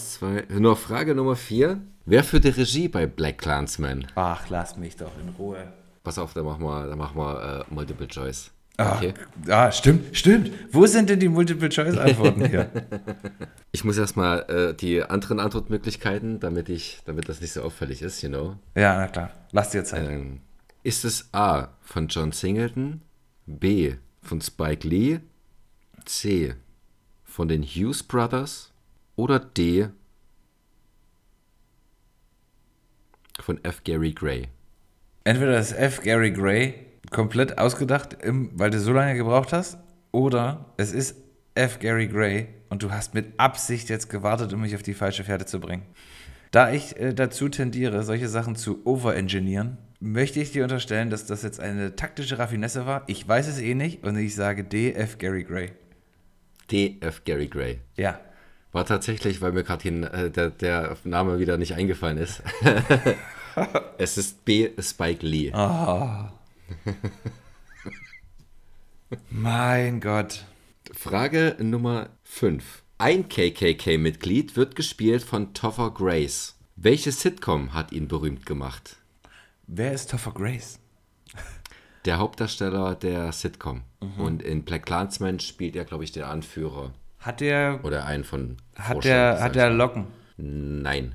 Nur 0.51 0.77
Frage 0.77 1.15
Nummer 1.15 1.37
4. 1.37 1.81
Wer 2.05 2.25
führte 2.25 2.57
Regie 2.57 2.89
bei 2.89 3.07
Black 3.07 3.39
Clansman? 3.39 4.07
Ach, 4.15 4.49
lass 4.49 4.77
mich 4.77 4.97
doch 4.97 5.11
in 5.21 5.29
Ruhe. 5.31 5.73
Pass 6.05 6.19
auf, 6.19 6.35
da 6.35 6.43
machen 6.43 6.63
wir, 6.63 6.87
da 6.87 6.95
machen 6.95 7.17
wir 7.19 7.65
äh, 7.69 7.75
Multiple 7.75 8.07
Choice. 8.07 8.51
Ah, 8.79 8.97
Okay. 8.97 9.15
ah, 9.49 9.73
stimmt, 9.73 10.17
stimmt. 10.17 10.53
Wo 10.71 10.87
sind 10.87 11.09
denn 11.09 11.19
die 11.19 11.29
Multiple-Choice-Antworten 11.29 12.45
hier? 12.47 12.71
Ich 13.73 13.85
muss 13.85 13.99
erstmal 13.99 14.41
äh, 14.49 14.75
die 14.75 15.03
anderen 15.03 15.39
Antwortmöglichkeiten, 15.39 16.41
damit 16.41 16.71
ich, 16.71 17.01
damit 17.05 17.29
das 17.29 17.43
nicht 17.43 17.53
so 17.53 17.61
auffällig 17.63 18.01
ist, 18.01 18.23
you 18.23 18.31
know. 18.31 18.57
ja, 18.75 18.97
na 18.97 19.07
klar. 19.09 19.31
Lass 19.53 19.71
dir 19.71 19.85
Zeit. 19.85 20.09
Ähm, 20.09 20.41
ist 20.83 21.05
es 21.05 21.29
A 21.33 21.69
von 21.83 22.09
John 22.09 22.33
Singleton, 22.33 23.03
B 23.45 23.97
von 24.23 24.41
Spike 24.41 24.89
Lee, 24.89 25.19
C 26.07 26.55
von 27.37 27.49
den 27.49 27.63
Hughes 27.63 28.03
Brothers 28.03 28.73
oder 29.15 29.39
D 29.39 29.89
von 33.41 33.63
F. 33.63 33.85
Gary 33.85 34.13
Gray? 34.13 34.49
Entweder 35.25 35.53
das 35.53 35.71
F. 35.71 36.01
Gary 36.01 36.31
Gray 36.31 36.87
komplett 37.11 37.59
ausgedacht, 37.59 38.17
weil 38.23 38.71
du 38.71 38.81
so 38.81 38.95
lange 38.95 39.17
gebraucht 39.17 39.53
hast, 39.53 39.77
oder 40.13 40.73
es 40.79 40.93
ist 40.93 41.17
F. 41.55 41.79
Gary 41.79 42.09
Gray 42.09 42.49
und 42.71 42.83
du 42.83 42.91
hast 42.91 43.13
mit 43.13 43.39
Absicht 43.39 43.91
jetzt 43.91 44.09
gewartet, 44.09 44.55
um 44.55 44.63
mich 44.63 44.75
auf 44.75 44.83
die 44.83 44.95
falsche 44.95 45.23
Fährte 45.23 45.45
zu 45.45 45.61
bringen. 45.61 45.85
Da 46.53 46.73
ich 46.73 46.97
äh, 46.97 47.13
dazu 47.13 47.51
tendiere, 47.51 48.03
solche 48.03 48.31
Sachen 48.31 48.57
zu 48.57 48.87
overengineeren, 48.87 49.77
möchte 50.01 50.41
ich 50.41 50.53
dir 50.53 50.63
unterstellen, 50.63 51.11
dass 51.11 51.27
das 51.27 51.43
jetzt 51.43 51.61
eine 51.61 51.97
taktische 51.97 52.39
Raffinesse 52.39 52.87
war. 52.87 53.05
Ich 53.09 53.29
weiß 53.29 53.47
es 53.47 53.59
eh 53.59 53.75
nicht 53.75 54.05
und 54.05 54.17
ich 54.17 54.35
sage 54.35 54.65
D. 54.65 54.95
F. 54.95 55.19
Gary 55.19 55.45
Gray. 55.45 55.73
D. 56.71 56.97
F. 57.01 57.25
Gary 57.25 57.47
Gray. 57.47 57.81
Ja. 57.97 58.21
War 58.73 58.85
tatsächlich, 58.85 59.41
weil 59.41 59.53
mir 59.53 59.65
gerade 59.65 59.89
äh, 59.89 60.31
der, 60.31 60.51
der 60.51 60.97
Name 61.05 61.39
wieder 61.39 61.57
nicht 61.57 61.75
eingefallen 61.75 62.19
ist. 62.19 62.43
es 63.99 64.19
ist 64.19 64.45
B. 64.45 64.71
Spike 64.79 65.25
Lee. 65.25 65.53
Mein 69.31 70.01
Gott. 70.01 70.45
Frage 70.93 71.57
Nummer 71.61 72.11
5. 72.25 72.83
Ein 72.99 73.29
KKK-Mitglied 73.29 74.57
wird 74.57 74.75
gespielt 74.77 75.23
von 75.23 75.55
Topher 75.55 75.93
Grace. 75.93 76.57
Welche 76.77 77.13
Sitcom 77.13 77.73
hat 77.75 77.93
ihn 77.93 78.09
berühmt 78.09 78.47
gemacht? 78.47 78.97
Wer 79.67 79.93
ist 79.93 80.11
Topher 80.11 80.33
Grace? 80.33 80.79
Der 82.05 82.19
Hauptdarsteller 82.19 82.95
der 82.95 83.33
Sitcom. 83.33 83.83
Und 84.19 84.43
in 84.43 84.65
Black 84.65 84.87
Clansman 84.87 85.41
spielt 85.41 85.77
er, 85.77 85.85
glaube 85.85 86.05
ich, 86.05 86.13
den 86.13 86.25
Anführer. 86.25 86.93
Hat 87.19 87.41
der, 87.41 87.81
Oder 87.83 88.07
einen 88.07 88.25
von. 88.25 88.57
hat 88.77 89.03
sag 89.03 89.41
hat 89.41 89.55
der. 89.55 89.71
Locken? 89.71 90.07
Nein. 90.37 91.15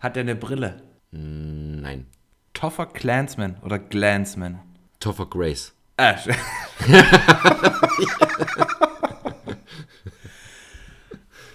Hat 0.00 0.16
der 0.16 0.22
eine 0.22 0.34
Brille? 0.34 0.82
Nein. 1.12 2.06
Toffer 2.54 2.86
Clansman 2.86 3.56
oder 3.62 3.78
Glansman? 3.78 4.60
Topher 4.98 5.26
Grace. 5.26 5.72
Ah, 5.96 6.16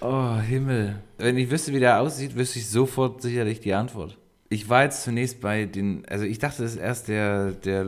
oh, 0.00 0.36
Himmel. 0.38 1.02
Wenn 1.18 1.36
ich 1.36 1.50
wüsste, 1.50 1.72
wie 1.72 1.80
der 1.80 2.00
aussieht, 2.00 2.36
wüsste 2.36 2.60
ich 2.60 2.68
sofort 2.68 3.20
sicherlich 3.20 3.60
die 3.60 3.74
Antwort. 3.74 4.16
Ich 4.48 4.68
war 4.68 4.84
jetzt 4.84 5.02
zunächst 5.02 5.40
bei 5.40 5.66
den, 5.66 6.06
also 6.06 6.24
ich 6.24 6.38
dachte, 6.38 6.62
das 6.62 6.72
ist 6.72 6.78
erst 6.78 7.08
der, 7.08 7.52
der 7.52 7.84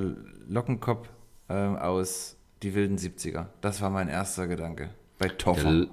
Lockenkopf 0.49 1.09
ähm, 1.49 1.77
aus 1.77 2.37
Die 2.63 2.75
wilden 2.75 2.97
70er. 2.99 3.47
Das 3.61 3.81
war 3.81 3.91
mein 3.91 4.09
erster 4.09 4.47
Gedanke. 4.47 4.91
Bei 5.19 5.29
Toffer. 5.29 5.73
Der, 5.73 5.87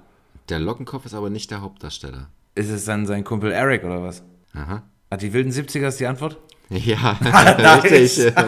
der 0.48 0.58
Lockenkopf 0.60 1.06
ist 1.06 1.14
aber 1.14 1.30
nicht 1.30 1.50
der 1.50 1.60
Hauptdarsteller. 1.62 2.28
ist 2.54 2.68
es 2.70 2.84
dann 2.84 3.06
sein 3.06 3.24
Kumpel 3.24 3.52
Eric 3.52 3.84
oder 3.84 4.02
was? 4.02 4.22
Aha. 4.52 4.82
Ah, 5.10 5.16
die 5.16 5.32
wilden 5.32 5.50
70er 5.52 5.88
ist 5.88 6.00
die 6.00 6.06
Antwort? 6.06 6.36
Ja, 6.68 7.18
richtig. 7.84 8.32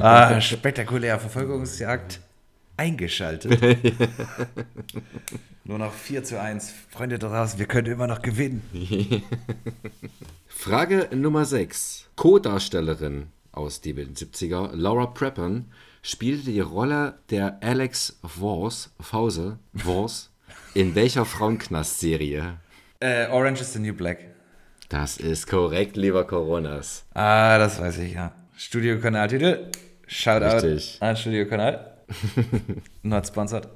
Ah, 0.00 0.40
spektakulär. 0.40 1.18
Verfolgungsjagd 1.20 2.20
eingeschaltet. 2.76 3.60
Nur 5.64 5.78
noch 5.78 5.92
4 5.92 6.24
zu 6.24 6.40
1. 6.40 6.72
Freunde 6.90 7.18
da 7.18 7.28
draußen, 7.28 7.58
wir 7.58 7.66
können 7.66 7.86
immer 7.92 8.06
noch 8.06 8.22
gewinnen. 8.22 8.62
Frage 10.48 11.08
Nummer 11.14 11.44
6. 11.44 12.06
Co-Darstellerin 12.16 13.26
aus 13.56 13.80
den 13.80 14.14
70er, 14.14 14.70
Laura 14.74 15.06
Prepon, 15.06 15.66
spielte 16.02 16.50
die 16.50 16.60
Rolle 16.60 17.18
der 17.30 17.58
Alex 17.62 18.18
Vors, 18.22 18.94
Fause, 19.00 19.58
Vors, 19.74 20.30
in 20.74 20.94
welcher 20.94 21.24
Frauenknast-Serie? 21.24 22.58
Äh, 23.00 23.28
Orange 23.28 23.62
is 23.62 23.72
the 23.72 23.78
New 23.78 23.94
Black. 23.94 24.18
Das 24.88 25.16
ist 25.16 25.48
korrekt, 25.48 25.96
lieber 25.96 26.24
Coronas. 26.26 27.06
Ah, 27.14 27.58
das 27.58 27.80
weiß 27.80 27.98
ich, 27.98 28.14
ja. 28.14 28.32
Studio-Kanal-Titel. 28.56 29.70
Shoutout 30.06 30.64
Richtig. 30.66 30.98
an 31.00 31.16
Studio-Kanal. 31.16 31.96
Not 33.02 33.26
sponsored. 33.26 33.68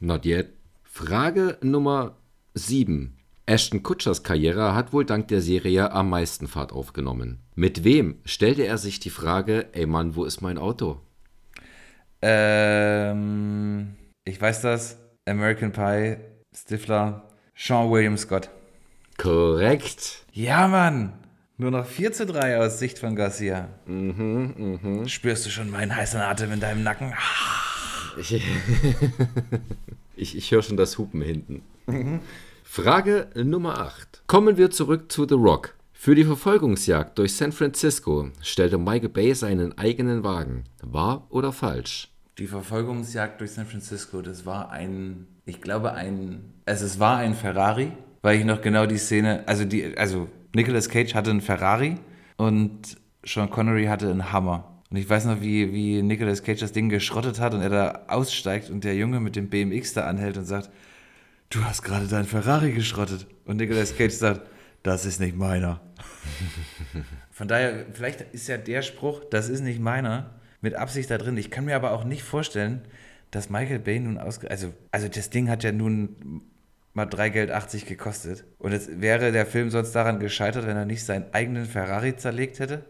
Not 0.00 0.24
yet. 0.24 0.50
Frage 0.84 1.58
Nummer 1.62 2.16
7. 2.54 3.16
Ashton 3.46 3.82
Kutschers 3.82 4.22
Karriere 4.22 4.74
hat 4.74 4.94
wohl 4.94 5.04
dank 5.04 5.28
der 5.28 5.42
Serie 5.42 5.92
am 5.92 6.08
meisten 6.08 6.48
Fahrt 6.48 6.72
aufgenommen. 6.72 7.40
Mit 7.54 7.84
wem 7.84 8.16
stellte 8.24 8.62
er 8.62 8.78
sich 8.78 9.00
die 9.00 9.10
Frage, 9.10 9.66
ey 9.72 9.84
Mann, 9.84 10.16
wo 10.16 10.24
ist 10.24 10.40
mein 10.40 10.56
Auto? 10.56 11.00
Ähm, 12.22 13.96
ich 14.24 14.40
weiß 14.40 14.62
das. 14.62 14.98
American 15.26 15.72
Pie, 15.72 16.16
Stifler, 16.56 17.28
Sean 17.54 17.90
William 17.90 18.16
Scott. 18.16 18.48
Korrekt. 19.18 20.24
Ja, 20.32 20.66
Mann. 20.66 21.12
Nur 21.58 21.70
noch 21.70 21.86
4 21.86 22.12
zu 22.12 22.26
3 22.26 22.58
aus 22.58 22.78
Sicht 22.78 22.98
von 22.98 23.14
Garcia. 23.14 23.68
Spürst 25.06 25.46
du 25.46 25.50
schon 25.50 25.70
meinen 25.70 25.94
heißen 25.94 26.20
Atem 26.20 26.50
in 26.50 26.60
deinem 26.60 26.82
Nacken? 26.82 27.12
Ich, 28.18 28.34
ich, 30.16 30.36
ich 30.36 30.50
höre 30.50 30.62
schon 30.62 30.76
das 30.76 30.96
Hupen 30.98 31.20
hinten. 31.20 31.62
Frage 32.76 33.28
Nummer 33.36 33.78
8. 33.78 34.24
Kommen 34.26 34.56
wir 34.56 34.68
zurück 34.68 35.12
zu 35.12 35.28
The 35.28 35.36
Rock. 35.36 35.76
Für 35.92 36.16
die 36.16 36.24
Verfolgungsjagd 36.24 37.16
durch 37.16 37.36
San 37.36 37.52
Francisco 37.52 38.30
stellte 38.42 38.78
Michael 38.78 39.10
Bay 39.10 39.32
seinen 39.32 39.78
eigenen 39.78 40.24
Wagen. 40.24 40.64
Wahr 40.82 41.24
oder 41.30 41.52
falsch? 41.52 42.08
Die 42.36 42.48
Verfolgungsjagd 42.48 43.40
durch 43.40 43.52
San 43.52 43.66
Francisco, 43.66 44.22
das 44.22 44.44
war 44.44 44.72
ein, 44.72 45.28
ich 45.46 45.60
glaube 45.60 45.92
ein, 45.92 46.52
also 46.66 46.84
es 46.84 46.98
war 46.98 47.18
ein 47.18 47.34
Ferrari, 47.34 47.92
weil 48.22 48.40
ich 48.40 48.44
noch 48.44 48.60
genau 48.60 48.86
die 48.86 48.98
Szene, 48.98 49.44
also 49.46 49.64
die, 49.64 49.96
also 49.96 50.26
Nicolas 50.52 50.88
Cage 50.88 51.14
hatte 51.14 51.30
einen 51.30 51.42
Ferrari 51.42 51.98
und 52.38 52.96
Sean 53.24 53.50
Connery 53.50 53.84
hatte 53.84 54.10
einen 54.10 54.32
Hammer. 54.32 54.82
Und 54.90 54.96
ich 54.96 55.08
weiß 55.08 55.26
noch, 55.26 55.40
wie, 55.40 55.72
wie 55.72 56.02
Nicolas 56.02 56.42
Cage 56.42 56.58
das 56.58 56.72
Ding 56.72 56.88
geschrottet 56.88 57.38
hat 57.38 57.54
und 57.54 57.60
er 57.60 57.70
da 57.70 58.00
aussteigt 58.08 58.68
und 58.68 58.82
der 58.82 58.96
Junge 58.96 59.20
mit 59.20 59.36
dem 59.36 59.48
BMX 59.48 59.92
da 59.92 60.06
anhält 60.06 60.36
und 60.36 60.46
sagt, 60.46 60.70
du 61.54 61.64
hast 61.64 61.82
gerade 61.82 62.06
deinen 62.06 62.26
Ferrari 62.26 62.72
geschrottet. 62.72 63.26
Und 63.44 63.56
Nicolas 63.56 63.96
Cage 63.96 64.12
sagt, 64.12 64.42
das 64.82 65.06
ist 65.06 65.20
nicht 65.20 65.36
meiner. 65.36 65.80
Von 67.30 67.48
daher, 67.48 67.86
vielleicht 67.92 68.20
ist 68.20 68.48
ja 68.48 68.56
der 68.56 68.82
Spruch, 68.82 69.22
das 69.30 69.48
ist 69.48 69.60
nicht 69.60 69.80
meiner, 69.80 70.34
mit 70.60 70.74
Absicht 70.74 71.10
da 71.10 71.18
drin. 71.18 71.36
Ich 71.36 71.50
kann 71.50 71.64
mir 71.64 71.76
aber 71.76 71.92
auch 71.92 72.04
nicht 72.04 72.22
vorstellen, 72.22 72.82
dass 73.30 73.50
Michael 73.50 73.78
Bay 73.78 74.00
nun 74.00 74.18
ausge... 74.18 74.50
Also, 74.50 74.72
also 74.90 75.08
das 75.08 75.30
Ding 75.30 75.48
hat 75.48 75.64
ja 75.64 75.72
nun 75.72 76.42
mal 76.92 77.06
3 77.06 77.30
Geld 77.30 77.50
80 77.50 77.86
gekostet. 77.86 78.44
Und 78.58 78.72
es 78.72 79.00
wäre 79.00 79.32
der 79.32 79.46
Film 79.46 79.70
sonst 79.70 79.92
daran 79.92 80.20
gescheitert, 80.20 80.66
wenn 80.66 80.76
er 80.76 80.84
nicht 80.84 81.04
seinen 81.04 81.32
eigenen 81.32 81.66
Ferrari 81.66 82.16
zerlegt 82.16 82.60
hätte. 82.60 82.84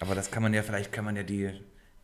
Aber 0.00 0.14
das 0.14 0.30
kann 0.30 0.42
man 0.42 0.54
ja, 0.54 0.62
vielleicht 0.62 0.92
kann 0.92 1.04
man 1.04 1.16
ja 1.16 1.22
die, 1.22 1.50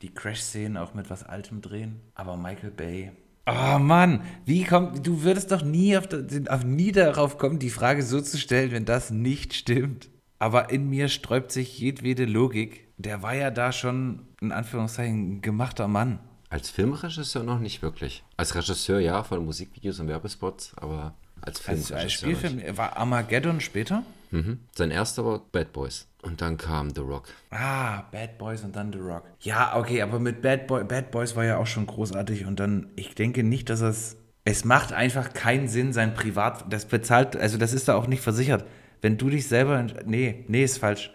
die 0.02 0.14
Crash-Szenen 0.14 0.76
auch 0.76 0.94
mit 0.94 1.10
was 1.10 1.24
Altem 1.24 1.60
drehen. 1.60 2.00
Aber 2.14 2.36
Michael 2.36 2.70
Bay... 2.70 3.12
Oh 3.50 3.78
Mann, 3.78 4.20
wie 4.44 4.64
kommt, 4.64 5.06
du 5.06 5.22
würdest 5.22 5.50
doch 5.52 5.62
nie, 5.62 5.96
auf, 5.96 6.04
auf, 6.48 6.64
nie 6.64 6.92
darauf 6.92 7.38
kommen, 7.38 7.58
die 7.58 7.70
Frage 7.70 8.02
so 8.02 8.20
zu 8.20 8.36
stellen, 8.36 8.72
wenn 8.72 8.84
das 8.84 9.10
nicht 9.10 9.54
stimmt. 9.54 10.08
Aber 10.38 10.70
in 10.70 10.90
mir 10.90 11.08
sträubt 11.08 11.50
sich 11.50 11.78
jedwede 11.78 12.26
Logik. 12.26 12.88
Der 12.98 13.22
war 13.22 13.34
ja 13.34 13.50
da 13.50 13.72
schon, 13.72 14.26
in 14.42 14.52
Anführungszeichen, 14.52 15.36
ein 15.36 15.40
gemachter 15.40 15.88
Mann. 15.88 16.18
Als 16.50 16.68
Filmregisseur 16.68 17.42
noch 17.42 17.58
nicht 17.58 17.80
wirklich. 17.80 18.22
Als 18.36 18.54
Regisseur 18.54 19.00
ja, 19.00 19.22
von 19.22 19.44
Musikvideos 19.44 19.98
und 20.00 20.08
Werbespots, 20.08 20.74
aber 20.76 21.14
als 21.40 21.56
Als, 21.66 21.88
Filmregisseur 21.88 21.98
als 21.98 22.12
Spielfilm, 22.12 22.76
war 22.76 22.96
Armageddon 22.98 23.60
später? 23.60 24.02
Mhm. 24.30 24.60
Sein 24.74 24.90
erster 24.90 25.24
war 25.24 25.40
Bad 25.52 25.72
Boys. 25.72 26.06
Und 26.22 26.40
dann 26.40 26.56
kam 26.56 26.90
The 26.90 27.00
Rock. 27.00 27.28
Ah, 27.50 28.02
Bad 28.10 28.38
Boys 28.38 28.62
und 28.64 28.74
dann 28.74 28.92
The 28.92 28.98
Rock. 28.98 29.22
Ja, 29.40 29.76
okay, 29.76 30.02
aber 30.02 30.18
mit 30.18 30.42
Bad, 30.42 30.66
Boy, 30.66 30.82
Bad 30.84 31.10
Boys 31.12 31.36
war 31.36 31.44
ja 31.44 31.58
auch 31.58 31.66
schon 31.66 31.86
großartig 31.86 32.44
und 32.44 32.58
dann, 32.58 32.88
ich 32.96 33.14
denke 33.14 33.44
nicht, 33.44 33.70
dass 33.70 33.80
es, 33.80 34.16
es 34.44 34.64
macht 34.64 34.92
einfach 34.92 35.32
keinen 35.32 35.68
Sinn, 35.68 35.92
sein 35.92 36.14
Privat, 36.14 36.72
das 36.72 36.86
bezahlt, 36.86 37.36
also 37.36 37.56
das 37.56 37.72
ist 37.72 37.86
da 37.88 37.94
auch 37.94 38.08
nicht 38.08 38.22
versichert. 38.22 38.64
Wenn 39.00 39.16
du 39.16 39.30
dich 39.30 39.46
selber, 39.46 39.86
nee, 40.06 40.44
nee, 40.48 40.64
ist 40.64 40.78
falsch. 40.78 41.12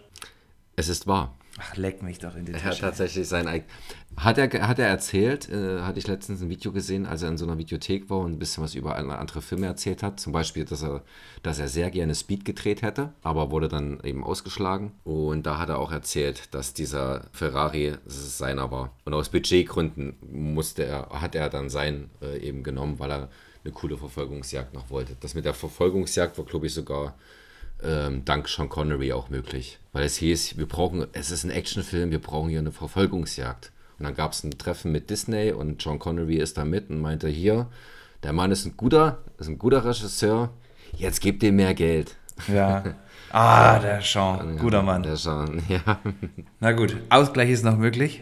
Es 0.77 0.87
ist 0.87 1.05
wahr. 1.05 1.35
Ach, 1.59 1.75
leck 1.75 2.01
mich 2.01 2.17
doch 2.19 2.35
in 2.35 2.45
die 2.45 2.53
Er 2.53 2.63
hat 2.63 2.71
Tasche. 2.71 2.81
tatsächlich 2.81 3.27
sein 3.27 3.47
eigen. 3.47 3.65
Hat 4.17 4.37
er, 4.37 4.67
hat 4.67 4.79
er 4.79 4.87
erzählt, 4.87 5.49
äh, 5.49 5.81
hatte 5.81 5.99
ich 5.99 6.07
letztens 6.07 6.41
ein 6.41 6.49
Video 6.49 6.71
gesehen, 6.71 7.05
als 7.05 7.23
er 7.23 7.29
in 7.29 7.37
so 7.37 7.45
einer 7.45 7.57
Videothek 7.57 8.09
war 8.09 8.19
und 8.19 8.33
ein 8.33 8.39
bisschen 8.39 8.63
was 8.63 8.75
über 8.75 8.95
andere 8.95 9.41
Filme 9.41 9.65
erzählt 9.65 10.03
hat. 10.03 10.19
Zum 10.19 10.31
Beispiel, 10.31 10.65
dass 10.65 10.83
er, 10.83 11.03
dass 11.41 11.59
er 11.59 11.67
sehr 11.67 11.89
gerne 11.89 12.15
Speed 12.15 12.45
gedreht 12.45 12.81
hätte, 12.83 13.13
aber 13.23 13.51
wurde 13.51 13.67
dann 13.67 13.99
eben 14.03 14.23
ausgeschlagen. 14.23 14.91
Und 15.03 15.45
da 15.45 15.57
hat 15.57 15.69
er 15.69 15.79
auch 15.79 15.91
erzählt, 15.91 16.53
dass 16.53 16.73
dieser 16.73 17.25
Ferrari 17.31 17.95
seiner 18.05 18.71
war. 18.71 18.95
Und 19.05 19.13
aus 19.13 19.29
Budgetgründen 19.29 20.15
musste 20.31 20.85
er, 20.85 21.09
hat 21.09 21.35
er 21.35 21.49
dann 21.49 21.69
sein 21.69 22.09
äh, 22.21 22.37
eben 22.39 22.63
genommen, 22.63 22.99
weil 22.99 23.11
er 23.11 23.29
eine 23.63 23.73
coole 23.73 23.97
Verfolgungsjagd 23.97 24.73
noch 24.73 24.89
wollte. 24.89 25.15
Das 25.19 25.35
mit 25.35 25.45
der 25.45 25.53
Verfolgungsjagd 25.53 26.37
war, 26.37 26.45
glaube 26.45 26.67
ich, 26.67 26.73
sogar 26.73 27.15
ähm, 27.83 28.23
dank 28.25 28.47
Sean 28.47 28.69
Connery 28.69 29.11
auch 29.11 29.29
möglich. 29.29 29.79
Weil 29.91 30.05
es 30.05 30.17
hieß, 30.17 30.57
wir 30.57 30.67
brauchen, 30.67 31.07
es 31.13 31.31
ist 31.31 31.43
ein 31.43 31.51
Actionfilm, 31.51 32.11
wir 32.11 32.21
brauchen 32.21 32.49
hier 32.49 32.59
eine 32.59 32.71
Verfolgungsjagd. 32.71 33.72
Und 34.03 34.07
dann 34.07 34.15
gab 34.15 34.33
es 34.33 34.43
ein 34.43 34.51
Treffen 34.57 34.91
mit 34.91 35.09
Disney 35.09 35.53
und 35.53 35.81
Sean 35.81 35.97
Connery 35.97 36.35
ist 36.35 36.57
da 36.57 36.65
mit 36.65 36.89
und 36.89 36.99
meinte, 36.99 37.29
hier, 37.29 37.67
der 38.21 38.33
Mann 38.33 38.51
ist 38.51 38.65
ein 38.65 38.75
guter, 38.75 39.19
ist 39.37 39.47
ein 39.47 39.57
guter 39.57 39.85
Regisseur, 39.85 40.49
jetzt 40.97 41.21
gebt 41.21 41.41
ihm 41.41 41.55
mehr 41.55 41.73
Geld. 41.73 42.17
Ja. 42.49 42.83
Ah, 43.35 43.79
der 43.79 43.99
Sean, 44.01 44.59
guter 44.59 44.83
Mann. 44.83 45.01
Der 45.01 45.15
Sean, 45.15 45.63
ja. 45.69 45.99
Na 46.59 46.71
gut, 46.73 46.97
Ausgleich 47.09 47.49
ist 47.49 47.65
noch 47.65 47.77
möglich. 47.77 48.21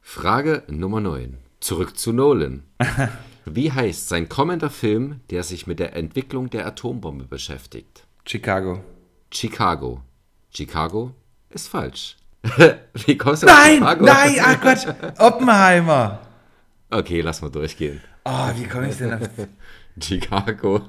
Frage 0.00 0.62
Nummer 0.68 1.00
9. 1.00 1.36
Zurück 1.58 1.98
zu 1.98 2.12
Nolan. 2.12 2.62
Wie 3.44 3.72
heißt 3.72 4.08
sein 4.08 4.28
kommender 4.28 4.70
Film, 4.70 5.18
der 5.30 5.42
sich 5.42 5.66
mit 5.66 5.80
der 5.80 5.96
Entwicklung 5.96 6.48
der 6.48 6.64
Atombombe 6.64 7.24
beschäftigt? 7.24 8.06
Chicago. 8.24 8.84
Chicago. 9.32 10.02
Chicago 10.54 11.12
ist 11.48 11.66
falsch. 11.66 12.16
Wie 13.06 13.16
kommst 13.18 13.42
du 13.42 13.46
auf 13.46 13.52
Nein, 13.52 13.74
Chicago? 13.78 14.04
nein, 14.04 14.36
ach 14.42 14.60
Quatsch, 14.60 14.86
Oppenheimer. 15.18 16.20
Okay, 16.90 17.20
lass 17.20 17.42
mal 17.42 17.50
durchgehen. 17.50 18.00
Oh, 18.24 18.48
wie 18.56 18.64
komme 18.64 18.88
ich 18.88 18.96
denn 18.96 19.14
auf... 19.14 19.28
Chicago. 20.02 20.80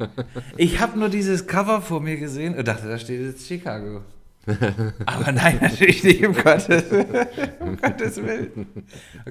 Ich 0.58 0.80
habe 0.80 0.98
nur 0.98 1.10
dieses 1.10 1.46
Cover 1.48 1.82
vor 1.82 2.00
mir 2.02 2.18
gesehen 2.18 2.56
und 2.58 2.68
dachte, 2.68 2.88
da 2.88 2.98
steht 2.98 3.22
jetzt 3.22 3.46
Chicago. 3.48 4.02
Aber 5.06 5.32
nein, 5.32 5.60
natürlich 5.62 6.04
nicht, 6.04 6.26
um 6.26 6.34
Gottes, 6.34 6.84
um 7.60 7.78
Gottes 7.78 8.18
Willen. 8.24 8.68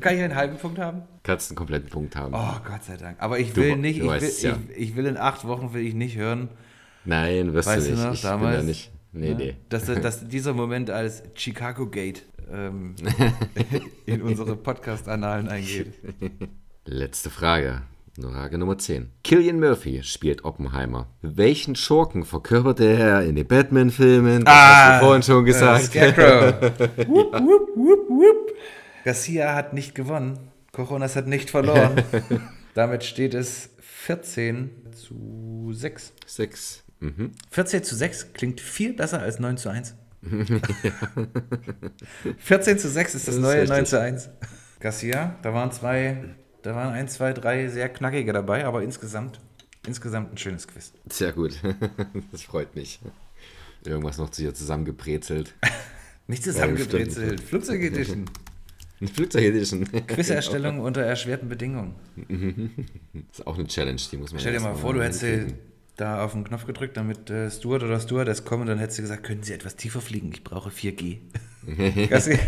Kann 0.00 0.16
ich 0.16 0.22
einen 0.22 0.34
halben 0.36 0.56
Punkt 0.58 0.78
haben? 0.78 1.02
Kannst 1.22 1.50
einen 1.50 1.56
kompletten 1.56 1.88
Punkt 1.88 2.14
haben. 2.16 2.34
Oh, 2.34 2.56
Gott 2.68 2.84
sei 2.84 2.96
Dank. 2.96 3.16
Aber 3.20 3.38
ich 3.38 3.52
Du- 3.52 3.62
will 3.62 3.76
nicht, 3.76 4.00
du 4.00 4.04
ich 4.04 4.10
will, 4.10 4.20
weißt 4.22 4.42
ja. 4.42 4.56
ich, 4.76 4.90
ich 4.90 4.96
will 4.96 5.06
in 5.06 5.16
acht 5.16 5.46
Wochen 5.46 5.72
will 5.72 5.84
ich 5.86 5.94
nicht 5.94 6.16
hören, 6.16 6.48
Nein, 7.04 7.54
wirst 7.54 7.68
weißt 7.68 7.86
du 7.86 7.90
du 7.92 7.96
nicht. 7.96 8.04
noch, 8.06 8.14
ich 8.14 8.20
bin 8.22 8.30
damals? 8.30 8.56
da 8.58 8.62
nicht. 8.62 8.90
Nee, 9.12 9.30
ne, 9.30 9.34
nee. 9.34 9.56
dass, 9.68 9.86
dass 10.02 10.28
dieser 10.28 10.52
Moment 10.54 10.90
als 10.90 11.22
Chicago 11.34 11.86
Gate 11.86 12.24
ähm, 12.50 12.94
in 14.06 14.22
unsere 14.22 14.56
Podcast-Annalen 14.56 15.48
eingeht. 15.48 15.92
Letzte 16.84 17.30
Frage. 17.30 17.82
Frage 18.20 18.58
Nummer 18.58 18.76
10. 18.76 19.10
Killian 19.22 19.60
Murphy 19.60 20.02
spielt 20.02 20.44
Oppenheimer. 20.44 21.08
Welchen 21.22 21.74
Schurken 21.74 22.24
verkörperte 22.24 22.84
er 22.84 23.22
in 23.22 23.34
den 23.34 23.46
Batman-Filmen? 23.46 24.44
Das 24.44 24.54
hast 24.54 25.00
du 25.00 25.04
vorhin 25.04 25.22
schon 25.22 25.44
äh, 25.44 25.46
gesagt. 25.46 25.84
Scarecrow. 25.84 26.70
wupp, 27.08 27.32
wupp, 27.32 27.68
wupp, 27.76 28.08
wupp. 28.10 28.56
Garcia 29.04 29.54
hat 29.54 29.72
nicht 29.72 29.94
gewonnen. 29.94 30.38
Coronas 30.72 31.16
hat 31.16 31.28
nicht 31.28 31.50
verloren. 31.50 32.02
Damit 32.74 33.04
steht 33.04 33.34
es 33.34 33.70
14 33.80 34.70
zu 34.92 35.70
6. 35.72 36.12
Sechs. 36.26 36.84
Mhm. 37.00 37.32
14 37.50 37.82
zu 37.82 37.96
6 37.96 38.32
klingt 38.34 38.60
viel 38.60 38.92
besser 38.92 39.20
als 39.20 39.38
9 39.38 39.56
zu 39.56 39.70
1. 39.70 39.94
14 42.38 42.78
zu 42.78 42.88
6 42.90 43.14
ist 43.14 43.26
das, 43.28 43.34
Das 43.34 43.34
ist 43.36 43.40
neue 43.40 43.62
richtig. 43.62 43.70
9 43.70 43.86
zu 43.86 44.00
1. 44.00 44.30
Garcia, 44.80 45.36
da 45.42 45.52
waren 45.52 45.72
zwei, 45.72 46.16
da 46.62 46.74
waren 46.74 46.92
ein, 46.92 47.08
zwei, 47.08 47.32
drei 47.32 47.68
sehr 47.68 47.88
knackige 47.88 48.32
dabei, 48.32 48.64
aber 48.64 48.82
insgesamt, 48.82 49.40
insgesamt 49.86 50.32
ein 50.32 50.38
schönes 50.38 50.66
Quiz. 50.68 50.92
Sehr 51.08 51.32
gut. 51.32 51.58
Das 52.32 52.42
freut 52.42 52.74
mich. 52.76 53.00
Irgendwas 53.84 54.18
noch 54.18 54.30
zu 54.30 54.42
hier 54.42 54.54
zusammengebrezelt. 54.54 55.54
Nicht 56.26 56.44
zusammengebrezelt. 56.44 57.40
Flugzeug 57.40 57.82
Edition. 57.82 58.26
Eine 59.00 59.08
Flugzeug 59.08 59.42
Edition. 59.44 59.84
Quizerstellung 60.06 60.80
unter 60.80 61.00
erschwerten 61.00 61.48
Bedingungen. 61.48 61.94
Das 63.14 63.38
ist 63.40 63.46
auch 63.46 63.58
eine 63.58 63.66
Challenge, 63.66 64.00
die 64.12 64.16
muss 64.18 64.32
man 64.32 64.40
Stell 64.40 64.52
dir 64.52 64.60
mal 64.60 64.74
vor, 64.74 64.92
du 64.92 65.02
hättest. 65.02 65.54
Da 66.00 66.24
auf 66.24 66.32
den 66.32 66.44
Knopf 66.44 66.66
gedrückt, 66.66 66.96
damit 66.96 67.30
äh, 67.30 67.50
Stuart 67.50 67.82
oder 67.82 68.00
Stewardess 68.00 68.44
kommen 68.44 68.66
dann 68.66 68.78
hättest 68.78 68.98
du 68.98 69.02
gesagt, 69.02 69.22
können 69.22 69.42
Sie 69.42 69.52
etwas 69.52 69.76
tiefer 69.76 70.00
fliegen? 70.00 70.32
Ich 70.32 70.44
brauche 70.44 70.70
4G. 70.70 71.18
Weißt 72.10 72.28
du, 72.28 72.38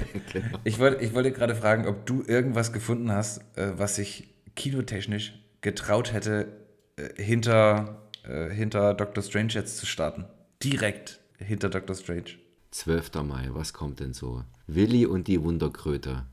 ich, 0.64 0.78
wollte, 0.78 1.04
ich 1.04 1.14
wollte 1.14 1.32
gerade 1.32 1.54
fragen, 1.54 1.86
ob 1.86 2.06
du 2.06 2.22
irgendwas 2.26 2.72
gefunden 2.72 3.12
hast, 3.12 3.38
äh, 3.56 3.72
was 3.76 3.96
sich 3.96 4.28
kinotechnisch 4.56 5.34
getraut 5.60 6.12
hätte, 6.12 6.48
äh, 6.96 7.22
hinter, 7.22 8.08
äh, 8.24 8.48
hinter 8.50 8.94
Doctor 8.94 9.22
Strange 9.22 9.52
jetzt 9.52 9.78
zu 9.78 9.86
starten. 9.86 10.24
Direkt 10.62 11.20
hinter 11.38 11.68
Doctor 11.68 11.94
Strange. 11.94 12.38
12. 12.70 13.22
Mai, 13.22 13.48
was 13.50 13.72
kommt 13.72 14.00
denn 14.00 14.14
so? 14.14 14.44
Willi 14.66 15.04
und 15.04 15.28
die 15.28 15.42
Wunderkröte. 15.42 16.26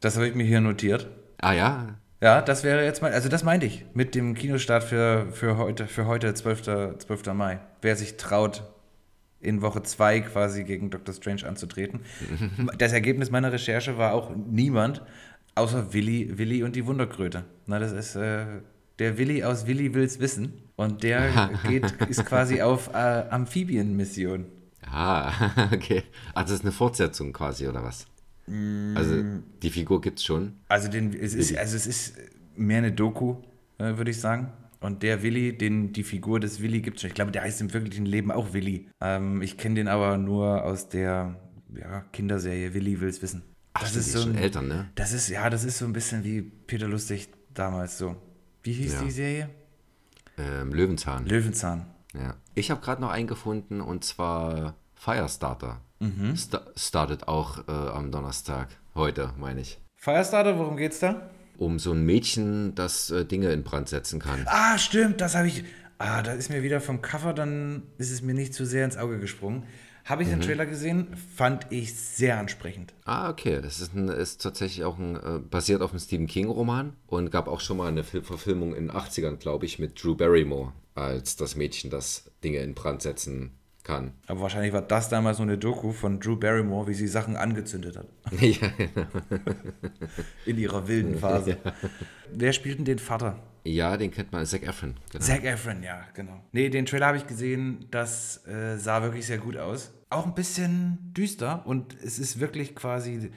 Das 0.00 0.16
habe 0.16 0.28
ich 0.28 0.34
mir 0.34 0.44
hier 0.44 0.60
notiert. 0.60 1.08
Ah 1.38 1.52
ja, 1.52 1.98
Ja, 2.20 2.42
das 2.42 2.64
wäre 2.64 2.84
jetzt 2.84 3.00
mal, 3.00 3.12
also 3.12 3.28
das 3.28 3.44
meinte 3.44 3.66
ich 3.66 3.86
mit 3.94 4.14
dem 4.14 4.34
Kinostart 4.34 4.84
für, 4.84 5.28
für 5.32 5.56
heute, 5.56 5.86
für 5.86 6.06
heute 6.06 6.34
12. 6.34 6.98
12. 6.98 7.32
Mai. 7.32 7.60
Wer 7.80 7.96
sich 7.96 8.18
traut, 8.18 8.62
in 9.40 9.62
Woche 9.62 9.82
2 9.82 10.20
quasi 10.20 10.64
gegen 10.64 10.90
Doctor 10.90 11.14
Strange 11.14 11.46
anzutreten. 11.46 12.00
Das 12.78 12.92
Ergebnis 12.92 13.30
meiner 13.30 13.52
Recherche 13.52 13.96
war 13.96 14.12
auch 14.12 14.30
niemand, 14.34 15.02
außer 15.54 15.92
Willi, 15.92 16.38
Willi 16.38 16.62
und 16.62 16.76
die 16.76 16.86
Wunderkröte. 16.86 17.44
Na, 17.66 17.78
das 17.78 17.92
ist 17.92 18.16
äh, 18.16 18.44
der 18.98 19.16
Willi 19.16 19.42
aus 19.42 19.66
Willi 19.66 19.94
will's 19.94 20.20
wissen. 20.20 20.62
Und 20.76 21.02
der 21.02 21.50
geht, 21.66 21.90
ist 22.08 22.24
quasi 22.26 22.60
auf 22.60 22.90
äh, 22.92 23.24
Amphibienmission. 23.30 24.46
Ah, 24.86 25.32
okay. 25.72 26.02
Ah, 26.34 26.42
das 26.42 26.52
ist 26.52 26.62
eine 26.62 26.72
Fortsetzung 26.72 27.32
quasi, 27.32 27.66
oder 27.66 27.82
was? 27.82 28.06
Also, 28.94 29.22
die 29.62 29.70
Figur 29.70 30.00
gibt's 30.00 30.24
schon. 30.24 30.54
Also, 30.68 30.88
den, 30.88 31.12
es, 31.12 31.34
ist, 31.34 31.56
also 31.56 31.76
es 31.76 31.86
ist 31.86 32.16
mehr 32.56 32.78
eine 32.78 32.92
Doku, 32.92 33.36
äh, 33.78 33.96
würde 33.96 34.10
ich 34.10 34.20
sagen. 34.20 34.52
Und 34.80 35.02
der 35.02 35.22
Willi, 35.22 35.56
den, 35.56 35.92
die 35.92 36.02
Figur 36.02 36.40
des 36.40 36.60
Willi 36.62 36.80
gibt 36.80 36.96
es 36.96 37.02
schon. 37.02 37.08
Ich 37.08 37.14
glaube, 37.14 37.32
der 37.32 37.42
heißt 37.42 37.60
im 37.60 37.72
wirklichen 37.72 38.06
Leben 38.06 38.30
auch 38.32 38.52
Willi. 38.54 38.88
Ähm, 39.00 39.42
ich 39.42 39.58
kenne 39.58 39.74
den 39.74 39.88
aber 39.88 40.16
nur 40.16 40.64
aus 40.64 40.88
der 40.88 41.36
ja, 41.74 42.00
Kinderserie 42.12 42.72
Willi 42.74 43.00
will's 43.00 43.20
wissen. 43.22 43.42
Ach, 43.74 43.82
das 43.82 43.94
ist 43.94 44.12
schon 44.12 44.32
ein, 44.32 44.38
Eltern, 44.38 44.68
ne? 44.68 44.88
Das 44.94 45.12
ist, 45.12 45.28
ja, 45.28 45.48
das 45.50 45.64
ist 45.64 45.78
so 45.78 45.84
ein 45.84 45.92
bisschen 45.92 46.24
wie 46.24 46.42
Peter 46.42 46.88
Lustig 46.88 47.28
damals 47.54 47.98
so. 47.98 48.16
Wie 48.62 48.72
hieß 48.72 48.94
Ja. 48.94 49.02
die 49.02 49.10
Serie? 49.10 49.50
Ähm, 50.38 50.72
Löwenzahn. 50.72 51.26
Löwenzahn. 51.26 51.86
ja. 52.14 52.34
Ich 52.54 52.70
habe 52.70 52.80
gerade 52.80 53.00
noch 53.00 53.10
einen 53.10 53.26
gefunden 53.28 53.80
und 53.80 54.04
zwar 54.04 54.74
Firestarter. 54.94 55.80
Mhm. 56.00 56.36
Sta 56.36 56.62
startet 56.76 57.28
auch 57.28 57.68
äh, 57.68 57.70
am 57.72 58.10
Donnerstag. 58.10 58.68
Heute, 58.94 59.32
meine 59.38 59.60
ich. 59.60 59.78
Firestarter, 59.96 60.58
worum 60.58 60.76
geht's 60.76 60.98
da? 60.98 61.30
Um 61.58 61.78
so 61.78 61.92
ein 61.92 62.04
Mädchen, 62.04 62.74
das 62.74 63.10
äh, 63.10 63.24
Dinge 63.26 63.52
in 63.52 63.62
Brand 63.62 63.88
setzen 63.88 64.18
kann. 64.18 64.42
Ah, 64.46 64.78
stimmt, 64.78 65.20
das 65.20 65.34
habe 65.34 65.48
ich. 65.48 65.64
Ah, 65.98 66.22
da 66.22 66.32
ist 66.32 66.48
mir 66.48 66.62
wieder 66.62 66.80
vom 66.80 67.02
Cover, 67.02 67.34
dann 67.34 67.82
ist 67.98 68.10
es 68.10 68.22
mir 68.22 68.32
nicht 68.32 68.54
zu 68.54 68.64
sehr 68.64 68.86
ins 68.86 68.96
Auge 68.96 69.18
gesprungen. 69.18 69.64
Habe 70.06 70.22
ich 70.22 70.28
Mhm. 70.30 70.32
den 70.32 70.40
Trailer 70.40 70.64
gesehen, 70.64 71.08
fand 71.36 71.66
ich 71.70 71.94
sehr 71.94 72.38
ansprechend. 72.38 72.94
Ah, 73.04 73.28
okay. 73.28 73.60
Das 73.62 73.80
ist, 73.80 73.94
ein, 73.94 74.08
ist 74.08 74.40
tatsächlich 74.40 74.84
auch 74.84 74.98
ein, 74.98 75.16
äh, 75.16 75.38
basiert 75.38 75.82
auf 75.82 75.90
einem 75.90 76.00
Stephen 76.00 76.26
King-Roman 76.26 76.94
und 77.06 77.30
gab 77.30 77.46
auch 77.46 77.60
schon 77.60 77.76
mal 77.76 77.88
eine 77.88 78.02
Fil 78.02 78.22
Verfilmung 78.22 78.74
in 78.74 78.88
den 78.88 78.96
80ern, 78.96 79.36
glaube 79.36 79.66
ich, 79.66 79.78
mit 79.78 80.02
Drew 80.02 80.14
Barrymore 80.14 80.72
als 80.94 81.36
das 81.36 81.54
Mädchen, 81.54 81.90
das 81.90 82.30
Dinge 82.42 82.58
in 82.60 82.72
Brand 82.74 83.02
setzen 83.02 83.50
kann. 83.84 84.12
Aber 84.26 84.40
wahrscheinlich 84.40 84.72
war 84.72 84.82
das 84.82 85.08
damals 85.08 85.38
nur 85.38 85.48
eine 85.48 85.58
Doku 85.58 85.92
von 85.92 86.20
Drew 86.20 86.36
Barrymore, 86.36 86.88
wie 86.88 86.94
sie 86.94 87.08
Sachen 87.08 87.36
angezündet 87.36 87.96
hat. 87.96 88.06
ja, 88.40 88.68
genau. 88.76 89.06
In 90.46 90.58
ihrer 90.58 90.86
wilden 90.86 91.18
Phase. 91.18 91.56
Wer 92.32 92.52
spielt 92.52 92.78
denn 92.78 92.84
den 92.84 92.98
Vater? 92.98 93.38
ja, 93.64 93.96
den 93.96 94.10
kennt 94.10 94.32
man, 94.32 94.46
Zac 94.46 94.62
Efron. 94.62 94.94
Genau. 95.12 95.24
Zac 95.24 95.44
Efron, 95.44 95.82
ja, 95.82 96.04
genau. 96.14 96.42
Nee, 96.52 96.68
den 96.70 96.86
Trailer 96.86 97.06
habe 97.06 97.18
ich 97.18 97.26
gesehen, 97.26 97.86
das 97.90 98.46
äh, 98.46 98.76
sah 98.78 99.02
wirklich 99.02 99.26
sehr 99.26 99.38
gut 99.38 99.56
aus. 99.56 99.92
Auch 100.08 100.26
ein 100.26 100.34
bisschen 100.34 101.12
düster 101.12 101.66
und 101.66 101.94
es 102.02 102.18
ist 102.18 102.40
wirklich 102.40 102.74
quasi, 102.74 103.30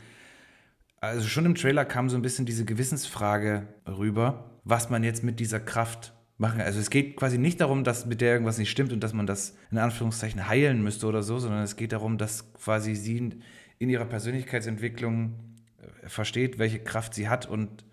also 1.02 1.28
schon 1.28 1.46
im 1.46 1.56
Trailer 1.56 1.86
kam 1.86 2.10
so 2.10 2.16
ein 2.16 2.22
bisschen 2.22 2.46
diese 2.46 2.66
Gewissensfrage 2.66 3.68
rüber, 3.86 4.60
was 4.64 4.90
man 4.90 5.04
jetzt 5.04 5.24
mit 5.24 5.40
dieser 5.40 5.60
Kraft 5.60 6.14
machen. 6.38 6.62
Also 6.62 6.80
es 6.80 6.90
geht 6.90 7.16
quasi 7.16 7.38
nicht 7.38 7.62
darum, 7.62 7.84
dass 7.84 8.06
mit 8.06 8.22
der 8.22 8.34
irgendwas 8.34 8.58
nicht 8.58 8.72
stimmt 8.72 8.92
und 8.92 9.02
dass 9.02 9.14
man 9.14 9.28
das 9.28 9.56
in 9.72 9.78
Anführungszeichen 9.78 10.48
heilen 10.48 10.84
müsste 10.84 11.08
oder 11.08 11.24
so, 11.24 11.40
sondern 11.40 11.64
es 11.64 11.76
geht 11.76 11.92
darum, 11.92 12.18
dass 12.18 12.54
quasi 12.54 12.96
sie 12.96 13.32
in 13.80 13.90
ihrer 13.90 14.06
Persönlichkeitsentwicklung 14.06 15.34
äh, 15.82 16.10
versteht, 16.10 16.60
welche 16.60 16.80
Kraft 16.80 17.14
sie 17.14 17.30
hat 17.30 17.48
und 17.48 17.86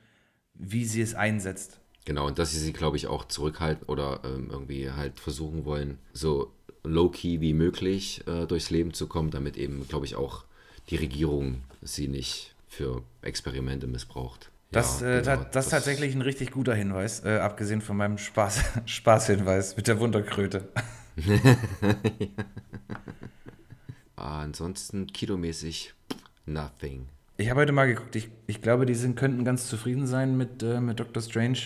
wie 0.54 0.84
sie 0.84 1.02
es 1.02 1.14
einsetzt. 1.14 1.80
Genau, 2.04 2.26
und 2.26 2.38
dass 2.38 2.52
sie 2.52 2.58
sie, 2.58 2.72
glaube 2.72 2.96
ich, 2.96 3.06
auch 3.06 3.26
zurückhalten 3.26 3.86
oder 3.86 4.20
ähm, 4.24 4.48
irgendwie 4.50 4.90
halt 4.90 5.20
versuchen 5.20 5.64
wollen, 5.64 5.98
so 6.12 6.52
low-key 6.82 7.40
wie 7.40 7.52
möglich 7.52 8.26
äh, 8.26 8.46
durchs 8.46 8.70
Leben 8.70 8.94
zu 8.94 9.06
kommen, 9.06 9.30
damit 9.30 9.56
eben, 9.56 9.86
glaube 9.86 10.06
ich, 10.06 10.16
auch 10.16 10.44
die 10.88 10.96
Regierung 10.96 11.62
sie 11.82 12.08
nicht 12.08 12.54
für 12.68 13.02
Experimente 13.22 13.86
missbraucht. 13.86 14.49
Das, 14.70 15.00
Ja, 15.00 15.18
äh, 15.18 15.22
genau, 15.22 15.44
das 15.50 15.66
ist 15.66 15.70
tatsächlich 15.70 16.14
ein 16.14 16.22
richtig 16.22 16.52
guter 16.52 16.74
Hinweis, 16.74 17.24
äh, 17.24 17.38
abgesehen 17.38 17.80
von 17.80 17.96
meinem 17.96 18.18
Spaß, 18.18 18.62
Spaßhinweis 18.86 19.76
mit 19.76 19.88
der 19.88 19.98
Wunderkröte. 20.00 20.68
Ah, 24.16 24.42
ansonsten 24.42 25.06
kilomäßig 25.06 25.94
nothing. 26.44 27.06
Ich 27.38 27.48
habe 27.48 27.60
heute 27.60 27.72
mal 27.72 27.86
geguckt, 27.86 28.14
ich, 28.16 28.28
ich 28.46 28.60
glaube, 28.60 28.84
die 28.84 28.94
sind, 28.94 29.16
könnten 29.16 29.46
ganz 29.46 29.66
zufrieden 29.66 30.06
sein 30.06 30.36
mit, 30.36 30.62
äh, 30.62 30.78
mit 30.78 31.00
Doctor 31.00 31.22
Strange. 31.22 31.58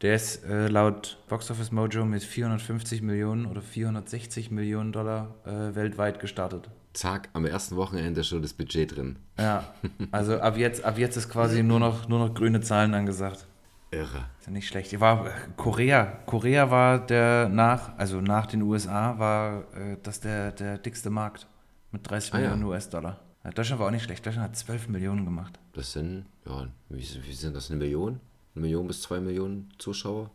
Der 0.00 0.14
ist 0.14 0.42
äh, 0.44 0.68
laut 0.68 1.18
Box 1.28 1.50
Office 1.50 1.72
Mojo 1.72 2.06
mit 2.06 2.22
450 2.22 3.02
Millionen 3.02 3.44
oder 3.44 3.60
460 3.60 4.50
Millionen 4.50 4.92
Dollar 4.92 5.34
äh, 5.44 5.74
weltweit 5.74 6.20
gestartet. 6.20 6.70
Zack, 6.92 7.28
am 7.34 7.44
ersten 7.44 7.76
Wochenende 7.76 8.24
schon 8.24 8.42
das 8.42 8.52
Budget 8.52 8.96
drin. 8.96 9.16
Ja, 9.38 9.72
also 10.10 10.40
ab 10.40 10.56
jetzt, 10.56 10.84
ab 10.84 10.98
jetzt 10.98 11.16
ist 11.16 11.28
quasi 11.28 11.62
nur 11.62 11.78
noch, 11.78 12.08
nur 12.08 12.18
noch 12.18 12.34
grüne 12.34 12.60
Zahlen 12.60 12.94
angesagt. 12.94 13.46
Irre. 13.92 14.24
Ist 14.38 14.46
ja 14.46 14.52
nicht 14.52 14.68
schlecht. 14.68 14.98
War 15.00 15.26
äh, 15.26 15.30
Korea. 15.56 16.04
Korea 16.26 16.70
war 16.70 17.04
der 17.04 17.48
nach, 17.48 17.96
also 17.98 18.20
nach 18.20 18.46
den 18.46 18.62
USA 18.62 19.18
war 19.18 19.62
äh, 19.74 19.96
das 20.02 20.20
der, 20.20 20.52
der 20.52 20.78
dickste 20.78 21.10
Markt 21.10 21.46
mit 21.92 22.08
30 22.08 22.32
Ah, 22.34 22.38
ja. 22.38 22.42
Millionen 22.50 22.64
US-Dollar. 22.64 23.18
Ja, 23.44 23.50
Deutschland 23.50 23.80
war 23.80 23.88
auch 23.88 23.92
nicht 23.92 24.04
schlecht. 24.04 24.24
Deutschland 24.24 24.48
hat 24.48 24.56
12 24.56 24.88
Millionen 24.88 25.24
gemacht. 25.24 25.58
Das 25.72 25.92
sind, 25.92 26.26
ja, 26.46 26.68
wie, 26.88 26.98
wie 26.98 27.32
sind 27.32 27.56
das, 27.56 27.70
eine 27.70 27.78
Million? 27.78 28.20
Eine 28.54 28.62
Million 28.62 28.86
bis 28.86 29.02
zwei 29.02 29.18
Millionen 29.20 29.70
Zuschauer? 29.78 30.30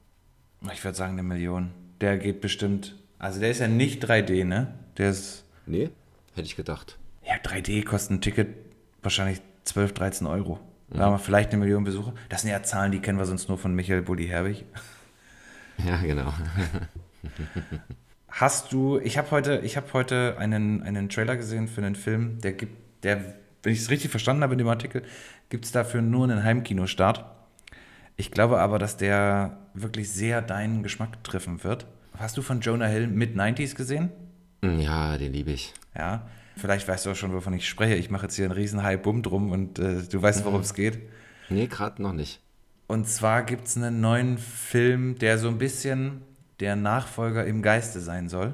Ich 0.74 0.84
würde 0.84 0.97
sagen 0.97 1.14
eine 1.14 1.24
Million. 1.24 1.72
Der 2.01 2.18
geht 2.18 2.41
bestimmt. 2.41 2.95
Also 3.20 3.39
der 3.39 3.51
ist 3.51 3.60
ja 3.60 3.68
nicht 3.68 4.03
3D, 4.03 4.43
ne? 4.43 4.74
Der 4.97 5.12
ist. 5.12 5.43
Nee, 5.66 5.89
hätte 6.36 6.48
ich 6.48 6.56
gedacht. 6.56 6.98
Ja, 7.26 7.36
3D 7.36 7.84
kostet 7.84 8.12
ein 8.12 8.22
Ticket 8.22 8.56
wahrscheinlich 9.02 9.42
12, 9.64 9.94
13 9.94 10.28
Euro. 10.28 10.60
Da 10.90 11.06
haben 11.06 11.14
wir 11.14 11.20
vielleicht 11.20 11.50
eine 11.52 11.60
Million 11.60 11.84
Besucher. 11.84 12.14
Das 12.30 12.42
sind 12.42 12.52
ja 12.52 12.62
Zahlen, 12.64 12.92
die 12.92 13.00
kennen 13.00 13.18
wir 13.18 13.26
sonst 13.26 13.50
nur 13.50 13.58
von 13.58 13.74
Michael 13.74 14.02
Bulli 14.02 14.28
Herbig. 14.28 14.66
Ja, 15.86 15.98
genau. 15.98 16.34
Hast 18.30 18.72
du, 18.72 18.98
ich 19.00 19.18
habe 19.18 19.30
heute, 19.32 19.60
ich 19.64 19.76
habe 19.76 19.92
heute 19.92 20.38
einen, 20.40 20.84
einen 20.84 21.10
Trailer 21.10 21.36
gesehen 21.36 21.68
für 21.68 21.82
einen 21.82 21.96
Film, 21.96 22.40
der 22.40 22.54
gibt, 22.54 23.04
der, 23.04 23.36
wenn 23.62 23.74
ich 23.74 23.80
es 23.80 23.90
richtig 23.90 24.10
verstanden 24.10 24.44
habe 24.44 24.54
in 24.54 24.60
dem 24.60 24.70
Artikel, 24.70 25.04
gibt 25.50 25.66
es 25.66 25.74
dafür 25.74 26.02
nur 26.02 26.24
einen 26.24 26.46
Heimkinostart. 26.46 27.26
Ich 28.16 28.32
glaube 28.32 28.60
aber, 28.60 28.80
dass 28.80 28.96
der 28.96 29.58
wirklich 29.74 30.10
sehr 30.12 30.42
deinen 30.42 30.82
Geschmack 30.82 31.22
treffen 31.26 31.66
wird. 31.66 31.88
Hast 32.18 32.38
du 32.38 32.42
von 32.42 32.62
Jonah 32.62 32.88
Hill 32.88 33.08
Mid-90s 33.08 33.76
gesehen? 33.76 34.12
Ja, 34.80 35.18
den 35.18 35.34
liebe 35.34 35.51
ich. 35.51 35.74
Ja. 35.97 36.28
Vielleicht 36.57 36.88
weißt 36.88 37.05
du 37.05 37.11
auch 37.11 37.16
schon, 37.16 37.34
wovon 37.34 37.53
ich 37.53 37.68
spreche. 37.68 37.95
Ich 37.95 38.09
mache 38.09 38.24
jetzt 38.24 38.36
hier 38.36 38.45
einen 38.45 38.53
riesen 38.53 38.82
High-Bum 38.84 39.24
drum 39.24 39.51
und 39.51 39.78
äh, 39.80 40.03
du 40.03 40.22
weißt, 40.22 40.45
worum 40.45 40.61
es 40.61 40.74
geht. 40.74 40.99
Nee, 41.49 41.68
gerade 41.68 42.01
noch 42.01 42.13
nicht. 42.13 42.41
Und 42.88 43.07
zwar 43.07 43.43
gibt 43.43 43.68
es 43.68 43.76
einen 43.78 43.99
neuen 43.99 44.38
Film, 44.38 45.18
der 45.18 45.38
so 45.38 45.47
ein 45.49 45.57
bisschen 45.57 46.22
der 46.59 46.76
Nachfolger 46.76 47.45
im 47.45 47.61
Geiste 47.61 47.99
sein 47.99 48.30
soll. 48.30 48.53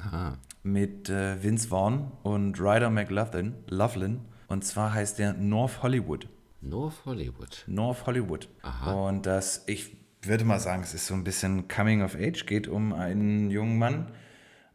Ah, 0.00 0.32
Mit 0.62 1.08
äh, 1.10 1.42
Vince 1.42 1.68
Vaughn 1.68 2.10
und 2.22 2.60
Ryder 2.60 2.90
McLaughlin. 2.90 3.54
Loughlin. 3.68 4.20
Und 4.48 4.64
zwar 4.64 4.92
heißt 4.94 5.18
der 5.18 5.34
North 5.34 5.82
Hollywood. 5.82 6.28
North 6.60 7.04
Hollywood. 7.04 7.64
North 7.66 8.06
Hollywood. 8.06 8.48
Aha. 8.62 8.92
Und 9.08 9.26
das, 9.26 9.62
ich 9.66 9.96
würde 10.22 10.44
mal 10.44 10.58
sagen, 10.58 10.82
es 10.82 10.94
ist 10.94 11.06
so 11.06 11.14
ein 11.14 11.22
bisschen 11.22 11.68
Coming 11.68 12.02
of 12.02 12.16
Age. 12.16 12.46
Geht 12.46 12.66
um 12.66 12.92
einen 12.92 13.50
jungen 13.50 13.78
Mann, 13.78 14.10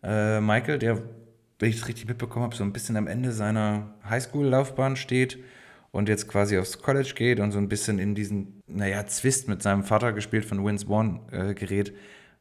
äh, 0.03 0.41
Michael, 0.41 0.79
der, 0.79 1.01
wenn 1.59 1.69
ich 1.69 1.77
es 1.77 1.87
richtig 1.87 2.07
mitbekommen 2.07 2.43
habe, 2.43 2.55
so 2.55 2.63
ein 2.63 2.73
bisschen 2.73 2.97
am 2.97 3.07
Ende 3.07 3.31
seiner 3.31 3.93
Highschool-Laufbahn 4.09 4.95
steht 4.95 5.39
und 5.91 6.09
jetzt 6.09 6.27
quasi 6.27 6.57
aufs 6.57 6.81
College 6.81 7.13
geht 7.15 7.39
und 7.39 7.51
so 7.51 7.59
ein 7.59 7.69
bisschen 7.69 7.99
in 7.99 8.15
diesen, 8.15 8.61
naja, 8.67 9.05
Zwist 9.05 9.47
mit 9.47 9.61
seinem 9.61 9.83
Vater 9.83 10.11
gespielt 10.13 10.45
von 10.45 10.65
Vince 10.65 10.87
Vaughn 10.87 11.21
äh, 11.31 11.53
gerät, 11.53 11.93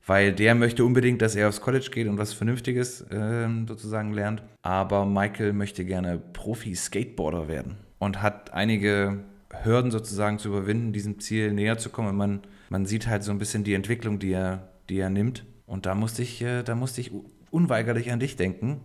weil 0.07 0.33
der 0.33 0.55
möchte 0.55 0.85
unbedingt, 0.85 1.23
dass 1.23 1.37
er 1.37 1.49
aufs 1.49 1.61
College 1.61 1.91
geht 1.93 2.09
und 2.09 2.19
was 2.19 2.33
Vernünftiges 2.33 3.05
ähm, 3.13 3.67
sozusagen 3.69 4.13
lernt. 4.13 4.43
Aber 4.63 5.07
Michael 5.07 5.53
möchte 5.53 5.85
gerne 5.85 6.19
Profi-Skateboarder 6.19 7.47
werden. 7.49 7.77
und 8.03 8.21
hat 8.21 8.53
einige 8.53 9.21
Hürden 9.63 9.93
sozusagen 9.93 10.41
zu 10.41 10.49
überwinden, 10.49 10.93
diesem 10.93 11.21
Ziel 11.21 11.53
näher 11.53 11.79
zu 11.79 11.89
kommen. 11.89 12.09
Und 12.09 12.17
man, 12.17 12.41
man 12.69 12.85
sieht 12.85 13.07
halt 13.07 13.23
so 13.23 13.31
ein 13.31 13.39
bisschen 13.39 13.63
die 13.63 13.75
Entwicklung, 13.75 14.19
die 14.19 14.33
er, 14.33 14.73
die 14.89 14.99
er 14.99 15.09
nimmt. 15.09 15.45
Und 15.67 15.87
da 15.87 15.95
musste 15.95 16.23
ich, 16.23 16.43
äh, 16.43 16.65
da 16.65 16.75
musste 16.75 17.01
ich 17.01 17.13
unweigerlich 17.53 18.11
an 18.11 18.21
dich 18.21 18.37
denken. 18.37 18.81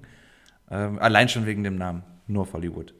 Ähm, 0.69 0.99
allein 0.99 1.29
schon 1.29 1.45
wegen 1.45 1.63
dem 1.63 1.75
Namen. 1.75 2.03
North 2.27 2.53
Hollywood. 2.53 2.93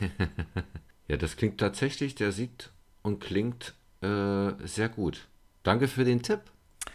ja, 1.08 1.16
das 1.16 1.36
klingt 1.36 1.58
tatsächlich, 1.58 2.14
der 2.14 2.32
sieht 2.32 2.70
und 3.02 3.20
klingt 3.20 3.74
äh, 4.00 4.52
sehr 4.64 4.88
gut. 4.88 5.28
Danke 5.62 5.88
für 5.88 6.04
den 6.04 6.22
Tipp, 6.22 6.40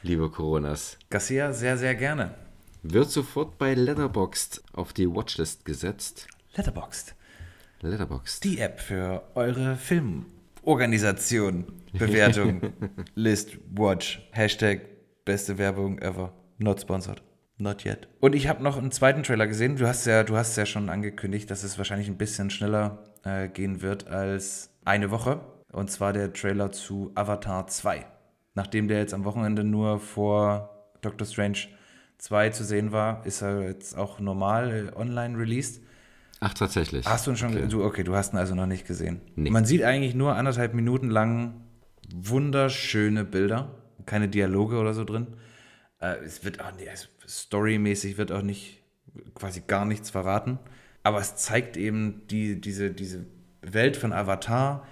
liebe 0.04 0.30
Coronas. 0.30 0.98
Garcia, 1.10 1.54
sehr, 1.54 1.78
sehr 1.78 1.96
gerne. 1.96 2.36
Wird 2.82 3.10
sofort 3.10 3.58
bei 3.58 3.74
Letterboxd 3.74 4.64
auf 4.74 4.94
die 4.94 5.10
Watchlist 5.10 5.66
gesetzt. 5.66 6.28
Letterboxd. 6.56 7.16
Letterboxd. 7.82 8.44
Die 8.44 8.60
App 8.60 8.80
für 8.80 9.24
eure 9.36 9.76
Filmorganisation. 9.76 11.66
Bewertung, 11.94 12.74
List, 13.16 13.58
Watch, 13.72 14.22
Hashtag, 14.32 14.82
beste 15.26 15.58
Werbung 15.58 16.00
ever. 16.00 16.32
Not 16.60 16.82
sponsored. 16.82 17.22
Not 17.60 17.86
yet. 17.86 18.08
Und 18.22 18.36
ich 18.36 18.48
habe 18.48 18.64
noch 18.64 18.78
einen 18.78 18.92
zweiten 18.92 19.22
Trailer 19.24 19.46
gesehen. 19.46 19.76
Du 19.76 19.86
hast 19.86 20.06
ja, 20.06 20.24
du 20.24 20.38
hast 20.38 20.56
ja 20.56 20.66
schon 20.66 20.90
angekündigt, 20.90 21.52
dass 21.52 21.64
es 21.64 21.78
wahrscheinlich 21.78 22.08
ein 22.08 22.18
bisschen 22.18 22.50
schneller 22.50 23.04
äh, 23.26 23.50
gehen 23.50 23.82
wird 23.82 24.08
als 24.08 24.72
eine 24.86 25.12
Woche. 25.12 25.42
Und 25.72 25.92
zwar 25.92 26.14
der 26.14 26.32
Trailer 26.32 26.72
zu 26.72 27.12
Avatar 27.16 27.68
2. 27.68 28.06
Nachdem 28.56 28.88
der 28.88 29.00
jetzt 29.00 29.14
am 29.14 29.26
Wochenende 29.26 29.64
nur 29.66 30.00
vor 30.00 30.94
Doctor 31.02 31.28
Strange 31.28 31.68
2 32.18 32.50
zu 32.50 32.64
sehen 32.64 32.92
war, 32.94 33.26
ist 33.26 33.42
er 33.42 33.62
jetzt 33.64 33.98
auch 33.98 34.20
normal 34.20 34.92
äh, 34.94 34.98
online 34.98 35.38
released. 35.38 35.82
Ach, 36.40 36.54
tatsächlich. 36.54 37.06
Hast 37.06 37.28
du 37.28 37.32
ihn 37.32 37.38
schon, 37.38 37.50
okay. 37.50 37.68
Du, 37.68 37.84
okay, 37.84 38.04
du 38.04 38.16
hast 38.16 38.34
ihn 38.34 38.38
also 38.38 38.56
noch 38.56 38.68
nicht 38.68 38.88
gesehen. 38.88 39.20
Nee. 39.36 39.50
Man 39.50 39.66
sieht 39.66 39.84
eigentlich 39.84 40.16
nur 40.16 40.36
anderthalb 40.36 40.74
Minuten 40.74 41.10
lang 41.10 41.62
wunderschöne 42.16 43.26
Bilder, 43.26 43.76
keine 44.06 44.30
Dialoge 44.30 44.78
oder 44.78 44.94
so 44.94 45.04
drin. 45.04 45.28
Äh, 46.00 46.16
es 46.24 46.46
wird 46.46 46.62
auch 46.62 46.74
nicht, 46.76 47.10
storymäßig 47.30 48.18
wird 48.18 48.32
auch 48.32 48.42
nicht, 48.42 48.82
quasi 49.36 49.62
gar 49.66 49.86
nichts 49.86 50.10
verraten. 50.10 50.60
Aber 51.04 51.20
es 51.20 51.36
zeigt 51.36 51.78
eben 51.78 52.24
die, 52.30 52.60
diese, 52.60 52.92
diese 52.92 53.26
Welt 53.62 53.96
von 53.96 54.12
Avatar 54.12 54.86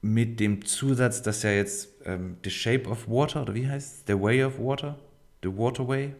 mit 0.00 0.40
dem 0.40 0.64
Zusatz, 0.64 1.22
dass 1.22 1.42
ja 1.42 1.50
jetzt 1.50 1.88
ähm, 2.04 2.36
The 2.44 2.50
Shape 2.50 2.88
of 2.88 3.08
Water, 3.08 3.42
oder 3.42 3.54
wie 3.54 3.68
heißt 3.68 3.94
es? 3.94 4.04
The 4.06 4.20
Way 4.20 4.44
of 4.44 4.58
Water? 4.58 4.98
The 5.42 5.48
Waterway? 5.48 6.14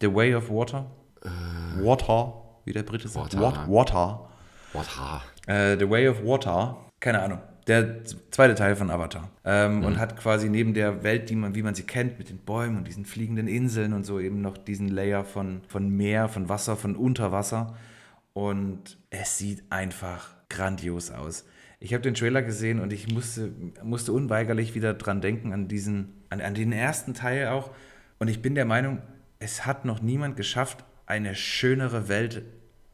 The 0.00 0.12
Way 0.12 0.34
of 0.34 0.50
Water? 0.50 0.90
Äh, 1.22 1.84
Water, 1.84 2.34
wie 2.64 2.72
der 2.72 2.82
Brite 2.82 3.08
sagt. 3.08 3.38
Water. 3.38 3.66
Water. 3.68 4.28
Water. 4.72 5.22
Äh, 5.46 5.78
The 5.78 5.88
Way 5.88 6.08
of 6.08 6.24
Water. 6.24 6.76
Keine 7.00 7.22
Ahnung 7.22 7.38
der 7.66 8.04
zweite 8.30 8.54
Teil 8.54 8.76
von 8.76 8.90
Avatar. 8.90 9.30
Ähm, 9.44 9.78
mhm. 9.78 9.84
Und 9.84 9.98
hat 9.98 10.16
quasi 10.16 10.48
neben 10.48 10.74
der 10.74 11.02
Welt, 11.02 11.30
die 11.30 11.36
man, 11.36 11.54
wie 11.54 11.62
man 11.62 11.74
sie 11.74 11.84
kennt, 11.84 12.18
mit 12.18 12.28
den 12.28 12.38
Bäumen 12.38 12.76
und 12.76 12.86
diesen 12.86 13.04
fliegenden 13.04 13.48
Inseln 13.48 13.92
und 13.92 14.04
so 14.04 14.20
eben 14.20 14.40
noch 14.40 14.58
diesen 14.58 14.88
Layer 14.88 15.24
von, 15.24 15.62
von 15.68 15.88
Meer, 15.88 16.28
von 16.28 16.48
Wasser, 16.48 16.76
von 16.76 16.96
Unterwasser. 16.96 17.74
Und 18.32 18.98
es 19.10 19.38
sieht 19.38 19.62
einfach 19.70 20.34
grandios 20.48 21.10
aus. 21.10 21.46
Ich 21.80 21.92
habe 21.92 22.02
den 22.02 22.14
Trailer 22.14 22.42
gesehen 22.42 22.80
und 22.80 22.92
ich 22.92 23.12
musste, 23.12 23.52
musste 23.82 24.12
unweigerlich 24.12 24.74
wieder 24.74 24.94
dran 24.94 25.20
denken, 25.20 25.52
an 25.52 25.68
diesen, 25.68 26.22
an, 26.30 26.40
an 26.40 26.54
den 26.54 26.72
ersten 26.72 27.14
Teil 27.14 27.48
auch. 27.48 27.70
Und 28.18 28.28
ich 28.28 28.42
bin 28.42 28.54
der 28.54 28.64
Meinung, 28.64 29.02
es 29.38 29.66
hat 29.66 29.84
noch 29.84 30.00
niemand 30.00 30.36
geschafft, 30.36 30.84
eine 31.06 31.34
schönere 31.34 32.08
Welt 32.08 32.42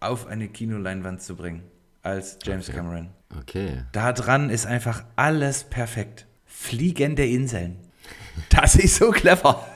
auf 0.01 0.27
eine 0.27 0.49
Kinoleinwand 0.49 1.23
zu 1.23 1.37
bringen 1.37 1.62
als 2.03 2.39
James 2.43 2.68
okay. 2.68 2.79
Cameron. 2.79 3.11
Okay. 3.39 3.85
Da 3.93 4.12
dran 4.12 4.51
ist 4.51 4.66
einfach 4.66 5.05
alles 5.16 5.64
perfekt. 5.64 6.26
Fliegende 6.45 7.26
Inseln. 7.26 7.76
Das 8.49 8.74
ist 8.74 8.97
so 8.97 9.11
clever. 9.11 9.66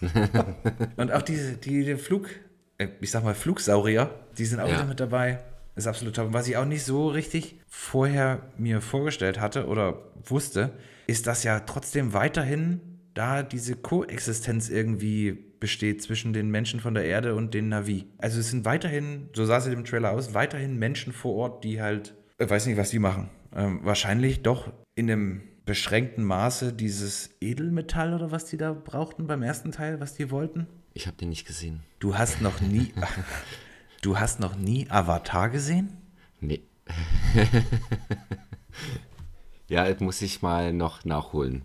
Und 0.96 1.12
auch 1.12 1.22
diese, 1.22 1.54
die, 1.54 1.84
die 1.84 1.96
Flug, 1.96 2.28
äh, 2.78 2.88
ich 3.00 3.10
sag 3.10 3.24
mal 3.24 3.34
Flugsaurier, 3.34 4.10
die 4.38 4.44
sind 4.44 4.60
auch 4.60 4.68
ja. 4.68 4.84
mit 4.84 5.00
dabei. 5.00 5.40
Ist 5.74 5.86
absolut 5.86 6.16
top. 6.16 6.26
Und 6.26 6.34
was 6.34 6.48
ich 6.48 6.56
auch 6.56 6.64
nicht 6.64 6.84
so 6.84 7.08
richtig 7.08 7.60
vorher 7.68 8.42
mir 8.58 8.80
vorgestellt 8.80 9.40
hatte 9.40 9.66
oder 9.66 10.02
wusste, 10.24 10.72
ist, 11.06 11.26
dass 11.26 11.44
ja 11.44 11.60
trotzdem 11.60 12.12
weiterhin 12.12 12.80
da 13.14 13.42
diese 13.42 13.76
Koexistenz 13.76 14.68
irgendwie 14.68 15.32
besteht 15.60 16.02
zwischen 16.02 16.32
den 16.32 16.50
Menschen 16.50 16.80
von 16.80 16.94
der 16.94 17.04
Erde 17.04 17.34
und 17.34 17.54
den 17.54 17.68
Navi. 17.68 18.06
Also 18.18 18.40
es 18.40 18.50
sind 18.50 18.64
weiterhin, 18.64 19.28
so 19.32 19.44
sah 19.44 19.58
es 19.58 19.66
in 19.66 19.72
dem 19.72 19.84
Trailer 19.84 20.10
aus, 20.10 20.34
weiterhin 20.34 20.78
Menschen 20.78 21.12
vor 21.12 21.34
Ort, 21.34 21.64
die 21.64 21.80
halt, 21.80 22.14
ich 22.38 22.50
weiß 22.50 22.66
nicht, 22.66 22.76
was 22.76 22.90
die 22.90 22.98
machen. 22.98 23.30
Ähm, 23.54 23.80
wahrscheinlich 23.82 24.42
doch 24.42 24.72
in 24.94 25.10
einem 25.10 25.42
beschränkten 25.64 26.24
Maße 26.24 26.72
dieses 26.72 27.30
Edelmetall 27.40 28.14
oder 28.14 28.30
was 28.30 28.46
die 28.46 28.56
da 28.56 28.72
brauchten 28.72 29.26
beim 29.26 29.42
ersten 29.42 29.72
Teil, 29.72 30.00
was 30.00 30.14
die 30.14 30.30
wollten. 30.30 30.66
Ich 30.94 31.06
habe 31.06 31.16
den 31.16 31.28
nicht 31.28 31.46
gesehen. 31.46 31.82
Du 32.00 32.18
hast 32.18 32.40
noch 32.40 32.60
nie, 32.60 32.92
du 34.02 34.18
hast 34.18 34.40
noch 34.40 34.56
nie 34.56 34.86
Avatar 34.90 35.50
gesehen? 35.50 35.96
Nee. 36.40 36.62
ja, 39.68 39.88
das 39.88 40.00
muss 40.00 40.20
ich 40.20 40.42
mal 40.42 40.72
noch 40.72 41.04
nachholen. 41.04 41.62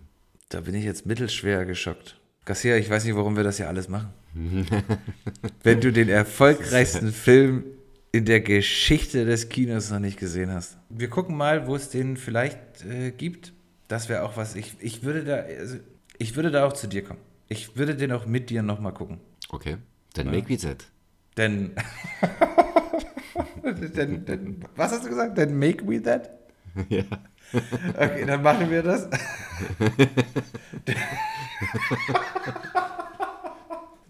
Da 0.48 0.60
bin 0.60 0.74
ich 0.74 0.84
jetzt 0.84 1.04
mittelschwer 1.04 1.64
geschockt. 1.64 2.18
Garcia, 2.44 2.76
ich 2.76 2.88
weiß 2.88 3.04
nicht, 3.04 3.16
warum 3.16 3.36
wir 3.36 3.44
das 3.44 3.58
hier 3.58 3.68
alles 3.68 3.88
machen. 3.88 4.10
Wenn 5.62 5.80
du 5.80 5.92
den 5.92 6.08
erfolgreichsten 6.08 7.12
Film 7.12 7.64
in 8.12 8.24
der 8.24 8.40
Geschichte 8.40 9.24
des 9.24 9.48
Kinos 9.48 9.90
noch 9.90 9.98
nicht 9.98 10.18
gesehen 10.18 10.50
hast. 10.50 10.78
Wir 10.88 11.08
gucken 11.08 11.36
mal, 11.36 11.66
wo 11.66 11.76
es 11.76 11.90
den 11.90 12.16
vielleicht 12.16 12.84
äh, 12.84 13.10
gibt. 13.10 13.52
Das 13.88 14.08
wäre 14.08 14.22
auch 14.22 14.36
was. 14.36 14.54
Ich, 14.54 14.74
ich 14.80 15.02
würde 15.02 15.24
da, 15.24 15.36
also 15.36 15.76
ich 16.18 16.36
würde 16.36 16.50
da 16.50 16.66
auch 16.66 16.72
zu 16.72 16.86
dir 16.86 17.04
kommen. 17.04 17.20
Ich 17.48 17.76
würde 17.76 17.96
den 17.96 18.12
auch 18.12 18.26
mit 18.26 18.50
dir 18.50 18.62
nochmal 18.62 18.92
gucken. 18.92 19.20
Okay. 19.48 19.78
Dann 20.14 20.26
ja. 20.26 20.32
make 20.32 20.52
me 20.52 20.58
that. 20.58 20.86
Denn, 21.36 21.72
denn, 23.96 24.24
denn, 24.24 24.64
was 24.76 24.92
hast 24.92 25.04
du 25.04 25.08
gesagt? 25.08 25.36
Then 25.36 25.58
make 25.58 25.84
me 25.84 26.02
that? 26.02 26.30
Ja. 26.88 27.02
Okay, 27.96 28.24
dann 28.26 28.42
machen 28.42 28.70
wir 28.70 28.82
das. 28.82 29.08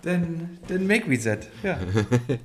dann, 0.02 0.58
dann 0.66 0.86
make 0.86 1.08
we 1.08 1.18
that. 1.18 1.48
Ja. 1.62 1.78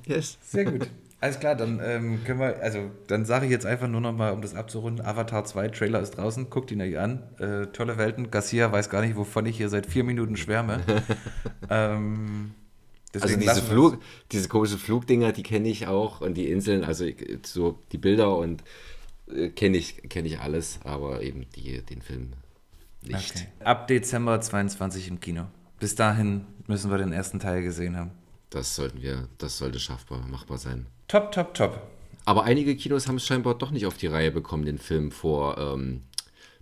Yes. 0.06 0.38
Sehr 0.40 0.64
gut. 0.66 0.88
Alles 1.24 1.40
klar, 1.40 1.54
dann 1.54 1.80
ähm, 1.82 2.22
können 2.22 2.38
wir, 2.38 2.62
also 2.62 2.90
dann 3.06 3.24
sage 3.24 3.46
ich 3.46 3.50
jetzt 3.50 3.64
einfach 3.64 3.88
nur 3.88 4.02
noch 4.02 4.12
mal, 4.12 4.34
um 4.34 4.42
das 4.42 4.54
abzurunden, 4.54 5.02
Avatar 5.06 5.46
2 5.46 5.68
Trailer 5.68 6.00
ist 6.00 6.18
draußen, 6.18 6.50
guckt 6.50 6.70
ihn 6.70 6.82
euch 6.82 6.98
an. 6.98 7.22
Äh, 7.38 7.68
tolle 7.68 7.96
Welten. 7.96 8.30
Garcia 8.30 8.70
weiß 8.70 8.90
gar 8.90 9.00
nicht, 9.00 9.16
wovon 9.16 9.46
ich 9.46 9.56
hier 9.56 9.70
seit 9.70 9.86
vier 9.86 10.04
Minuten 10.04 10.36
schwärme. 10.36 10.82
ähm, 11.70 12.52
also 13.18 13.38
diese, 13.38 13.62
Flug, 13.62 14.02
diese 14.32 14.48
komischen 14.48 14.78
Flugdinger, 14.78 15.32
die 15.32 15.42
kenne 15.42 15.66
ich 15.66 15.86
auch 15.86 16.20
und 16.20 16.34
die 16.34 16.50
Inseln, 16.50 16.84
also 16.84 17.06
so 17.42 17.78
die 17.90 17.96
Bilder 17.96 18.36
und 18.36 18.62
äh, 19.34 19.48
kenne 19.48 19.78
ich, 19.78 20.02
kenn 20.10 20.26
ich 20.26 20.40
alles, 20.40 20.78
aber 20.84 21.22
eben 21.22 21.46
die, 21.56 21.80
den 21.80 22.02
Film 22.02 22.34
nicht. 23.00 23.34
Okay. 23.34 23.46
Ab 23.64 23.88
Dezember 23.88 24.42
22 24.42 25.08
im 25.08 25.20
Kino. 25.20 25.46
Bis 25.80 25.94
dahin 25.94 26.44
müssen 26.66 26.90
wir 26.90 26.98
den 26.98 27.12
ersten 27.12 27.38
Teil 27.38 27.62
gesehen 27.62 27.96
haben. 27.96 28.10
Das 28.54 28.76
sollten 28.76 29.02
wir, 29.02 29.26
das 29.38 29.58
sollte 29.58 29.80
schaffbar, 29.80 30.20
machbar 30.28 30.58
sein. 30.58 30.86
Top, 31.08 31.32
top, 31.32 31.54
top. 31.54 31.82
Aber 32.24 32.44
einige 32.44 32.76
Kinos 32.76 33.08
haben 33.08 33.16
es 33.16 33.26
scheinbar 33.26 33.58
doch 33.58 33.72
nicht 33.72 33.84
auf 33.84 33.98
die 33.98 34.06
Reihe 34.06 34.30
bekommen, 34.30 34.64
den 34.64 34.78
Film 34.78 35.10
vor 35.10 35.58
ähm, 35.58 36.04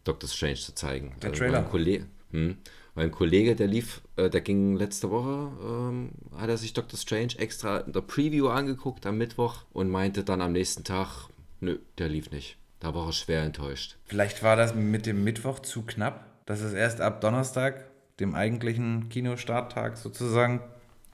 Doctor 0.03 0.27
Strange 0.27 0.55
zu 0.55 0.75
zeigen. 0.75 1.15
Der 1.21 1.29
also 1.29 1.43
Trailer. 1.43 1.61
Mein 1.61 1.71
Kollege, 1.71 2.07
hm, 2.31 2.57
mein 2.95 3.11
Kollege, 3.11 3.55
der 3.57 3.67
lief, 3.67 4.01
äh, 4.17 4.31
der 4.31 4.41
ging 4.41 4.75
letzte 4.75 5.11
Woche, 5.11 5.53
ähm, 5.63 6.13
hat 6.35 6.49
er 6.49 6.57
sich 6.57 6.73
Doctor 6.73 6.99
Strange 6.99 7.35
extra 7.37 7.81
in 7.81 7.93
der 7.93 8.01
Preview 8.01 8.49
angeguckt 8.49 9.05
am 9.05 9.19
Mittwoch 9.19 9.67
und 9.75 9.91
meinte 9.91 10.25
dann 10.25 10.41
am 10.41 10.53
nächsten 10.53 10.85
Tag, 10.85 11.29
nö, 11.61 11.79
der 11.99 12.09
lief 12.09 12.31
nicht. 12.31 12.57
Da 12.81 12.95
war 12.95 13.09
er 13.09 13.13
schwer 13.13 13.43
enttäuscht. 13.43 13.99
Vielleicht 14.07 14.43
war 14.43 14.57
das 14.57 14.75
mit 14.75 15.05
dem 15.05 15.25
Mittwoch 15.25 15.59
zu 15.59 15.83
knapp, 15.83 16.25
dass 16.47 16.63
es 16.63 16.73
erst 16.73 17.03
ab 17.03 17.21
Donnerstag, 17.21 17.91
dem 18.19 18.35
eigentlichen 18.35 19.11
Kinostarttag 19.11 19.99
sozusagen, 19.99 20.63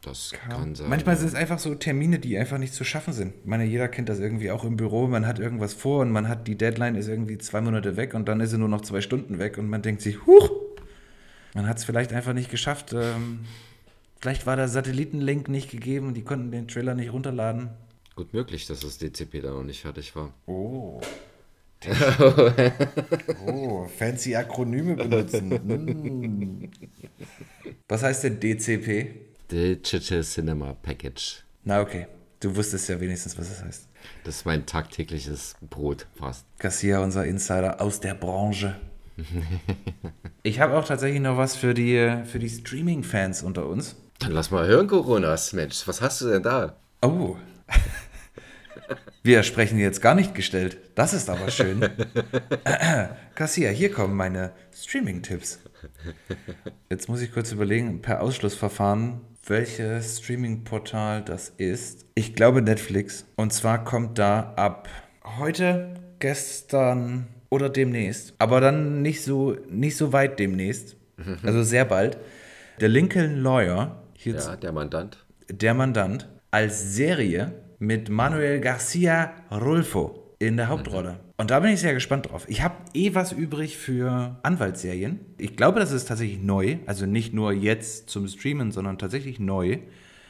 das 0.02 0.30
kam. 0.32 0.50
kann 0.50 0.74
sein. 0.74 0.88
Manchmal 0.88 1.16
sind 1.16 1.28
es 1.28 1.34
einfach 1.34 1.58
so 1.58 1.74
Termine, 1.74 2.18
die 2.18 2.38
einfach 2.38 2.58
nicht 2.58 2.72
zu 2.72 2.84
schaffen 2.84 3.12
sind. 3.12 3.34
Ich 3.40 3.46
meine, 3.46 3.64
jeder 3.64 3.88
kennt 3.88 4.08
das 4.08 4.20
irgendwie 4.20 4.50
auch 4.50 4.64
im 4.64 4.76
Büro. 4.76 5.08
Man 5.08 5.26
hat 5.26 5.38
irgendwas 5.38 5.74
vor 5.74 6.02
und 6.02 6.12
man 6.12 6.28
hat 6.28 6.46
die 6.46 6.56
Deadline 6.56 6.94
ist 6.94 7.08
irgendwie 7.08 7.38
zwei 7.38 7.60
Monate 7.60 7.96
weg 7.96 8.14
und 8.14 8.28
dann 8.28 8.40
ist 8.40 8.50
sie 8.50 8.58
nur 8.58 8.68
noch 8.68 8.82
zwei 8.82 9.00
Stunden 9.00 9.38
weg 9.38 9.58
und 9.58 9.68
man 9.68 9.82
denkt 9.82 10.02
sich, 10.02 10.24
huch, 10.26 10.50
man 11.54 11.66
hat 11.66 11.78
es 11.78 11.84
vielleicht 11.84 12.12
einfach 12.12 12.32
nicht 12.32 12.50
geschafft. 12.50 12.92
Ähm, 12.92 13.40
vielleicht 14.20 14.46
war 14.46 14.56
der 14.56 14.68
Satellitenlink 14.68 15.48
nicht 15.48 15.70
gegeben 15.70 16.08
und 16.08 16.14
die 16.14 16.22
konnten 16.22 16.50
den 16.50 16.68
Trailer 16.68 16.94
nicht 16.94 17.12
runterladen. 17.12 17.70
Gut 18.14 18.32
möglich, 18.32 18.66
dass 18.66 18.80
das 18.80 18.98
DCP 18.98 19.42
da 19.42 19.50
noch 19.50 19.64
nicht 19.64 19.82
fertig 19.82 20.14
war. 20.14 20.32
Oh. 20.46 21.00
oh, 23.46 23.86
fancy 23.96 24.34
Akronyme 24.34 24.96
benutzen. 24.96 25.48
Mm. 25.48 26.68
Was 27.86 28.02
heißt 28.02 28.24
denn 28.24 28.40
DCP? 28.40 29.27
Digital 29.50 30.22
Cinema 30.22 30.76
Package. 30.82 31.42
Na 31.64 31.80
okay, 31.80 32.06
du 32.40 32.54
wusstest 32.54 32.88
ja 32.88 33.00
wenigstens, 33.00 33.38
was 33.38 33.48
das 33.48 33.64
heißt. 33.64 33.88
Das 34.24 34.36
ist 34.36 34.46
mein 34.46 34.66
tagtägliches 34.66 35.56
Brot 35.68 36.06
fast. 36.14 36.44
Garcia, 36.58 37.00
unser 37.00 37.24
Insider 37.24 37.80
aus 37.80 38.00
der 38.00 38.14
Branche. 38.14 38.76
Ich 40.44 40.60
habe 40.60 40.78
auch 40.78 40.86
tatsächlich 40.86 41.20
noch 41.20 41.36
was 41.36 41.56
für 41.56 41.74
die, 41.74 42.22
für 42.24 42.38
die 42.38 42.48
Streaming-Fans 42.48 43.42
unter 43.42 43.66
uns. 43.66 43.96
Dann 44.18 44.32
lass 44.32 44.50
mal 44.50 44.66
hören, 44.66 44.86
Coronas. 44.86 45.52
Mensch, 45.52 45.86
was 45.86 46.00
hast 46.00 46.20
du 46.22 46.30
denn 46.30 46.42
da? 46.42 46.76
Oh. 47.02 47.36
Wir 49.22 49.42
sprechen 49.42 49.78
jetzt 49.78 50.00
gar 50.00 50.14
nicht 50.14 50.34
gestellt. 50.34 50.78
Das 50.94 51.12
ist 51.12 51.28
aber 51.28 51.50
schön. 51.50 51.86
Garcia, 53.34 53.68
hier 53.70 53.92
kommen 53.92 54.16
meine 54.16 54.52
Streaming-Tipps. 54.74 55.58
Jetzt 56.88 57.08
muss 57.08 57.20
ich 57.20 57.32
kurz 57.32 57.52
überlegen, 57.52 58.00
per 58.00 58.22
Ausschlussverfahren, 58.22 59.20
welches 59.48 60.18
Streaming-Portal 60.18 61.22
das 61.24 61.52
ist. 61.56 62.06
Ich 62.14 62.34
glaube 62.34 62.62
Netflix. 62.62 63.26
Und 63.36 63.52
zwar 63.52 63.84
kommt 63.84 64.18
da 64.18 64.52
ab 64.56 64.88
heute, 65.38 65.94
gestern 66.18 67.28
oder 67.50 67.68
demnächst. 67.70 68.34
Aber 68.38 68.60
dann 68.60 69.02
nicht 69.02 69.22
so, 69.22 69.56
nicht 69.70 69.96
so 69.96 70.12
weit 70.12 70.38
demnächst. 70.38 70.96
Also 71.42 71.62
sehr 71.62 71.84
bald. 71.84 72.16
Der 72.80 72.88
Lincoln 72.88 73.42
Lawyer, 73.42 74.02
hier 74.14 74.34
Ja, 74.36 74.56
der 74.56 74.72
Mandant. 74.72 75.24
der 75.50 75.74
Mandant 75.74 76.28
als 76.50 76.94
Serie 76.94 77.52
mit 77.78 78.08
Manuel 78.08 78.60
Garcia 78.60 79.32
Rulfo 79.50 80.27
in 80.38 80.56
der 80.56 80.68
Hauptrolle. 80.68 81.18
Und 81.36 81.50
da 81.50 81.60
bin 81.60 81.72
ich 81.72 81.80
sehr 81.80 81.94
gespannt 81.94 82.30
drauf. 82.30 82.44
Ich 82.48 82.62
habe 82.62 82.74
eh 82.94 83.14
was 83.14 83.32
übrig 83.32 83.76
für 83.76 84.38
Anwaltsserien. 84.42 85.20
Ich 85.36 85.56
glaube, 85.56 85.80
das 85.80 85.90
ist 85.92 86.06
tatsächlich 86.06 86.40
neu. 86.42 86.78
Also 86.86 87.06
nicht 87.06 87.34
nur 87.34 87.52
jetzt 87.52 88.08
zum 88.10 88.28
Streamen, 88.28 88.70
sondern 88.70 88.98
tatsächlich 88.98 89.40
neu. 89.40 89.78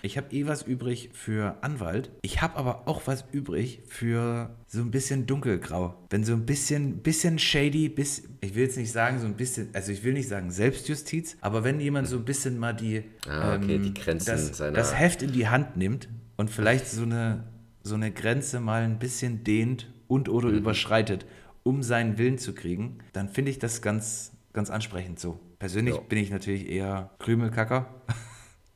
Ich 0.00 0.16
habe 0.16 0.28
eh 0.34 0.46
was 0.46 0.62
übrig 0.62 1.10
für 1.12 1.56
Anwalt. 1.60 2.10
Ich 2.22 2.40
habe 2.40 2.56
aber 2.56 2.86
auch 2.86 3.02
was 3.06 3.24
übrig 3.32 3.80
für 3.88 4.50
so 4.68 4.80
ein 4.80 4.92
bisschen 4.92 5.26
dunkelgrau. 5.26 5.94
Wenn 6.10 6.22
so 6.22 6.34
ein 6.34 6.46
bisschen, 6.46 6.98
bisschen 6.98 7.38
shady, 7.40 7.88
bis, 7.88 8.22
ich 8.40 8.54
will 8.54 8.62
jetzt 8.62 8.76
nicht 8.76 8.92
sagen 8.92 9.18
so 9.18 9.26
ein 9.26 9.34
bisschen, 9.34 9.70
also 9.72 9.90
ich 9.90 10.04
will 10.04 10.12
nicht 10.12 10.28
sagen 10.28 10.52
Selbstjustiz, 10.52 11.36
aber 11.40 11.64
wenn 11.64 11.80
jemand 11.80 12.06
so 12.06 12.16
ein 12.16 12.24
bisschen 12.24 12.58
mal 12.58 12.74
die, 12.74 13.02
Ah, 13.28 13.56
okay, 13.56 13.78
die 13.80 13.92
Grenzen 13.92 14.26
das, 14.30 14.56
seiner- 14.56 14.76
das 14.76 14.94
Heft 14.96 15.22
in 15.22 15.32
die 15.32 15.48
Hand 15.48 15.76
nimmt 15.76 16.08
und 16.36 16.48
vielleicht 16.48 16.86
so 16.86 17.02
eine, 17.02 17.42
so 17.82 17.96
eine 17.96 18.12
Grenze 18.12 18.60
mal 18.60 18.82
ein 18.82 19.00
bisschen 19.00 19.42
dehnt 19.42 19.88
und 20.08 20.28
oder 20.28 20.48
Mhm. 20.48 20.58
überschreitet, 20.58 21.26
um 21.62 21.82
seinen 21.82 22.18
Willen 22.18 22.38
zu 22.38 22.54
kriegen, 22.54 22.98
dann 23.12 23.28
finde 23.28 23.50
ich 23.50 23.58
das 23.58 23.82
ganz, 23.82 24.32
ganz 24.52 24.70
ansprechend 24.70 25.20
so. 25.20 25.38
Persönlich 25.58 25.94
Ja. 25.94 26.00
bin 26.00 26.18
ich 26.18 26.30
natürlich 26.30 26.68
eher 26.68 27.10
Krümelkacker. 27.18 27.86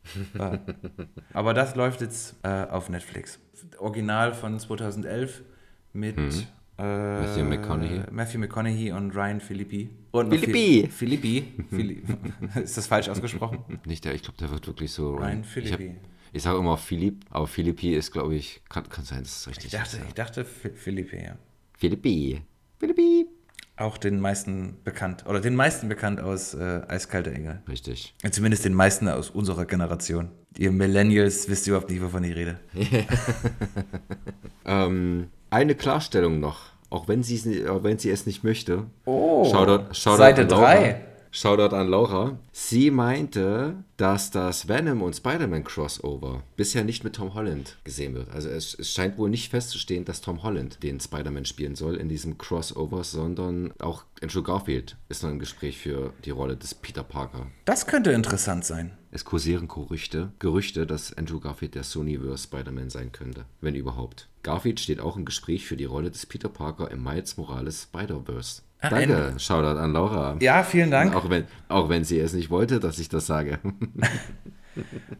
Aber 1.33 1.55
das 1.55 1.75
läuft 1.77 2.01
jetzt 2.01 2.37
äh, 2.43 2.49
auf 2.67 2.89
Netflix. 2.91 3.39
Original 3.79 4.35
von 4.35 4.59
2011 4.59 5.43
mit 5.93 6.17
äh, 6.19 6.83
Mhm. 6.83 7.21
Matthew 7.21 7.45
McConaughey. 7.45 8.01
Matthew 8.11 8.39
McConaughey 8.39 8.93
und 8.93 9.15
Ryan 9.15 9.41
Philippi. 9.41 9.91
Und 10.11 10.31
Philippi. 10.31 10.53
Phil- 10.53 10.91
Philippi. 10.91 11.53
Philippi. 11.71 12.03
Ist 12.61 12.77
das 12.77 12.87
falsch 12.87 13.09
ausgesprochen? 13.09 13.59
Nicht 13.87 14.05
der, 14.05 14.15
ich 14.15 14.23
glaube, 14.23 14.39
der 14.39 14.51
wird 14.51 14.67
wirklich 14.67 14.91
so. 14.91 15.15
Ryan 15.17 15.45
Philippi. 15.45 15.95
Ich 16.33 16.43
sage 16.43 16.59
immer 16.59 16.77
Philipp, 16.79 17.25
aber 17.31 17.47
Philippi 17.47 17.95
ist, 17.95 18.11
glaube 18.13 18.35
ich, 18.35 18.63
kann, 18.69 18.89
kann 18.89 19.05
sein, 19.05 19.21
dass 19.23 19.37
es 19.41 19.49
richtig 19.49 19.67
Ich 19.67 19.73
dachte, 19.73 19.97
ist. 19.99 20.05
ich 20.09 20.15
dachte 20.15 20.45
Phi- 20.45 20.75
Philippi, 20.75 21.17
ja. 21.25 21.37
Philippi. 21.79 22.43
Philippi. 22.79 23.27
Auch 23.77 23.97
den 23.97 24.21
meisten 24.21 24.77
bekannt, 24.85 25.25
oder 25.27 25.41
den 25.41 25.55
meisten 25.57 25.89
bekannt 25.89 26.21
aus 26.21 26.55
äh, 26.55 26.83
Eiskalter 26.89 27.33
Engel. 27.33 27.63
Richtig. 27.69 28.15
Zumindest 28.31 28.65
den 28.65 28.75
meisten 28.75 29.09
aus 29.09 29.31
unserer 29.31 29.65
Generation. 29.65 30.29
Ihr 30.59 30.71
Millennials 30.71 31.49
wisst 31.49 31.67
überhaupt 31.67 31.89
nicht, 31.91 32.03
wovon 32.03 32.23
ich 32.25 32.35
rede. 32.37 32.59
Ähm, 34.65 35.29
eine 35.51 35.75
Klarstellung 35.75 36.39
noch, 36.41 36.61
auch 36.89 37.09
wenn, 37.09 37.23
sie 37.23 37.35
es 37.35 37.45
nicht- 37.45 37.67
auch 37.67 37.83
wenn 37.83 37.99
sie 37.99 38.11
es 38.11 38.27
nicht 38.27 38.45
möchte. 38.45 38.87
Oh, 39.05 39.45
Shoutout, 39.51 39.93
Shoutout 39.95 40.17
Seite 40.19 40.43
an 40.43 40.49
Laura. 40.51 40.75
3. 40.75 41.01
Shoutout 41.35 41.75
an 41.75 41.89
Laura. 41.89 42.39
Sie 42.53 42.91
meinte, 42.91 43.85
dass 43.97 44.31
das 44.31 44.69
Venom 44.69 45.01
und 45.01 45.17
Spider-Man 45.17 45.65
Crossover 45.65 46.43
bisher 46.57 46.85
nicht 46.85 47.05
mit 47.05 47.15
Tom 47.15 47.33
Holland 47.33 47.79
gesehen 47.85 48.13
wird. 48.13 48.31
Also 48.31 48.51
es, 48.51 48.75
es 48.75 48.93
scheint 48.93 49.17
wohl 49.17 49.31
nicht 49.31 49.51
festzustehen, 49.51 50.05
dass 50.05 50.21
Tom 50.21 50.43
Holland 50.43 50.83
den 50.83 51.01
Spider-Man 51.01 51.47
spielen 51.47 51.75
soll 51.75 51.97
in 51.97 52.11
diesem 52.11 52.37
Crossover, 52.37 53.03
sondern 53.03 53.73
auch 53.81 54.05
Andrew 54.23 54.43
Garfield 54.43 54.99
ist 55.09 55.23
noch 55.23 55.31
im 55.31 55.39
Gespräch 55.39 55.79
für 55.79 56.13
die 56.27 56.31
Rolle 56.31 56.59
des 56.59 56.75
Peter 56.75 57.03
Parker. 57.03 57.47
Das 57.65 57.87
könnte 57.87 58.13
interessant 58.13 58.67
sein. 58.67 58.99
Es 59.11 59.25
kursieren 59.25 59.69
Gerüchte, 59.69 60.33
Gerüchte, 60.39 60.87
dass 60.87 61.17
Andrew 61.17 61.41
Garfield 61.41 61.75
der 61.75 61.85
Sonyverse 61.85 62.45
Spider-Man 62.45 62.91
sein 62.91 63.11
könnte, 63.11 63.47
wenn 63.63 63.75
überhaupt. 63.75 64.29
Garfield 64.43 64.81
steht 64.81 65.01
auch 65.01 65.17
im 65.17 65.25
Gespräch 65.25 65.65
für 65.65 65.79
die 65.79 65.87
Rolle 65.87 66.11
des 66.11 66.27
Peter 66.27 66.51
Parker 66.51 66.91
im 66.91 67.03
Miles 67.03 67.39
Morales 67.39 67.85
Spider-Verse. 67.85 68.63
Ach, 68.83 68.91
Danke, 68.91 69.05
Ende. 69.05 69.41
Shoutout 69.41 69.79
an 69.79 69.93
Laura. 69.93 70.37
Ja, 70.41 70.65
vielen 70.65 70.91
Dank. 70.91 71.15
Auch 71.15 71.31
wenn, 71.31 71.47
auch 71.69 71.89
wenn 71.89 72.05
sie 72.05 72.19
es 72.19 72.33
nicht 72.33 72.51
wollte, 72.51 72.81
dass 72.81 72.99
ich 72.99 73.09
das 73.09 73.27
sage. 73.27 73.59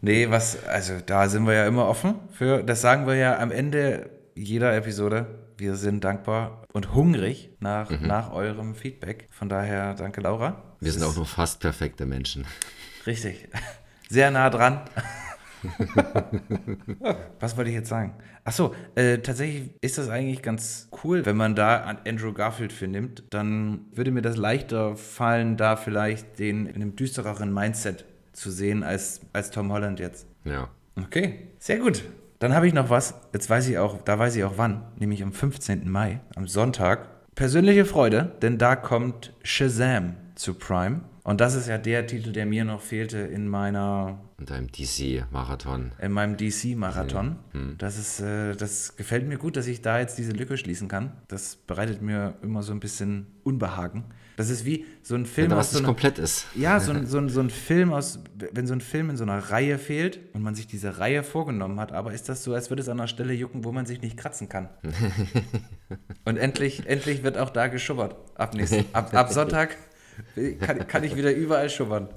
Nee, 0.01 0.31
was, 0.31 0.65
also 0.65 0.95
da 1.05 1.29
sind 1.29 1.47
wir 1.47 1.53
ja 1.53 1.67
immer 1.67 1.87
offen 1.87 2.15
für. 2.31 2.63
Das 2.63 2.81
sagen 2.81 3.07
wir 3.07 3.17
ja 3.17 3.39
am 3.39 3.51
Ende 3.51 4.09
jeder 4.35 4.75
Episode. 4.75 5.27
Wir 5.59 5.77
sind 5.77 6.05
dankbar 6.05 6.63
und 6.73 6.95
hungrig 6.95 7.51
nach, 7.61 7.91
nach 8.01 8.33
eurem 8.33 8.75
Feedback. 8.75 9.29
Von 9.31 9.51
daher 9.51 9.93
danke, 9.93 10.23
Laura. 10.23 10.63
Wir 10.81 10.91
sind 10.91 11.03
auch 11.03 11.15
nur 11.15 11.27
fast 11.27 11.61
perfekte 11.61 12.07
Menschen. 12.07 12.47
Richtig. 13.07 13.47
Sehr 14.09 14.31
nah 14.31 14.49
dran. 14.49 14.81
Was 17.41 17.57
wollte 17.57 17.71
ich 17.71 17.77
jetzt 17.77 17.89
sagen? 17.89 18.15
Achso, 18.45 18.75
äh, 18.95 19.19
tatsächlich 19.19 19.71
ist 19.81 19.99
das 19.99 20.09
eigentlich 20.09 20.43
ganz 20.43 20.89
cool, 21.05 21.25
wenn 21.25 21.37
man 21.37 21.55
da 21.55 21.83
an 21.83 21.99
Andrew 22.07 22.33
Garfield 22.33 22.73
für 22.73 22.89
nimmt. 22.89 23.25
Dann 23.31 23.87
würde 23.93 24.11
mir 24.11 24.23
das 24.23 24.37
leichter 24.37 24.97
fallen, 24.97 25.57
da 25.57 25.77
vielleicht 25.77 26.39
den 26.39 26.67
in 26.67 26.77
einem 26.77 26.97
düstereren 26.97 27.53
Mindset 27.53 28.05
zu 28.33 28.51
sehen 28.51 28.83
als, 28.83 29.21
als 29.33 29.51
Tom 29.51 29.73
Holland 29.73 30.01
jetzt. 30.01 30.27
Ja. 30.45 30.69
Okay, 30.97 31.49
sehr 31.59 31.79
gut. 31.79 32.05
Dann 32.39 32.55
habe 32.55 32.67
ich 32.67 32.75
noch 32.75 32.91
was. 32.91 33.15
Jetzt 33.33 33.49
weiß 33.49 33.69
ich 33.69 33.79
auch, 33.79 34.03
da 34.03 34.19
weiß 34.19 34.35
ich 34.37 34.45
auch 34.45 34.55
wann, 34.57 34.83
nämlich 34.99 35.23
am 35.23 35.33
15. 35.33 35.89
Mai, 35.89 36.21
am 36.35 36.49
Sonntag. 36.49 37.09
Persönliche 37.35 37.85
Freude, 37.85 38.33
denn 38.43 38.59
da 38.59 38.77
kommt 38.77 39.33
Shazam 39.43 40.17
zu 40.35 40.55
Prime. 40.55 41.03
Und 41.23 41.41
das 41.41 41.55
ist 41.55 41.69
ja 41.69 41.79
der 41.79 42.07
Titel, 42.07 42.33
der 42.33 42.47
mir 42.47 42.65
noch 42.65 42.81
fehlte 42.81 43.19
in 43.19 43.47
meiner 43.47 44.19
Und 44.43 44.51
einem 44.51 44.73
DC-Marathon. 44.73 45.93
in 46.01 46.11
meinem 46.11 46.37
DC-Marathon. 46.37 47.37
Das 47.79 47.97
ist, 47.97 48.19
äh, 48.19 48.57
das 48.57 48.97
gefällt 48.97 49.29
mir 49.29 49.39
gut, 49.39 49.57
dass 49.57 49.69
ich 49.69 49.83
da 49.83 50.01
jetzt 50.01 50.19
diese 50.19 50.33
Lücke 50.33 50.57
schließen 50.57 50.89
kann. 50.89 51.13
Das 51.29 51.55
bereitet 51.55 52.03
mir 52.03 52.35
immer 52.43 52.65
so 52.65 52.73
ein 52.73 52.81
bisschen 52.81 53.29
Unbehagen. 53.45 54.03
Das 54.37 54.51
ist 54.51 54.65
wie 54.65 54.85
so 55.01 55.15
ein 55.15 55.27
Film 55.27 55.53
Wenn 55.53 55.59
aus 55.59 55.67
was 55.67 55.71
so 55.71 55.77
nicht 55.77 55.85
einer, 55.85 55.87
komplett 55.87 56.19
ist. 56.19 56.47
ja, 56.57 56.81
so 56.81 56.91
ein, 56.91 57.07
so, 57.07 57.19
ein, 57.19 57.29
so 57.29 57.39
ein 57.39 57.51
Film 57.51 57.93
aus, 57.93 58.19
wenn 58.51 58.67
so 58.67 58.75
ein 58.75 58.81
Film 58.81 59.11
in 59.11 59.17
so 59.17 59.23
einer 59.23 59.39
Reihe 59.39 59.79
fehlt 59.79 60.19
und 60.33 60.43
man 60.43 60.57
sich 60.57 60.67
diese 60.67 60.99
Reihe 60.99 61.23
vorgenommen 61.23 61.79
hat, 61.79 61.93
aber 61.93 62.13
ist 62.13 62.29
das 62.29 62.43
so, 62.43 62.53
als 62.53 62.69
würde 62.69 62.83
es 62.83 62.89
an 62.89 62.99
einer 62.99 63.07
Stelle 63.07 63.35
jucken, 63.35 63.63
wo 63.63 63.71
man 63.71 63.87
sich 63.87 64.03
nicht 64.03 64.17
kratzen 64.17 64.49
kann. 64.49 64.71
Und 66.25 66.37
endlich, 66.37 66.89
endlich 66.89 67.23
wird 67.23 67.39
auch 67.39 67.51
da 67.51 67.69
geschubbert. 67.69 68.17
Ab, 68.35 68.55
nächsten, 68.55 68.87
ab, 68.93 69.15
ab 69.15 69.33
Sonntag 69.33 69.77
kann, 70.61 70.87
kann 70.89 71.05
ich 71.05 71.15
wieder 71.17 71.33
überall 71.33 71.71
schubbern. 71.71 72.09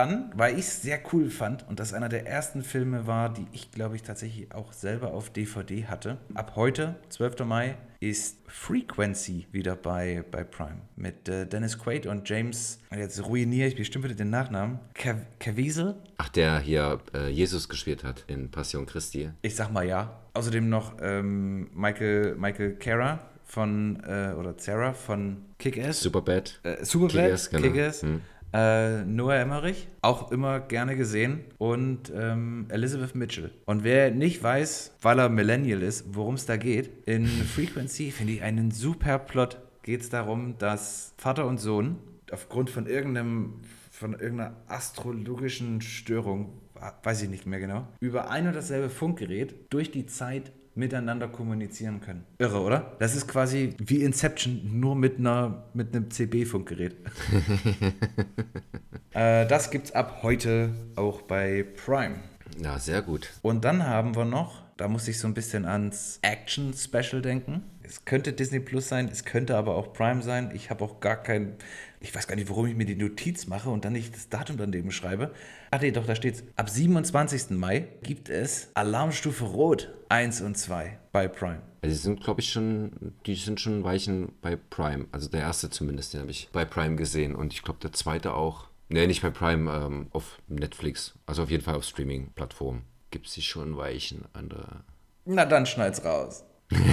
Dann, 0.00 0.32
weil 0.34 0.54
ich 0.54 0.60
es 0.64 0.80
sehr 0.80 0.98
cool 1.12 1.28
fand 1.28 1.68
und 1.68 1.78
das 1.78 1.92
einer 1.92 2.08
der 2.08 2.26
ersten 2.26 2.62
Filme 2.62 3.06
war, 3.06 3.30
die 3.34 3.46
ich, 3.52 3.70
glaube 3.70 3.96
ich, 3.96 4.02
tatsächlich 4.02 4.50
auch 4.54 4.72
selber 4.72 5.12
auf 5.12 5.28
DVD 5.28 5.84
hatte. 5.88 6.16
Ab 6.32 6.52
heute, 6.56 6.94
12. 7.10 7.40
Mai, 7.44 7.76
ist 8.00 8.38
Frequency 8.46 9.46
wieder 9.52 9.76
bei, 9.76 10.24
bei 10.30 10.42
Prime. 10.42 10.80
Mit 10.96 11.28
äh, 11.28 11.44
Dennis 11.46 11.78
Quaid 11.78 12.06
und 12.06 12.26
James, 12.26 12.78
jetzt 12.96 13.22
ruiniere 13.26 13.68
ich 13.68 13.76
bestimmt 13.76 14.06
wieder 14.06 14.14
den 14.14 14.30
Nachnamen, 14.30 14.78
Cav- 14.94 15.26
Caviezel. 15.38 15.96
Ach, 16.16 16.30
der 16.30 16.60
hier 16.60 16.98
äh, 17.14 17.28
Jesus 17.28 17.68
gespielt 17.68 18.02
hat 18.02 18.24
in 18.26 18.50
Passion 18.50 18.86
Christi. 18.86 19.28
Ich 19.42 19.54
sag 19.54 19.70
mal 19.70 19.86
ja. 19.86 20.18
Außerdem 20.32 20.66
noch 20.66 20.94
ähm, 21.02 21.68
Michael, 21.74 22.36
Michael 22.36 22.76
Cara 22.76 23.18
von, 23.44 24.02
äh, 24.06 24.32
oder 24.32 24.54
Sarah 24.56 24.94
von 24.94 25.42
Kick-Ass. 25.58 26.00
Superbad. 26.00 26.58
Äh, 26.62 26.82
Superbad, 26.86 27.24
Kick-Ass, 27.26 27.50
genau. 27.50 27.62
Kick-Ass. 27.70 28.06
Äh, 28.52 29.04
Noah 29.04 29.36
Emmerich, 29.36 29.88
auch 30.02 30.32
immer 30.32 30.60
gerne 30.60 30.96
gesehen. 30.96 31.40
Und 31.58 32.12
ähm, 32.14 32.66
Elizabeth 32.68 33.14
Mitchell. 33.14 33.50
Und 33.66 33.84
wer 33.84 34.10
nicht 34.10 34.42
weiß, 34.42 34.96
weil 35.02 35.18
er 35.18 35.28
Millennial 35.28 35.82
ist, 35.82 36.14
worum 36.14 36.34
es 36.34 36.46
da 36.46 36.56
geht, 36.56 36.90
in 37.06 37.26
Frequency 37.26 38.10
finde 38.10 38.34
ich 38.34 38.42
einen 38.42 38.70
super 38.70 39.18
Plot. 39.18 39.58
Geht 39.82 40.02
es 40.02 40.10
darum, 40.10 40.58
dass 40.58 41.14
Vater 41.16 41.46
und 41.46 41.58
Sohn 41.58 41.98
aufgrund 42.30 42.70
von 42.70 42.86
irgendeinem 42.86 43.54
von 44.00 44.14
irgendeiner 44.14 44.56
astrologischen 44.66 45.82
Störung, 45.82 46.54
weiß 47.02 47.20
ich 47.22 47.28
nicht 47.28 47.44
mehr 47.44 47.60
genau, 47.60 47.86
über 48.00 48.30
ein 48.30 48.46
und 48.46 48.56
dasselbe 48.56 48.88
Funkgerät 48.88 49.54
durch 49.68 49.90
die 49.90 50.06
Zeit 50.06 50.52
miteinander 50.80 51.28
kommunizieren 51.28 52.00
können. 52.00 52.24
Irre, 52.38 52.60
oder? 52.60 52.96
Das 52.98 53.14
ist 53.14 53.28
quasi 53.28 53.74
wie 53.78 54.02
Inception, 54.02 54.80
nur 54.80 54.96
mit, 54.96 55.20
einer, 55.20 55.64
mit 55.74 55.94
einem 55.94 56.10
CB-Funkgerät. 56.10 56.96
äh, 59.12 59.46
das 59.46 59.70
gibt's 59.70 59.92
ab 59.92 60.20
heute 60.22 60.70
auch 60.96 61.22
bei 61.22 61.64
Prime. 61.84 62.16
Ja, 62.60 62.80
sehr 62.80 63.02
gut. 63.02 63.30
Und 63.42 63.64
dann 63.64 63.86
haben 63.86 64.16
wir 64.16 64.24
noch, 64.24 64.62
Da 64.76 64.88
muss 64.88 65.06
ich 65.08 65.18
so 65.18 65.28
ein 65.28 65.34
bisschen 65.34 65.66
ans 65.66 66.18
Action-Special 66.22 67.20
denken. 67.20 67.62
Es 67.82 68.06
könnte 68.06 68.32
Disney 68.32 68.60
Plus 68.60 68.88
sein, 68.88 69.10
es 69.12 69.26
könnte 69.26 69.54
aber 69.58 69.74
auch 69.74 69.92
Prime 69.92 70.22
sein. 70.22 70.52
Ich 70.54 70.70
habe 70.70 70.82
auch 70.82 71.00
gar 71.00 71.16
kein, 71.22 71.56
ich 72.00 72.14
weiß 72.14 72.26
gar 72.26 72.34
nicht, 72.34 72.48
warum 72.48 72.66
ich 72.66 72.74
mir 72.74 72.86
die 72.86 72.96
Notiz 72.96 73.46
mache 73.46 73.68
und 73.68 73.84
dann 73.84 73.92
nicht 73.92 74.14
das 74.14 74.30
Datum 74.30 74.56
daneben 74.56 74.90
schreibe. 74.90 75.34
Ach 75.70 75.82
nee, 75.82 75.90
doch, 75.90 76.06
da 76.06 76.14
steht's. 76.14 76.44
Ab 76.56 76.70
27. 76.70 77.50
Mai 77.50 77.88
gibt 78.02 78.30
es 78.30 78.70
Alarmstufe 78.72 79.44
Rot 79.44 79.92
1 80.10 80.40
und 80.40 80.58
2 80.58 80.98
bei 81.12 81.28
Prime. 81.28 81.62
Also 81.82 81.94
die 81.94 82.02
sind, 82.02 82.22
glaube 82.22 82.40
ich, 82.40 82.52
schon, 82.52 83.14
die 83.26 83.36
sind 83.36 83.60
schon 83.60 83.84
Weichen 83.84 84.32
bei 84.42 84.56
Prime. 84.56 85.06
Also 85.12 85.28
der 85.28 85.40
erste 85.40 85.70
zumindest, 85.70 86.12
den 86.12 86.20
habe 86.20 86.30
ich 86.30 86.50
bei 86.52 86.64
Prime 86.64 86.96
gesehen. 86.96 87.34
Und 87.34 87.52
ich 87.52 87.62
glaube, 87.62 87.78
der 87.80 87.92
zweite 87.92 88.34
auch. 88.34 88.66
Nee, 88.88 89.06
nicht 89.06 89.22
bei 89.22 89.30
Prime, 89.30 89.72
ähm, 89.72 90.08
auf 90.10 90.38
Netflix. 90.48 91.14
Also 91.26 91.44
auf 91.44 91.50
jeden 91.50 91.62
Fall 91.62 91.76
auf 91.76 91.84
Streaming-Plattformen. 91.84 92.82
Gibt 93.10 93.28
es 93.28 93.34
die 93.34 93.42
schon 93.42 93.76
Weichen. 93.76 94.24
Andere. 94.32 94.82
Na 95.24 95.44
dann 95.46 95.64
schneid's 95.66 96.04
raus. 96.04 96.44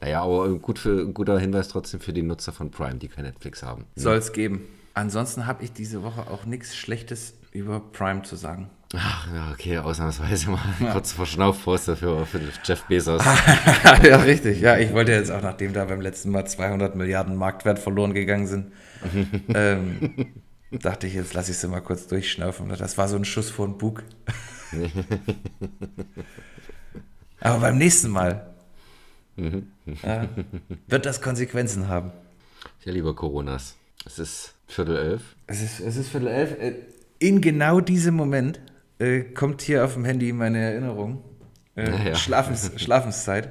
Naja, 0.00 0.22
aber 0.22 0.58
gut 0.58 0.80
für, 0.80 1.00
ein 1.00 1.14
guter 1.14 1.38
Hinweis 1.38 1.68
trotzdem 1.68 2.00
für 2.00 2.12
die 2.12 2.22
Nutzer 2.22 2.50
von 2.50 2.72
Prime, 2.72 2.96
die 2.96 3.06
kein 3.06 3.24
Netflix 3.24 3.62
haben. 3.62 3.86
Soll 3.94 4.16
es 4.16 4.32
geben. 4.32 4.62
Ansonsten 4.94 5.46
habe 5.46 5.62
ich 5.62 5.72
diese 5.72 6.02
Woche 6.02 6.28
auch 6.28 6.44
nichts 6.44 6.74
Schlechtes 6.74 7.34
über 7.52 7.78
Prime 7.78 8.22
zu 8.22 8.34
sagen. 8.34 8.68
Ach, 8.94 9.26
ja, 9.34 9.50
okay, 9.52 9.78
ausnahmsweise 9.78 10.50
mal 10.50 10.60
kurz 10.92 11.12
Verschnaufposter 11.12 11.96
für, 11.96 12.26
für 12.26 12.40
Jeff 12.62 12.82
Bezos. 12.84 13.22
ja, 14.02 14.16
richtig. 14.18 14.60
Ja, 14.60 14.76
ich 14.76 14.92
wollte 14.92 15.12
jetzt 15.12 15.30
auch, 15.30 15.40
nachdem 15.40 15.72
da 15.72 15.86
beim 15.86 16.02
letzten 16.02 16.30
Mal 16.30 16.44
200 16.46 16.94
Milliarden 16.94 17.36
Marktwert 17.36 17.78
verloren 17.78 18.12
gegangen 18.12 18.46
sind, 18.46 18.72
ähm, 19.54 20.26
dachte 20.70 21.06
ich, 21.06 21.14
jetzt 21.14 21.32
lasse 21.32 21.52
ich 21.52 21.58
sie 21.58 21.68
mal 21.68 21.80
kurz 21.80 22.06
durchschnaufen. 22.06 22.68
Das 22.68 22.98
war 22.98 23.08
so 23.08 23.16
ein 23.16 23.24
Schuss 23.24 23.48
vor 23.48 23.66
den 23.66 23.78
Bug. 23.78 24.02
Aber 27.40 27.60
beim 27.60 27.78
nächsten 27.78 28.10
Mal 28.10 28.46
ja, 29.36 30.28
wird 30.86 31.06
das 31.06 31.22
Konsequenzen 31.22 31.88
haben. 31.88 32.12
Ja, 32.84 32.92
lieber 32.92 33.14
Coronas. 33.14 33.76
Es 34.04 34.18
ist 34.18 34.54
Viertel 34.66 34.96
elf. 34.96 35.22
Es 35.46 35.62
ist, 35.62 35.80
es 35.80 35.96
ist 35.96 36.10
Viertel 36.10 36.28
elf. 36.28 36.52
Äh, 36.60 36.74
In 37.18 37.40
genau 37.40 37.80
diesem 37.80 38.14
Moment 38.14 38.60
äh, 39.02 39.22
kommt 39.22 39.62
hier 39.62 39.84
auf 39.84 39.94
dem 39.94 40.04
Handy 40.04 40.32
meine 40.32 40.58
Erinnerung. 40.58 41.24
Äh, 41.76 41.90
Ja, 41.90 42.02
ja. 42.08 42.14
Schlafens, 42.14 42.70
Schlafenszeit. 42.76 43.50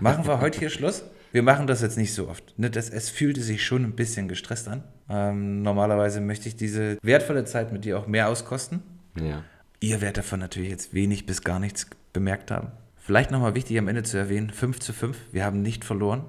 Machen 0.00 0.26
wir 0.26 0.40
heute 0.40 0.58
hier 0.58 0.70
Schluss? 0.70 1.04
Wir 1.32 1.42
machen 1.42 1.66
das 1.66 1.80
jetzt 1.80 1.96
nicht 1.96 2.12
so 2.12 2.28
oft. 2.28 2.58
Ne, 2.58 2.68
das, 2.70 2.90
es 2.90 3.08
fühlte 3.08 3.40
sich 3.40 3.64
schon 3.64 3.84
ein 3.84 3.92
bisschen 3.92 4.28
gestresst 4.28 4.68
an. 4.68 4.84
Ähm, 5.08 5.62
normalerweise 5.62 6.20
möchte 6.20 6.48
ich 6.48 6.56
diese 6.56 6.98
wertvolle 7.02 7.46
Zeit 7.46 7.72
mit 7.72 7.86
dir 7.86 7.98
auch 7.98 8.06
mehr 8.06 8.28
auskosten. 8.28 8.82
Ja. 9.18 9.42
Ihr 9.80 10.00
werdet 10.02 10.18
davon 10.18 10.40
natürlich 10.40 10.68
jetzt 10.70 10.92
wenig 10.92 11.24
bis 11.24 11.42
gar 11.42 11.58
nichts 11.58 11.86
bemerkt 12.12 12.50
haben. 12.50 12.68
Vielleicht 12.98 13.30
nochmal 13.30 13.54
wichtig 13.54 13.78
am 13.78 13.88
Ende 13.88 14.02
zu 14.02 14.16
erwähnen, 14.18 14.50
5 14.50 14.78
zu 14.78 14.92
5, 14.92 15.16
wir 15.32 15.44
haben 15.44 15.62
nicht 15.62 15.84
verloren. 15.84 16.24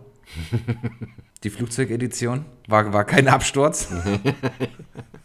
Die 1.44 1.50
Flugzeugedition 1.50 2.46
war, 2.68 2.94
war 2.94 3.04
kein 3.06 3.28
Absturz. 3.28 3.90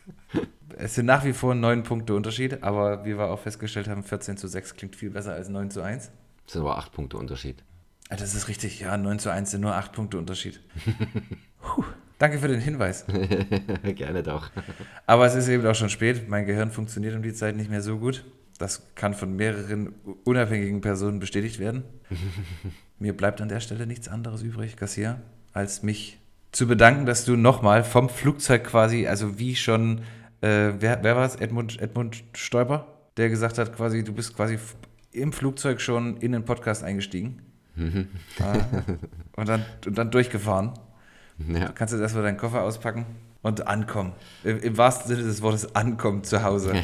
es 0.78 0.94
sind 0.94 1.06
nach 1.06 1.24
wie 1.24 1.32
vor 1.32 1.54
neun 1.54 1.82
Punkte 1.82 2.14
Unterschied, 2.14 2.62
aber 2.62 3.04
wie 3.04 3.18
wir 3.18 3.26
auch 3.26 3.40
festgestellt 3.40 3.88
haben, 3.88 4.02
14 4.02 4.36
zu 4.36 4.46
6 4.46 4.74
klingt 4.74 4.96
viel 4.96 5.10
besser 5.10 5.32
als 5.32 5.48
9 5.48 5.70
zu 5.70 5.82
1. 5.82 6.10
Das 6.44 6.52
sind 6.52 6.62
aber 6.62 6.78
acht 6.78 6.92
Punkte 6.92 7.16
Unterschied. 7.16 7.62
Das 8.08 8.34
ist 8.34 8.48
richtig, 8.48 8.80
ja, 8.80 8.96
9 8.96 9.18
zu 9.18 9.30
1 9.30 9.50
sind 9.50 9.60
nur 9.60 9.74
8 9.74 9.92
Punkte 9.92 10.18
Unterschied. 10.18 10.60
Puh, 11.60 11.84
danke 12.18 12.38
für 12.38 12.48
den 12.48 12.60
Hinweis. 12.60 13.04
Gerne 13.82 14.22
doch. 14.22 14.50
Aber 15.04 15.26
es 15.26 15.34
ist 15.34 15.48
eben 15.48 15.66
auch 15.66 15.74
schon 15.74 15.90
spät. 15.90 16.28
Mein 16.28 16.46
Gehirn 16.46 16.70
funktioniert 16.70 17.14
um 17.14 17.22
die 17.22 17.34
Zeit 17.34 17.56
nicht 17.56 17.70
mehr 17.70 17.82
so 17.82 17.98
gut. 17.98 18.24
Das 18.58 18.82
kann 18.94 19.14
von 19.14 19.36
mehreren 19.36 19.94
unabhängigen 20.24 20.80
Personen 20.80 21.18
bestätigt 21.18 21.58
werden. 21.58 21.84
Mir 22.98 23.16
bleibt 23.16 23.40
an 23.40 23.48
der 23.48 23.60
Stelle 23.60 23.86
nichts 23.86 24.08
anderes 24.08 24.42
übrig, 24.42 24.76
Garcia, 24.76 25.20
als 25.52 25.82
mich 25.82 26.18
zu 26.50 26.66
bedanken, 26.66 27.04
dass 27.04 27.24
du 27.24 27.36
nochmal 27.36 27.84
vom 27.84 28.08
Flugzeug 28.08 28.64
quasi, 28.64 29.06
also 29.06 29.38
wie 29.38 29.54
schon, 29.54 30.02
äh, 30.40 30.72
wer, 30.78 31.02
wer 31.02 31.16
war 31.16 31.26
es? 31.26 31.36
Edmund, 31.36 31.80
Edmund 31.80 32.24
Stoiber, 32.34 32.86
der 33.16 33.28
gesagt 33.28 33.58
hat, 33.58 33.74
quasi, 33.74 34.04
du 34.04 34.12
bist 34.12 34.36
quasi 34.36 34.58
im 35.12 35.32
Flugzeug 35.32 35.80
schon 35.80 36.16
in 36.18 36.32
den 36.32 36.44
Podcast 36.44 36.84
eingestiegen. 36.84 37.42
Ah, 38.40 38.56
und, 39.36 39.48
dann, 39.48 39.64
und 39.86 39.96
dann 39.96 40.10
durchgefahren. 40.10 40.72
Ja. 41.46 41.68
Kannst 41.68 41.94
du 41.94 41.98
erstmal 41.98 42.24
deinen 42.24 42.36
Koffer 42.36 42.62
auspacken 42.62 43.06
und 43.42 43.66
ankommen. 43.66 44.12
Im, 44.42 44.58
Im 44.60 44.76
wahrsten 44.76 45.08
Sinne 45.08 45.22
des 45.22 45.42
Wortes 45.42 45.74
ankommen 45.74 46.24
zu 46.24 46.42
Hause. 46.42 46.74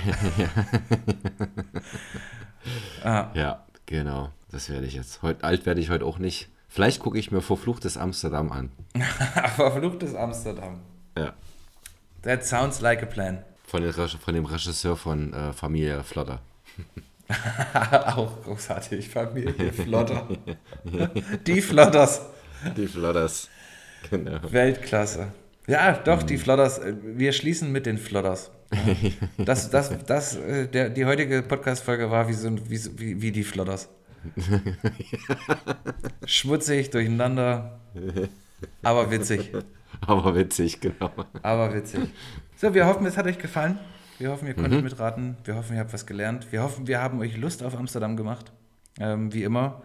ah, 3.05 3.31
ja, 3.35 3.65
genau. 3.87 4.31
Das 4.51 4.71
werde 4.71 4.87
ich 4.87 4.95
jetzt. 4.95 5.23
Heut, 5.23 5.43
alt 5.43 5.67
werde 5.67 5.81
ich 5.81 5.91
heute 5.91 6.05
auch 6.05 6.19
nicht. 6.19 6.49
Vielleicht 6.69 7.01
gucke 7.01 7.19
ich 7.19 7.33
mir 7.33 7.41
Verfluchtes 7.41 7.97
Amsterdam 7.97 8.53
an. 8.53 8.71
verfluchtes 9.57 10.15
Amsterdam. 10.15 10.81
Ja. 11.19 11.35
That 12.25 12.45
sounds 12.45 12.81
like 12.81 13.03
a 13.03 13.07
plan. 13.07 13.45
Von, 13.67 13.83
den, 13.83 13.93
von 13.93 14.35
dem 14.35 14.45
Regisseur 14.45 14.97
von 14.97 15.33
äh, 15.33 15.53
Familie 15.53 16.03
Flotter. 16.05 16.41
Auch 18.17 18.43
großartig. 18.43 19.09
Familie 19.09 19.73
Flotter. 19.73 20.29
Die 21.47 21.61
Flotters. 21.61 22.21
Die 22.77 22.87
Flotters. 22.87 23.49
Genau. 24.11 24.39
Weltklasse. 24.51 25.29
Ja, 25.67 25.93
doch, 25.93 26.23
die 26.23 26.37
Flotters. 26.39 26.79
äh, 26.79 26.95
Wir 27.03 27.33
schließen 27.33 27.73
mit 27.73 27.87
den 27.87 27.99
Flotters. 27.99 28.51
Das, 29.39 29.71
das, 29.71 29.91
das, 30.07 30.37
äh, 30.37 30.67
der, 30.69 30.91
die 30.91 31.05
heutige 31.05 31.43
Podcast-Folge 31.43 32.11
war 32.11 32.29
wie, 32.29 32.33
so, 32.33 32.49
ein- 32.49 32.69
wie, 32.71 32.77
so- 32.77 32.91
wie, 32.99 33.21
wie 33.23 33.31
die 33.33 33.45
Flotters. 33.45 33.89
Schmutzig, 36.27 36.91
durcheinander, 36.91 37.79
aber 38.83 39.11
witzig. 39.11 39.53
Aber 40.07 40.35
witzig, 40.35 40.81
genau. 40.81 41.11
Aber 41.43 41.75
witzig. 41.75 42.01
So, 42.57 42.75
wir 42.75 42.87
hoffen, 42.87 43.07
es 43.07 43.17
hat 43.17 43.27
euch 43.27 43.39
gefallen. 43.39 43.79
Wir 44.19 44.31
hoffen, 44.31 44.47
ihr 44.47 44.55
konntet 44.55 44.83
mitraten. 44.83 45.37
Wir 45.45 45.57
hoffen, 45.57 45.75
ihr 45.75 45.81
habt 45.81 45.93
was 45.93 46.07
gelernt. 46.07 46.53
Wir 46.53 46.63
hoffen, 46.63 46.87
wir 46.87 47.01
haben 47.01 47.19
euch 47.21 47.37
Lust 47.37 47.63
auf 47.63 47.77
Amsterdam 47.77 48.17
gemacht. 48.17 48.53
Ähm, 49.01 49.33
wie 49.33 49.43
immer, 49.43 49.83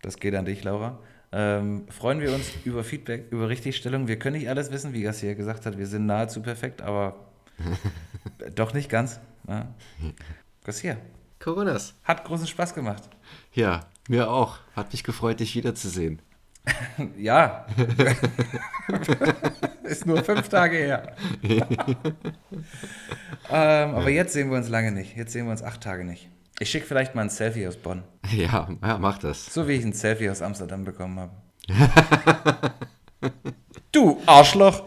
das 0.00 0.16
geht 0.16 0.34
an 0.34 0.46
dich, 0.46 0.64
Laura. 0.64 0.98
Ähm, 1.30 1.86
freuen 1.90 2.20
wir 2.20 2.34
uns 2.34 2.50
über 2.64 2.82
Feedback, 2.82 3.26
über 3.30 3.48
Richtigstellung. 3.50 4.08
Wir 4.08 4.18
können 4.18 4.36
nicht 4.38 4.48
alles 4.48 4.70
wissen, 4.70 4.94
wie 4.94 5.02
Garcia 5.02 5.34
gesagt 5.34 5.66
hat. 5.66 5.76
Wir 5.76 5.86
sind 5.86 6.06
nahezu 6.06 6.40
perfekt, 6.40 6.80
aber 6.80 7.16
doch 8.54 8.72
nicht 8.72 8.88
ganz. 8.88 9.20
Ja. 9.46 9.68
Garcia, 10.64 10.96
Coronas. 11.38 11.94
hat 12.04 12.24
großen 12.24 12.46
Spaß 12.46 12.74
gemacht. 12.74 13.08
Ja, 13.52 13.80
mir 14.08 14.30
auch. 14.30 14.58
Hat 14.74 14.92
mich 14.92 15.04
gefreut, 15.04 15.40
dich 15.40 15.54
wiederzusehen. 15.54 16.22
Ja. 17.16 17.66
Ist 19.84 20.06
nur 20.06 20.24
fünf 20.24 20.48
Tage 20.48 20.76
her. 20.76 21.14
ähm, 23.50 23.94
aber 23.94 24.10
jetzt 24.10 24.32
sehen 24.32 24.50
wir 24.50 24.58
uns 24.58 24.68
lange 24.68 24.90
nicht. 24.92 25.16
Jetzt 25.16 25.32
sehen 25.32 25.46
wir 25.46 25.52
uns 25.52 25.62
acht 25.62 25.80
Tage 25.80 26.04
nicht. 26.04 26.28
Ich 26.58 26.70
schicke 26.70 26.86
vielleicht 26.86 27.14
mal 27.14 27.22
ein 27.22 27.30
Selfie 27.30 27.68
aus 27.68 27.76
Bonn. 27.76 28.02
Ja, 28.32 28.68
ja, 28.82 28.98
mach 28.98 29.18
das. 29.18 29.46
So 29.46 29.68
wie 29.68 29.72
ich 29.72 29.84
ein 29.84 29.92
Selfie 29.92 30.28
aus 30.28 30.42
Amsterdam 30.42 30.84
bekommen 30.84 31.20
habe. 31.20 31.32
du 33.92 34.20
Arschloch! 34.26 34.82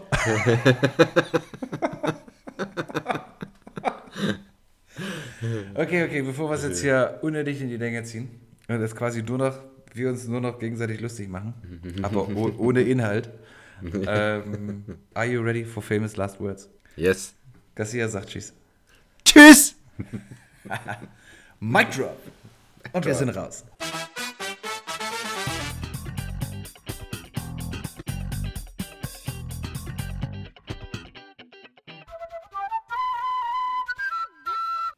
okay, 5.75 6.03
okay, 6.03 6.21
bevor 6.21 6.49
wir 6.49 6.55
es 6.55 6.63
jetzt 6.63 6.81
hier 6.81 7.19
unnötig 7.21 7.61
in 7.61 7.69
die 7.69 7.77
Länge 7.77 8.03
ziehen 8.03 8.29
und 8.67 8.79
das 8.79 8.95
quasi 8.95 9.23
nur 9.23 9.37
noch, 9.37 9.53
wir 9.95 10.09
uns 10.09 10.27
nur 10.27 10.41
noch 10.41 10.59
gegenseitig 10.59 11.01
lustig 11.01 11.29
machen, 11.29 11.53
aber 12.01 12.27
oh, 12.29 12.51
ohne 12.57 12.81
Inhalt. 12.81 13.29
ähm, 14.07 14.83
are 15.13 15.25
you 15.25 15.41
ready 15.41 15.65
for 15.65 15.81
famous 15.81 16.15
last 16.15 16.39
words? 16.39 16.69
Yes. 16.95 17.33
Garcia 17.75 18.07
sagt 18.07 18.29
Tschüss. 18.29 18.53
Tschüss! 19.25 19.75
Mic 21.59 21.91
drop! 21.91 22.17
Und 22.93 23.05
wir 23.05 23.15
sind 23.15 23.29
raus. 23.29 23.63